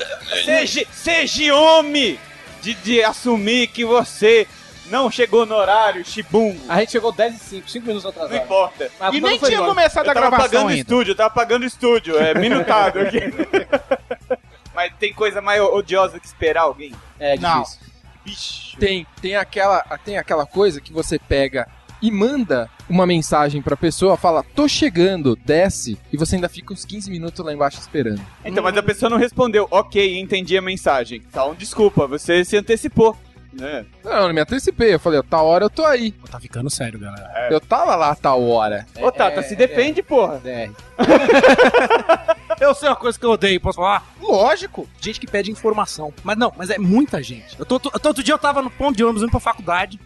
[0.44, 2.18] Seja, seja homem
[2.62, 4.46] de, de assumir que você
[4.86, 6.60] não chegou no horário, chibungo.
[6.68, 8.34] A gente chegou 10 e 5, 5 minutos atrasado.
[8.36, 8.90] Não importa.
[8.98, 9.74] Mas a E nem não foi tinha nossa.
[9.74, 10.80] começado a Eu tava gravação pagando ainda.
[10.80, 13.20] estúdio, eu tava pagando estúdio, é minutado aqui.
[14.74, 16.92] Mas tem coisa mais odiosa que esperar alguém?
[17.20, 17.62] É Não.
[17.62, 17.80] difícil.
[18.24, 18.76] Bicho.
[18.78, 21.68] Tem, tem, aquela, tem aquela coisa que você pega
[22.02, 26.84] e manda uma mensagem pra pessoa, fala, tô chegando, desce, e você ainda fica uns
[26.84, 28.20] 15 minutos lá embaixo esperando.
[28.44, 29.66] Então, mas a pessoa não respondeu.
[29.70, 31.22] Ok, entendi a mensagem.
[31.28, 33.16] Então, desculpa, você se antecipou.
[33.52, 33.84] Né?
[34.02, 36.12] Não, eu não me antecipei, eu falei, ó, tal hora eu tô aí.
[36.30, 37.48] Tá ficando sério, galera.
[37.50, 38.86] Eu tava lá a tal hora.
[38.98, 40.40] Ô, Tata, se defende, porra.
[40.40, 40.72] DR.
[42.60, 44.06] Eu sei uma coisa que eu odeio, posso falar?
[44.20, 44.88] Lógico.
[45.00, 46.12] Gente que pede informação.
[46.22, 47.58] Mas não, mas é muita gente.
[47.58, 49.98] Eu tô, tô- outro dia eu tava no ponto de ônibus indo pra faculdade.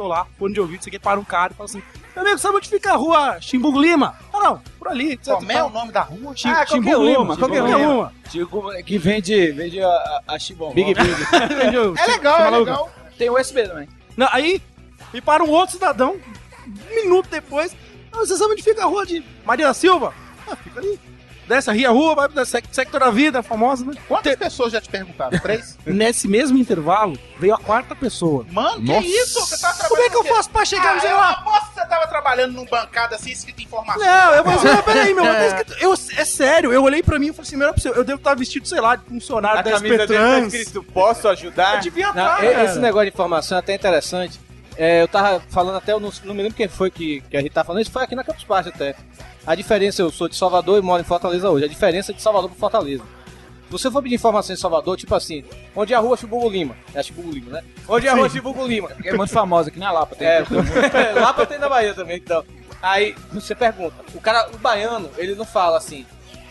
[0.00, 1.82] Tô lá, fone de ouvido, isso aqui para um cara e fala assim:
[2.16, 4.16] Meu amigo, sabe onde fica a rua Chimbugo Lima?
[4.32, 5.12] Ah, não, por ali.
[5.12, 5.34] etc.
[5.34, 6.34] Como é o nome da rua?
[6.34, 7.76] Chim- Ah, qualquer Chimbugo uma, Lima, qualquer uma.
[7.76, 8.12] uma.
[8.30, 10.38] Digo que vende, vende a, a.
[10.72, 11.10] Big Big.
[11.54, 11.94] Entendeu?
[11.98, 12.90] É legal, é Chama legal.
[13.18, 13.88] Tem USB também.
[14.16, 14.62] Não, aí
[15.12, 16.16] me para um outro cidadão,
[16.66, 17.76] um minuto depois.
[18.10, 20.14] Ah, você sabe onde fica a rua de Maria da Silva?
[20.50, 20.98] Ah, fica ali.
[21.50, 23.94] Desce a Ria Rua, vai pro sec- sector da vida, famosa, né?
[24.06, 25.36] Quantas pessoas já te perguntaram?
[25.40, 25.76] Três?
[25.84, 28.46] Nesse mesmo intervalo, veio a quarta pessoa.
[28.52, 29.02] Mano, Nossa.
[29.02, 29.40] que isso?
[29.40, 31.30] Você tava trabalhando Como é que eu faço pra chegar Ah, no sei lá?
[31.30, 34.00] aposto que você tava trabalhando num bancada assim, escrito informação.
[34.00, 37.26] Não, eu falei assim, não, peraí, meu, escrito- eu, é sério, eu olhei pra mim
[37.26, 39.62] e falei assim, melhor pra você, eu devo estar vestido, sei lá, de funcionário A
[39.62, 41.74] da camisa dele tá escrito, posso ajudar?
[41.76, 42.64] Eu devia Não, estar, cara.
[42.64, 44.38] esse negócio de informação é até interessante.
[44.76, 47.40] É, eu tava falando até, eu não, não me lembro quem foi que, que a
[47.40, 48.94] gente tava falando, isso foi aqui na Campus Party até.
[49.46, 52.50] A diferença, eu sou de Salvador e moro em Fortaleza hoje, a diferença de Salvador
[52.50, 53.02] pro Fortaleza.
[53.02, 55.44] Se você for pedir informação em Salvador, tipo assim,
[55.76, 56.76] onde é a rua Chibugo Lima?
[56.92, 57.62] É a Chibugo Lima, né?
[57.88, 58.90] Onde é a rua Chibugo Lima?
[59.04, 60.16] É muito famosa aqui na Lapa.
[60.16, 60.44] Tem É,
[61.14, 62.44] Lapa tem na Bahia também, então.
[62.82, 66.04] Aí você pergunta, o cara, o baiano, ele não fala assim,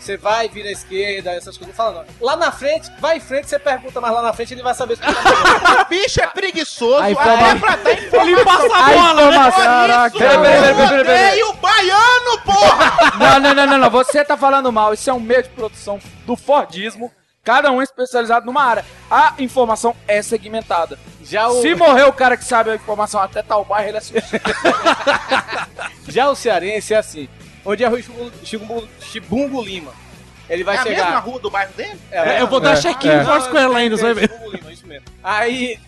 [0.04, 2.26] você vai, vira à esquerda, essas coisas, não fala não.
[2.26, 4.96] Lá na frente, vai em frente, você pergunta, mas lá na frente ele vai saber
[4.98, 5.82] tá falando.
[5.82, 8.28] O bicho é preguiçoso, Aí, informa- até pra dar informação.
[8.28, 9.50] Ele passa a A bola, né?
[9.52, 11.28] Caraca, Peraí, peraí, peraí, peraí, peraí.
[11.42, 12.92] Odeio baiano, porra!
[13.18, 13.90] Não, não, não, não, não.
[13.90, 14.94] Você tá falando mal.
[14.94, 17.12] Isso é um meio de produção do Fordismo.
[17.42, 18.84] Cada um é especializado numa área.
[19.10, 20.98] A informação é segmentada.
[21.24, 24.00] Já o, Se morrer o cara que sabe a informação até tal bairro, ele é
[26.08, 27.28] já o cearense é assim,
[27.70, 28.00] onde é a rua
[28.44, 29.92] Chibungo, Chibungo, Lima?
[30.48, 31.04] Ele vai é a chegar...
[31.04, 31.98] mesma rua do bairro dele?
[32.10, 33.18] É, eu vou dar É, check-in é.
[33.18, 34.30] no Foursquare ainda, você vai ver.
[34.30, 35.06] Chibungo Lima, isso mesmo.
[35.22, 35.78] Aí,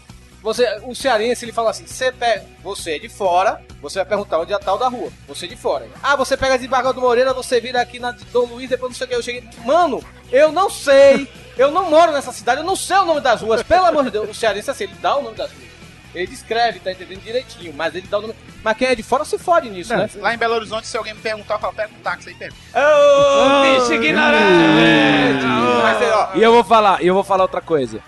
[0.41, 4.39] você, o cearense, ele fala assim, você, pega, você é de fora, você vai perguntar
[4.39, 5.89] onde é a tal da rua, você é de fora.
[6.03, 8.91] Ah, você pega de Barra do Moreira, você vira aqui na de Dom Luiz, depois
[8.91, 9.45] não sei o que, eu cheguei...
[9.65, 13.41] Mano, eu não sei, eu não moro nessa cidade, eu não sei o nome das
[13.41, 14.31] ruas, pelo amor de Deus.
[14.31, 15.72] O cearense, assim, ele dá o nome das ruas.
[16.15, 18.35] Ele descreve, tá entendendo direitinho, mas ele dá o nome...
[18.63, 20.09] Mas quem é de fora se fode nisso, né?
[20.17, 22.53] Lá em Belo Horizonte, se alguém me perguntar, eu falo, pega um táxi aí, pega.
[22.75, 25.45] Ô, bicho ignorante!
[25.83, 28.01] Mas, ó, E eu vou falar, e eu vou falar outra coisa.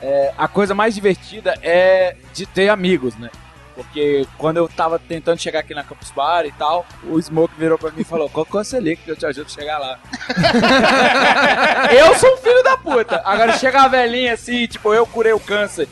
[0.00, 3.30] É, a coisa mais divertida é de ter amigos, né?
[3.74, 7.78] Porque quando eu tava tentando chegar aqui na Campus Bar e tal, o Smoke virou
[7.78, 9.98] pra mim e falou: Qual que é o que eu te ajudo a chegar lá?
[11.90, 13.22] eu sou um filho da puta.
[13.24, 15.88] Agora chega a velhinha assim, tipo, eu curei o câncer.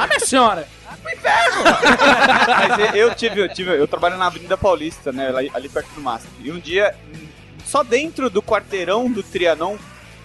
[0.00, 0.66] Ah, minha senhora!
[2.48, 6.28] Mas eu tive, eu tive, eu trabalho na Avenida Paulista, né, ali, perto do MASP.
[6.40, 6.94] E um dia,
[7.64, 9.76] só dentro do quarteirão do Trianon,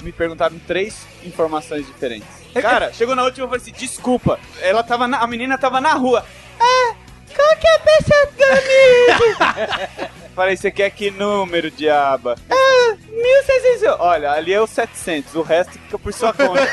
[0.01, 2.27] me perguntaram três informações diferentes.
[2.61, 5.93] Cara, chegou na última e falei assim, desculpa, ela tava na, a menina tava na
[5.93, 6.25] rua.
[6.59, 6.95] Ah,
[7.35, 10.09] qual que é a peça do amigo?
[10.35, 12.35] falei, você quer que número, diaba?
[12.49, 13.99] Ah, 1600.
[13.99, 16.65] Olha, ali é o 700, o resto fica por sua conta.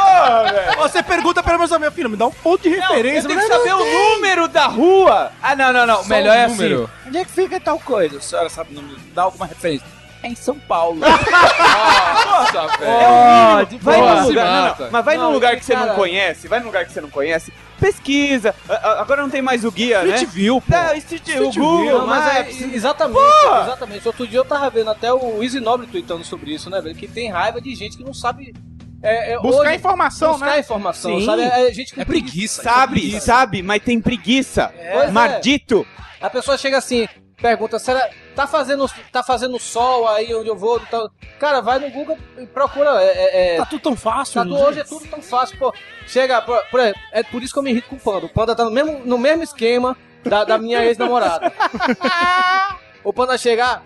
[0.00, 0.78] Porra, velho.
[0.78, 3.20] Você pergunta pelo menos a minha filha, me dá um ponto de referência.
[3.26, 4.14] Eu tenho que saber não o tem.
[4.16, 5.32] número da rua.
[5.42, 6.00] Ah, não, não, não.
[6.00, 6.84] O Só melhor um é número.
[6.84, 7.08] assim.
[7.08, 8.18] Onde é que fica tal coisa?
[8.18, 8.98] A senhora sabe o número?
[9.14, 9.86] Dá alguma referência.
[10.22, 11.00] É em São Paulo.
[11.00, 12.92] Nossa, É velho.
[13.10, 13.80] o mínimo.
[13.82, 14.44] Vai Boa, num lugar,
[14.78, 16.92] não, não, mas vai Não, num lugar que você não conhece, vai num lugar que
[16.92, 18.54] você não conhece, pesquisa.
[18.68, 20.14] Agora não tem mais o guia, né?
[20.16, 20.74] Street View, pô.
[20.76, 23.60] É, Street View, o Street View, Google, Não, mas é, exatamente, Pô!
[23.62, 24.06] exatamente.
[24.06, 26.94] Outro dia eu tava vendo até o Easy Nobre tweetando sobre isso, né, velho?
[26.94, 28.54] Que tem raiva de gente que não sabe.
[29.02, 30.60] É, é, Buscar hoje- informação, buscar né?
[30.60, 31.26] informação, Sim.
[31.26, 31.42] sabe?
[31.42, 32.62] É, é gente com É preguiça.
[32.62, 34.72] Sabe, sabe, mas tem preguiça.
[34.78, 35.10] É.
[35.10, 35.86] Maldito.
[36.20, 37.08] A pessoa chega assim,
[37.40, 40.78] pergunta, será tá fazendo tá fazendo sol aí onde eu vou?
[40.80, 41.08] Tá...
[41.38, 43.02] Cara, vai no Google e procura.
[43.02, 44.34] É, é, é- Tá tudo tão fácil.
[44.34, 44.50] tá né?
[44.50, 45.74] tudo- hoje é tudo tão fácil, pô.
[46.06, 48.26] Chega, por, por exemplo, é por isso que eu me irrito com o Panda.
[48.26, 51.50] O Panda tá no mesmo, no mesmo esquema da, da minha ex-namorada.
[53.02, 53.82] o Panda chegar,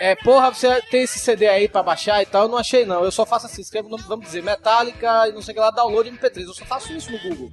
[0.00, 2.44] é, porra, você tem esse CD aí pra baixar e tal?
[2.44, 3.04] Eu não achei não.
[3.04, 6.10] Eu só faço assim, escrevo vamos dizer, Metallica e não sei o que lá, download
[6.10, 6.46] MP3.
[6.46, 7.50] Eu só faço isso no Google.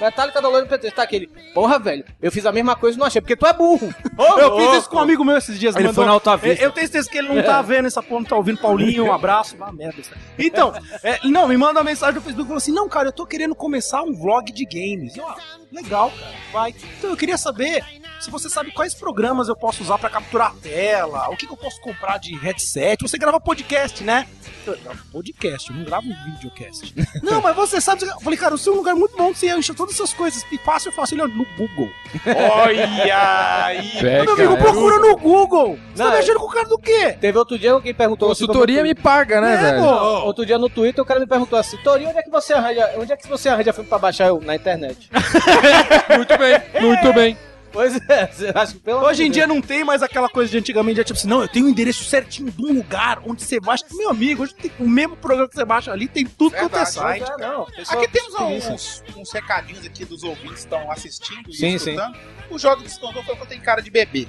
[0.00, 0.92] Metallica download MP3.
[0.92, 3.52] Tá aquele, porra, velho, eu fiz a mesma coisa e não achei, porque tu é
[3.52, 3.94] burro.
[4.38, 5.74] eu fiz isso com um amigo meu esses dias.
[5.74, 6.62] Ele mandou- foi na Alta Vista.
[6.62, 8.60] Eu, eu tenho certeza que ele não tá vendo essa porra, não tá ouvindo.
[8.60, 9.56] Paulinho, um abraço.
[9.60, 10.00] Ah, merda.
[10.00, 10.46] isso aí.
[10.46, 10.72] Então,
[11.02, 13.26] é, não, me manda uma mensagem no Facebook e falou assim: Não, cara, eu tô
[13.26, 15.16] querendo começar um vlog de games.
[15.16, 15.36] Eu, ah,
[15.72, 16.74] legal, cara, vai.
[16.98, 17.84] Então eu queria saber
[18.20, 21.52] se você sabe quais programas eu posso usar pra capturar a tela, o que, que
[21.52, 23.02] eu posso comprar de headset.
[23.02, 24.26] Você grava podcast, né?
[24.66, 26.94] Eu gravo podcast, eu não gravo videocast.
[27.22, 28.04] não, mas você sabe.
[28.04, 30.46] Eu falei, cara, o seu é um lugar muito bom, você acha todas essas coisas.
[30.50, 31.14] E fácil, fácil.
[31.16, 31.90] Ele, ó, no Google.
[32.26, 33.92] Olha aí.
[34.02, 34.56] Meu amigo, é.
[34.56, 35.78] procura no Google.
[35.94, 37.16] Você Não, tá mexendo com o cara do quê?
[37.20, 39.80] Teve outro dia alguém perguntou assim, Consultoria me paga, né, É, velho?
[39.82, 42.52] Não, Outro dia no Twitter o cara me perguntou assim, Tori, onde é que você
[42.52, 45.10] arranja, onde é que você arranja filme pra baixar eu, na internet?
[46.16, 47.36] Muito bem, muito bem.
[47.72, 50.50] Pois é, você acha que pelo Hoje em de dia não tem mais aquela coisa
[50.50, 53.42] de antigamente, de tipo assim, não, eu tenho o endereço certinho de um lugar onde
[53.42, 53.84] você baixa.
[53.92, 56.84] Meu amigo, hoje tem o mesmo programa que você baixa ali, tem tudo quanto é
[56.84, 57.30] site.
[57.30, 58.72] É, não, Aqui temos experiência.
[58.72, 62.16] uns, uns recadinhos aqui dos ouvintes que estão assistindo e Sim, escutando.
[62.50, 64.26] O Jogo Descontou falou que eu tenho cara de bebê.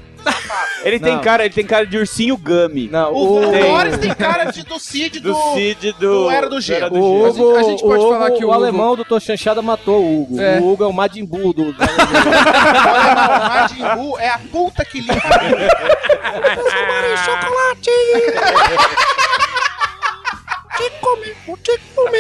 [0.84, 1.22] Ele tem Não.
[1.22, 2.88] cara, ele tem cara de ursinho Gummy.
[2.90, 3.64] Não, O, o, o Tem.
[3.72, 5.34] Boris tem cara de, do Cid do...
[5.34, 6.00] Do Cid do.
[6.26, 6.98] do Era do Gelo.
[6.98, 8.96] O, A gente- Hugo, a gente pode o falar Hugo- que o, o Hugo- alemão
[8.96, 10.42] do Tô Chanchada matou o Hugo.
[10.42, 10.60] É.
[10.60, 11.72] O Hugo é o Majin Buu do...
[11.72, 15.22] do- Olha, não, Majin Buu é a puta que limpa.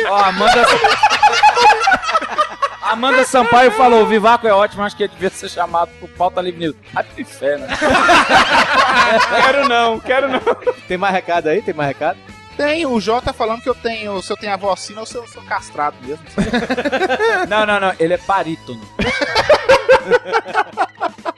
[0.10, 0.66] Ó, Amanda.
[2.82, 6.42] Amanda Sampaio falou: o Vivaco é ótimo, acho que ele devia ser chamado pro Pauta
[6.42, 6.76] Livre News.
[6.96, 7.68] Ai, que fé, né?
[9.42, 10.40] quero não, quero não.
[10.88, 11.62] Tem mais recado aí?
[11.62, 12.18] Tem mais recado?
[12.58, 15.16] Tem, o Jota tá falando que eu tenho, se eu tenho a vacina ou se
[15.16, 16.24] eu sou castrado mesmo.
[17.50, 18.82] Não, não, não, ele é barítono.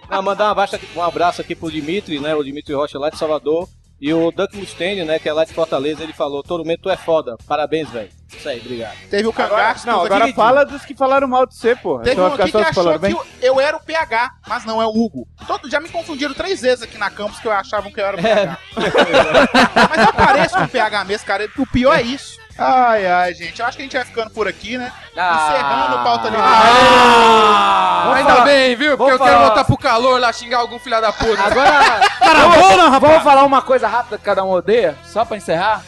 [0.10, 2.36] Ah, mandar um abraço, aqui, um abraço aqui pro Dimitri, né?
[2.36, 3.68] O Dimitri Rocha lá de Salvador.
[4.04, 5.18] E o Duck Mustaine, né?
[5.18, 7.38] Que é lá de Fortaleza, ele falou: Tormento, tu é foda.
[7.48, 8.10] Parabéns, velho.
[8.38, 8.98] Isso aí, obrigado.
[9.10, 9.88] Teve o Cangaço.
[9.88, 12.04] Não, agora fala dos que falaram mal de você, porra.
[12.04, 14.86] Teve Então um aqui que achou que eu, eu era o PH, mas não é
[14.86, 15.26] o Hugo.
[15.48, 18.18] Todo, já me confundiram três vezes aqui na campus que eu achavam que eu era
[18.18, 18.60] o PH.
[19.90, 21.50] mas eu pareço com o PH mesmo, cara.
[21.58, 22.43] O pior é isso.
[22.58, 23.60] Ai, ai, gente.
[23.60, 24.92] Eu acho que a gente vai ficando por aqui, né?
[25.12, 26.42] Encerrando o pauta livre.
[26.46, 28.96] Ah, ainda falar- bem, viu?
[28.98, 31.42] Porque eu quero falar- voltar pro calor lá xingar algum filho da puta.
[31.42, 34.96] Agora, Vamos, vamos falar uma coisa rápida que cada um odeia?
[35.06, 35.84] Só pra encerrar?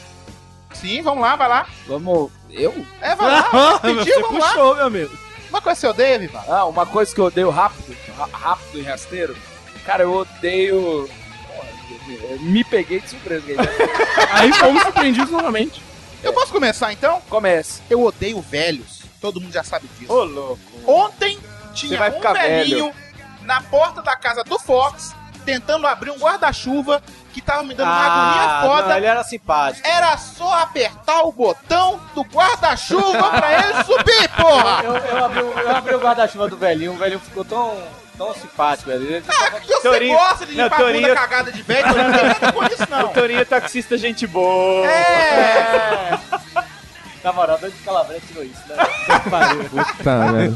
[0.74, 1.66] Sim, vamos lá, vai lá.
[1.88, 2.32] Vamos.
[2.50, 2.86] Eu?
[3.02, 3.80] É, vai lá.
[3.82, 4.48] Pediu, vamos lá.
[4.50, 5.18] puxou, meu amigo.
[5.50, 6.44] Uma coisa que você odeia, Viva?
[6.50, 7.96] Ah, uma coisa que eu odeio rápido,
[8.34, 9.38] rápido e rasteiro.
[9.86, 11.08] Cara, eu odeio.
[11.48, 11.68] Porra,
[12.32, 13.46] eu me peguei de surpresa.
[14.34, 15.82] Aí fomos surpreendidos novamente.
[16.26, 17.22] Eu posso começar então?
[17.30, 17.84] Comece.
[17.88, 19.04] Eu odeio velhos.
[19.22, 20.12] Todo mundo já sabe disso.
[20.12, 20.60] Ô, louco.
[20.88, 21.40] Ontem
[21.72, 22.92] tinha vai um ficar velhinho
[23.44, 25.14] na porta da casa do Fox
[25.46, 28.88] tentando abrir um guarda-chuva que tava me dando uma agonia foda.
[28.90, 29.88] não, ele era simpático.
[29.88, 34.82] Era só apertar o botão do guarda-chuva pra ele subir, porra!
[34.84, 37.78] Eu, eu abri, eu abri o guarda-chuva do velhinho, o velhinho ficou tão,
[38.18, 39.04] tão simpático, velho.
[39.04, 41.88] Ele tava- Que você Torinho- gosta de não, limpar a bunda Torinho- cagada de velho,
[41.88, 43.06] Torinho, não tem nada com isso, não.
[43.06, 44.86] O Torinho é taxista, gente boa.
[44.88, 46.18] É!
[47.24, 48.76] Na moral, doido de Calabria tirou isso, né?
[49.32, 49.68] Pariu.
[50.04, 50.54] Tá, velho.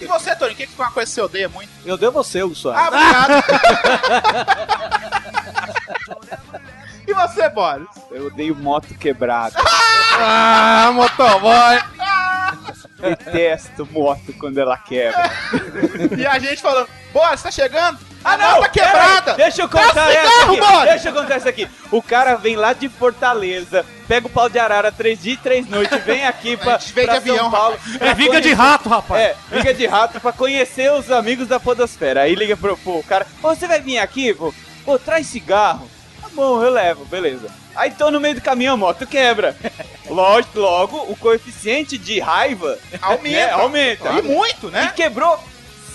[0.00, 1.70] E você, Torinho, o que que é uma coisa que você odeia muito?
[1.84, 2.82] Eu dei você, Hugo Soares.
[2.82, 3.44] Ah, obrigado!
[7.06, 7.86] e você, Boris?
[8.10, 9.54] Eu odeio moto quebrada.
[10.18, 11.78] Ah, motoboy.
[12.98, 15.30] Detesto moto quando ela quebra.
[16.16, 17.98] E a gente falando, Boris, tá chegando?
[18.22, 19.22] Ah, não, tá quebrada!
[19.34, 20.84] peraí, Deixa eu contar essa aqui.
[20.90, 21.68] Deixa eu contar essa aqui.
[21.90, 25.66] O cara vem lá de Fortaleza, pega o pau de arara três dias e três
[25.66, 27.78] noites, vem aqui pra, A gente veio pra de avião, São Paulo.
[27.98, 29.22] É viga de rato, rapaz.
[29.22, 32.22] É, liga de rato pra conhecer os amigos da Podosfera.
[32.22, 34.52] Aí liga pro, pro cara, "Ô, você vai vir aqui, pô?
[34.84, 35.88] Pô, traz cigarro.
[36.34, 37.48] bom, eu levo, beleza.
[37.80, 39.56] Aí tô no meio do caminho, a moto quebra.
[40.06, 43.28] Lógico, logo, o coeficiente de raiva Aumenta.
[43.46, 44.10] né, aumenta.
[44.10, 44.90] E muito, né?
[44.92, 45.38] E quebrou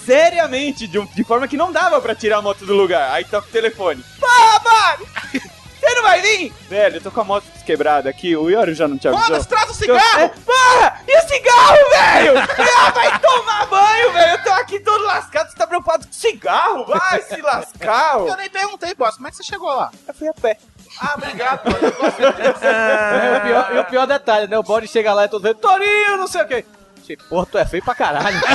[0.06, 3.12] seriamente, de, um- de forma que não dava pra tirar a moto do lugar.
[3.12, 4.04] Aí toca o telefone.
[4.20, 5.08] Porra, mano!
[5.80, 6.52] Você não vai vir?
[6.68, 9.26] Velho, eu tô com a moto quebrada aqui, o Iori já não te avisou.
[9.28, 10.20] Foda-se, traz o cigarro!
[10.22, 11.02] É, porra!
[11.08, 12.40] E o cigarro, velho?
[12.40, 14.32] Ah, vai tomar banho, velho!
[14.32, 16.86] Eu tô aqui todo lascado, você tá preocupado com cigarro?
[16.86, 18.20] Vai se lascar.
[18.20, 19.92] Eu nem perguntei, boss, como é que você chegou lá?
[20.08, 20.58] Eu fui a pé.
[21.00, 21.62] Ah, obrigado.
[22.62, 24.58] É, o pior- e o pior detalhe, né?
[24.58, 26.66] O bode chega lá e todo vendo, Torinho, não sei o quê.
[27.06, 28.40] Che, Porra, tu é feio pra caralho.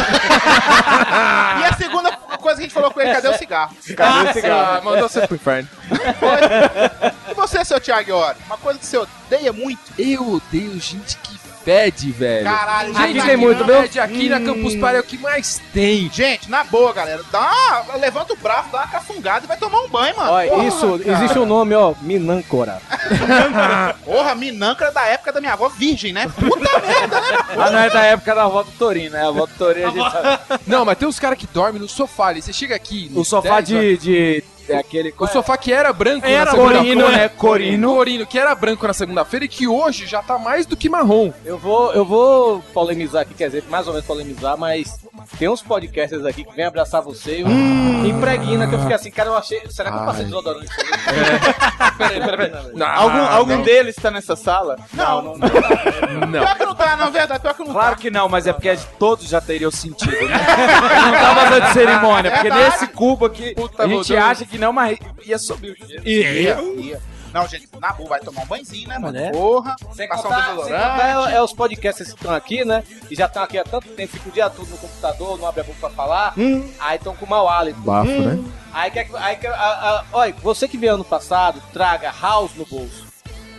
[1.60, 3.76] E a segunda coisa que a gente falou com ele, cadê o cigarro?
[3.96, 4.78] Cadê o cigarro?
[4.78, 5.68] Ah, mandou você pro inferno.
[7.30, 8.38] E você, seu Thiago Iori?
[8.46, 9.80] Uma coisa que você odeia muito?
[9.98, 12.44] Eu odeio gente que fede, velho.
[12.44, 13.82] Caralho, gente aqui tem muito, viu?
[13.82, 16.10] fede aqui na Campus Party é o que mais tem.
[16.12, 19.80] Gente, na boa, galera, dá uma, levanta o braço, dá uma cafungada e vai tomar
[19.80, 20.32] um banho, mano.
[20.32, 21.12] Olha, Porra, isso, cara.
[21.18, 22.80] existe um nome, ó, Minâncora.
[24.04, 26.28] Porra, minâncora da época da minha avó virgem, né?
[26.28, 27.38] Puta merda, né?
[27.58, 29.22] Ah, não é da época da avó do Torinho, né?
[29.22, 30.60] A avó do Torinho a gente sabe.
[30.66, 32.42] Não, mas tem uns caras que dormem no sofá ali.
[32.42, 33.10] Você chega aqui.
[33.14, 34.44] O sofá 10 horas- de, de.
[34.70, 35.14] É aquele.
[35.18, 37.28] O sofá que era branco Era na segunda corino, né?
[37.28, 37.94] Corino.
[37.94, 41.32] Corino, que era branco na segunda-feira e que hoje já tá mais do que marrom.
[41.44, 44.98] Eu vou, eu vou polemizar aqui, quer dizer, mais ou menos polemizar, mas
[45.38, 48.06] tem uns podcasters aqui que vêm abraçar você e Hum.
[48.06, 49.60] impregna, que eu fiquei assim, cara, eu achei.
[49.70, 50.68] Será que eu passei desodorante?
[51.98, 52.72] Peraí, peraí, peraí.
[52.74, 53.62] Não, algum algum não.
[53.62, 54.76] deles tá nessa sala?
[54.94, 55.48] Não, não, não.
[56.30, 58.00] Pior que não tá, não, verdade, pior que não Claro tá.
[58.00, 60.38] que não, mas é porque todos já teriam sentido, né?
[61.04, 62.70] não tava dando cerimônia, porque Verdade.
[62.70, 65.76] nesse cubo aqui Puta, a gente acha que não, mas ia subir.
[66.04, 67.00] Ia, ia.
[67.32, 69.16] Não, gente, na boa, vai tomar um banhozinho, né, mano?
[69.16, 69.30] É.
[69.30, 70.90] Porra, Sem passar contar, um sem desodorante.
[70.90, 72.82] contar é, é os podcasters que estão aqui, né?
[73.08, 75.60] E já estão aqui há tanto tempo, ficam o dia todo no computador, não abre
[75.60, 76.34] a boca pra falar.
[76.80, 77.78] Aí estão com mau hálito.
[77.82, 78.42] Bafo, né?
[78.72, 79.16] Aí quer que.
[79.16, 83.06] Aí, quer- a- a- olha, você que veio ano passado, traga house no bolso.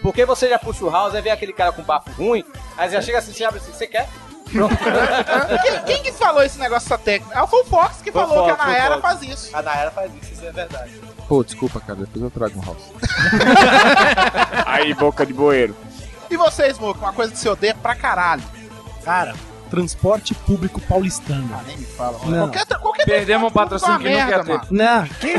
[0.02, 2.44] Porque você já puxa o house, aí vem aquele cara com bafo ruim,
[2.78, 4.10] aí já chega assim, você abre assim, você quer?
[4.52, 7.48] Quem, quem que falou esse negócio dessa técnica?
[7.48, 9.02] Foi o Fox que falou Fox, que a Fox.
[9.02, 9.56] faz isso.
[9.56, 10.91] A Naera faz isso, isso é verdade.
[11.28, 11.99] Pô, desculpa, cara.
[11.99, 12.91] Depois eu trago um house.
[14.65, 15.76] Aí, boca de bueiro.
[16.30, 18.44] E vocês, Moco, uma coisa que você odeia pra caralho.
[19.03, 19.34] Cara,
[19.72, 21.49] transporte público paulistano.
[21.53, 22.19] Ah, nem me fala.
[22.26, 22.49] Não.
[22.49, 24.72] Qualquer, qualquer Perdemos um patrocínio que não merda, quer ter.
[24.72, 25.34] Não, quem?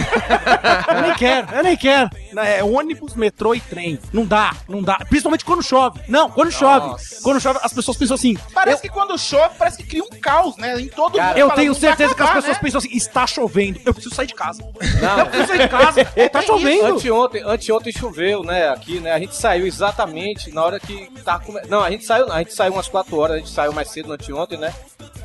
[0.97, 2.11] eu nem quero, eu nem quero.
[2.39, 3.99] É ônibus, metrô e trem.
[4.11, 4.97] Não dá, não dá.
[5.09, 6.01] Principalmente quando chove.
[6.09, 6.97] Não, quando chove.
[7.23, 8.37] Quando chove, as pessoas pensam assim.
[8.55, 10.81] Parece que quando chove, parece que cria um caos, né?
[10.81, 11.37] Em todo mundo.
[11.37, 12.63] Eu tenho não certeza que as acabar, pessoas né?
[12.63, 14.63] pensam assim: está chovendo, eu preciso sair de casa.
[15.01, 16.87] Não, Eu preciso sair de casa, tá chovendo.
[16.87, 18.71] Anteontem, anteontem choveu, né?
[18.71, 19.13] Aqui, né?
[19.13, 21.61] A gente saiu exatamente na hora que tava come...
[21.69, 23.91] Não, a gente saiu, não, a gente saiu umas 4 horas, a gente saiu mais
[23.91, 24.73] cedo no anteontem, né?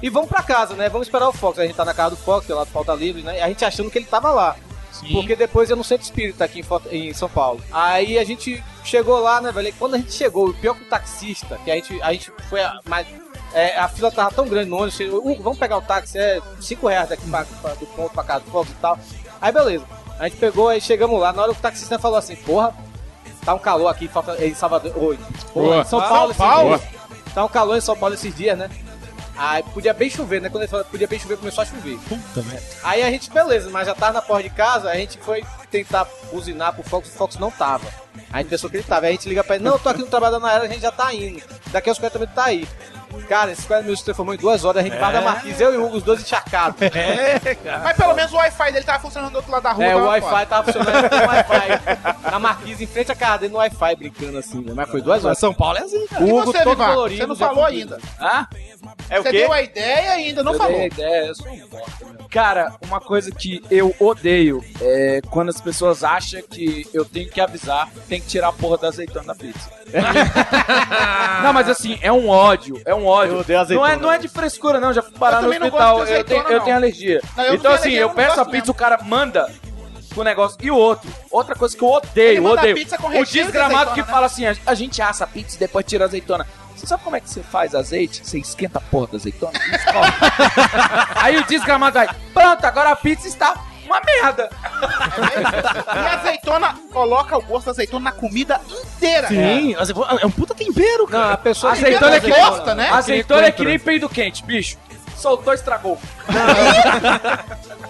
[0.01, 0.89] E vamos pra casa, né?
[0.89, 1.57] Vamos esperar o Fox.
[1.59, 3.37] A gente tá na casa do Fox, do Pauta Livre, né?
[3.39, 4.55] E a gente achando que ele tava lá.
[5.11, 7.61] Porque depois eu não centro espírita aqui em, São Paulo.
[7.71, 9.71] Aí a gente chegou lá, né, velho?
[9.77, 12.61] Quando a gente chegou, o pior que o taxista, que a gente, a gente foi.
[12.63, 13.05] A, mas,
[13.53, 16.41] é, a fila tava tão grande no ônibus, chegou, "Uh, vamos pegar o táxi, é
[16.59, 18.97] 5 reais daqui pra, pra- do ponto pra casa do Fox e tal.
[19.39, 19.85] Aí beleza.
[20.19, 21.31] A gente pegou, aí chegamos lá.
[21.31, 22.73] Na hora que o taxista falou assim: Porra,
[23.45, 24.91] tá um calor aqui falta, em Salvador.
[24.97, 25.17] Oi.
[25.53, 25.81] Porra, Boa.
[25.81, 26.77] em São São Paulo, esses Paulo?
[26.79, 26.91] dias.
[27.35, 28.67] Tá um calor em São Paulo esses dias, né?
[29.37, 30.49] Aí podia bem chover, né?
[30.49, 31.97] Quando ele falou podia bem chover, começou a chover.
[32.09, 32.63] Puta, velho.
[32.83, 36.07] Aí a gente, beleza, mas já tava na porta de casa, a gente foi tentar
[36.31, 37.87] buzinar pro Fox, o Fox não tava.
[38.31, 39.05] A gente pensou que ele tava.
[39.05, 40.67] Aí a gente liga pra ele, não, eu tô aqui no trabalho da Naera, a
[40.67, 41.43] gente já tá indo.
[41.71, 42.67] Daqui aos 40 minutos tá aí.
[43.27, 45.73] Cara, esses 40 minutos se transformou em duas horas, a gente guarda a Marquise, eu
[45.73, 46.79] e o Hugo, os dois encharcados.
[47.83, 49.85] Mas pelo menos o Wi-Fi dele tava funcionando do outro lado da rua.
[49.85, 52.31] É, o Wi-Fi tava funcionando com o Wi-Fi.
[52.31, 54.73] Na Marquise, em frente à casa dele, no Wi-Fi, brincando assim, né?
[54.75, 55.37] Mas foi duas horas.
[55.37, 56.23] São Paulo é assim, cara.
[56.23, 57.99] O Hugo você, todo colorido, Você não falou ainda.
[58.19, 58.47] Ah?
[59.09, 59.37] É o Você quê?
[59.39, 60.73] deu a ideia e ainda não eu falou.
[60.73, 62.07] dei a ideia, eu sou um bosta?
[62.29, 67.39] Cara, uma coisa que eu odeio é quando as pessoas acham que eu tenho que
[67.39, 69.69] avisar, tem que tirar a porra da azeitona da pizza.
[71.41, 73.33] não, mas assim, é um ódio, é um ódio.
[73.35, 73.91] Eu odeio não, azeitona.
[73.93, 76.55] é, não é de frescura, não, já fui parar no hospital, de eu, tenho, azeitona,
[76.55, 77.21] eu tenho alergia.
[77.35, 78.71] Não, eu então assim, alergia, eu peço a pizza, mesmo.
[78.71, 79.51] o cara manda
[80.13, 80.57] com o negócio.
[80.61, 82.75] E o outro, outra coisa que eu Ele odeio, manda a odeio.
[82.75, 84.07] pizza com O de desgramado azeitona, que né?
[84.07, 86.45] fala assim, a, a gente assa a pizza e depois tira a azeitona.
[86.75, 88.21] Você sabe como é que você faz azeite?
[88.23, 91.17] Você esquenta a porra da azeitona e.
[91.23, 93.55] Aí o desgramado vai, pronto, agora a pizza está
[93.87, 94.49] uma merda.
[95.87, 99.27] E a azeitona coloca o gosto da azeitona na comida inteira.
[99.27, 101.25] Sim, azeitona- é um puta tempero, cara.
[101.27, 102.89] Não, a pessoa Azeitona é que nem, gosta, né?
[102.91, 104.77] azeitona é que nem peido quente, bicho.
[105.15, 105.97] Soltou, estragou.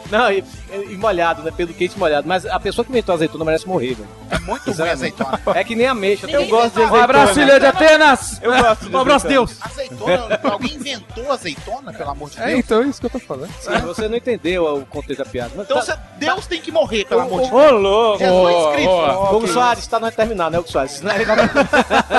[0.09, 0.43] Não, e,
[0.89, 1.51] e molhado, né?
[1.55, 2.27] Pelo quente molhado.
[2.27, 4.07] Mas a pessoa que inventou a azeitona merece morrer, velho.
[4.29, 5.39] É muito ruim a azeitona.
[5.55, 6.27] É que nem ameixa.
[6.27, 6.99] Ninguém Eu gosto de azeitona.
[6.99, 8.39] Um abraço, Ilha de Atenas!
[8.41, 9.27] Eu gosto de Um abraço.
[9.27, 9.57] Deus!
[9.61, 12.59] Azeitona, alguém inventou azeitona, pelo amor de É, Deus?
[12.59, 13.51] então é isso que eu tô falando.
[13.59, 15.51] Sim, você não entendeu o contexto da piada.
[15.57, 17.81] Então tá- Deus tem que morrer, pelo amor de Ô, Deus.
[17.81, 18.19] louco!
[18.19, 19.35] Jesus Cristo.
[19.35, 21.01] Hugo Soares, tá não terminar, né, Hugo Soares?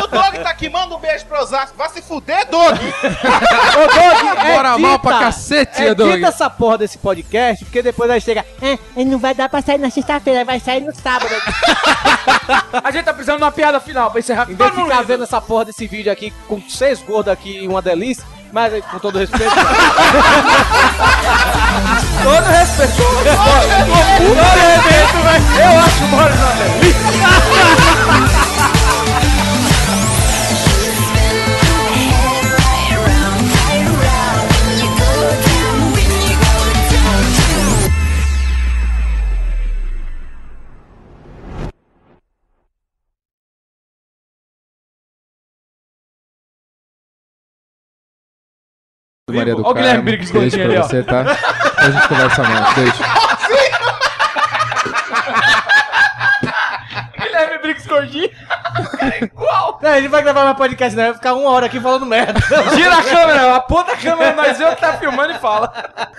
[0.03, 1.77] O Doug tá aqui, manda um beijo pro Osasco.
[1.77, 2.75] Vai se fuder, Doug!
[2.79, 6.11] Ô, Doug, Bora mal pra cacete, é Doug.
[6.13, 8.79] Edita essa porra desse podcast, porque depois aí chega...
[8.97, 11.31] É, não vai dar pra sair na sexta-feira, vai sair no sábado.
[12.85, 14.51] A gente tá precisando de uma piada final pra encerrar.
[14.51, 17.69] Em vez de ficar vendo essa porra desse vídeo aqui com seis gordos aqui e
[17.69, 19.53] uma delícia, mas aí, com todo respeito...
[22.23, 22.93] Todo respeito.
[22.97, 23.23] Todo
[24.65, 25.45] respeito, velho.
[25.63, 28.35] Eu acho o Boris uma delícia.
[49.37, 50.03] Maria do Ó o Guilherme.
[50.03, 50.83] Briggs Beijo gordinho pra ali, ó.
[50.89, 51.21] você, tá?
[51.77, 52.75] A gente conversa mais.
[52.75, 52.93] Beijo.
[57.19, 58.31] Guilherme Briggs gordinho.
[59.23, 59.79] Igual.
[59.83, 61.05] Não, ele vai gravar mais podcast, né?
[61.07, 62.41] Vai ficar uma hora aqui falando merda.
[62.75, 65.73] Gira a câmera, aponta a câmera, mas eu que tá filmando e fala.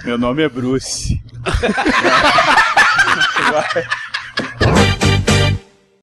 [0.04, 1.22] Meu nome é Bruce.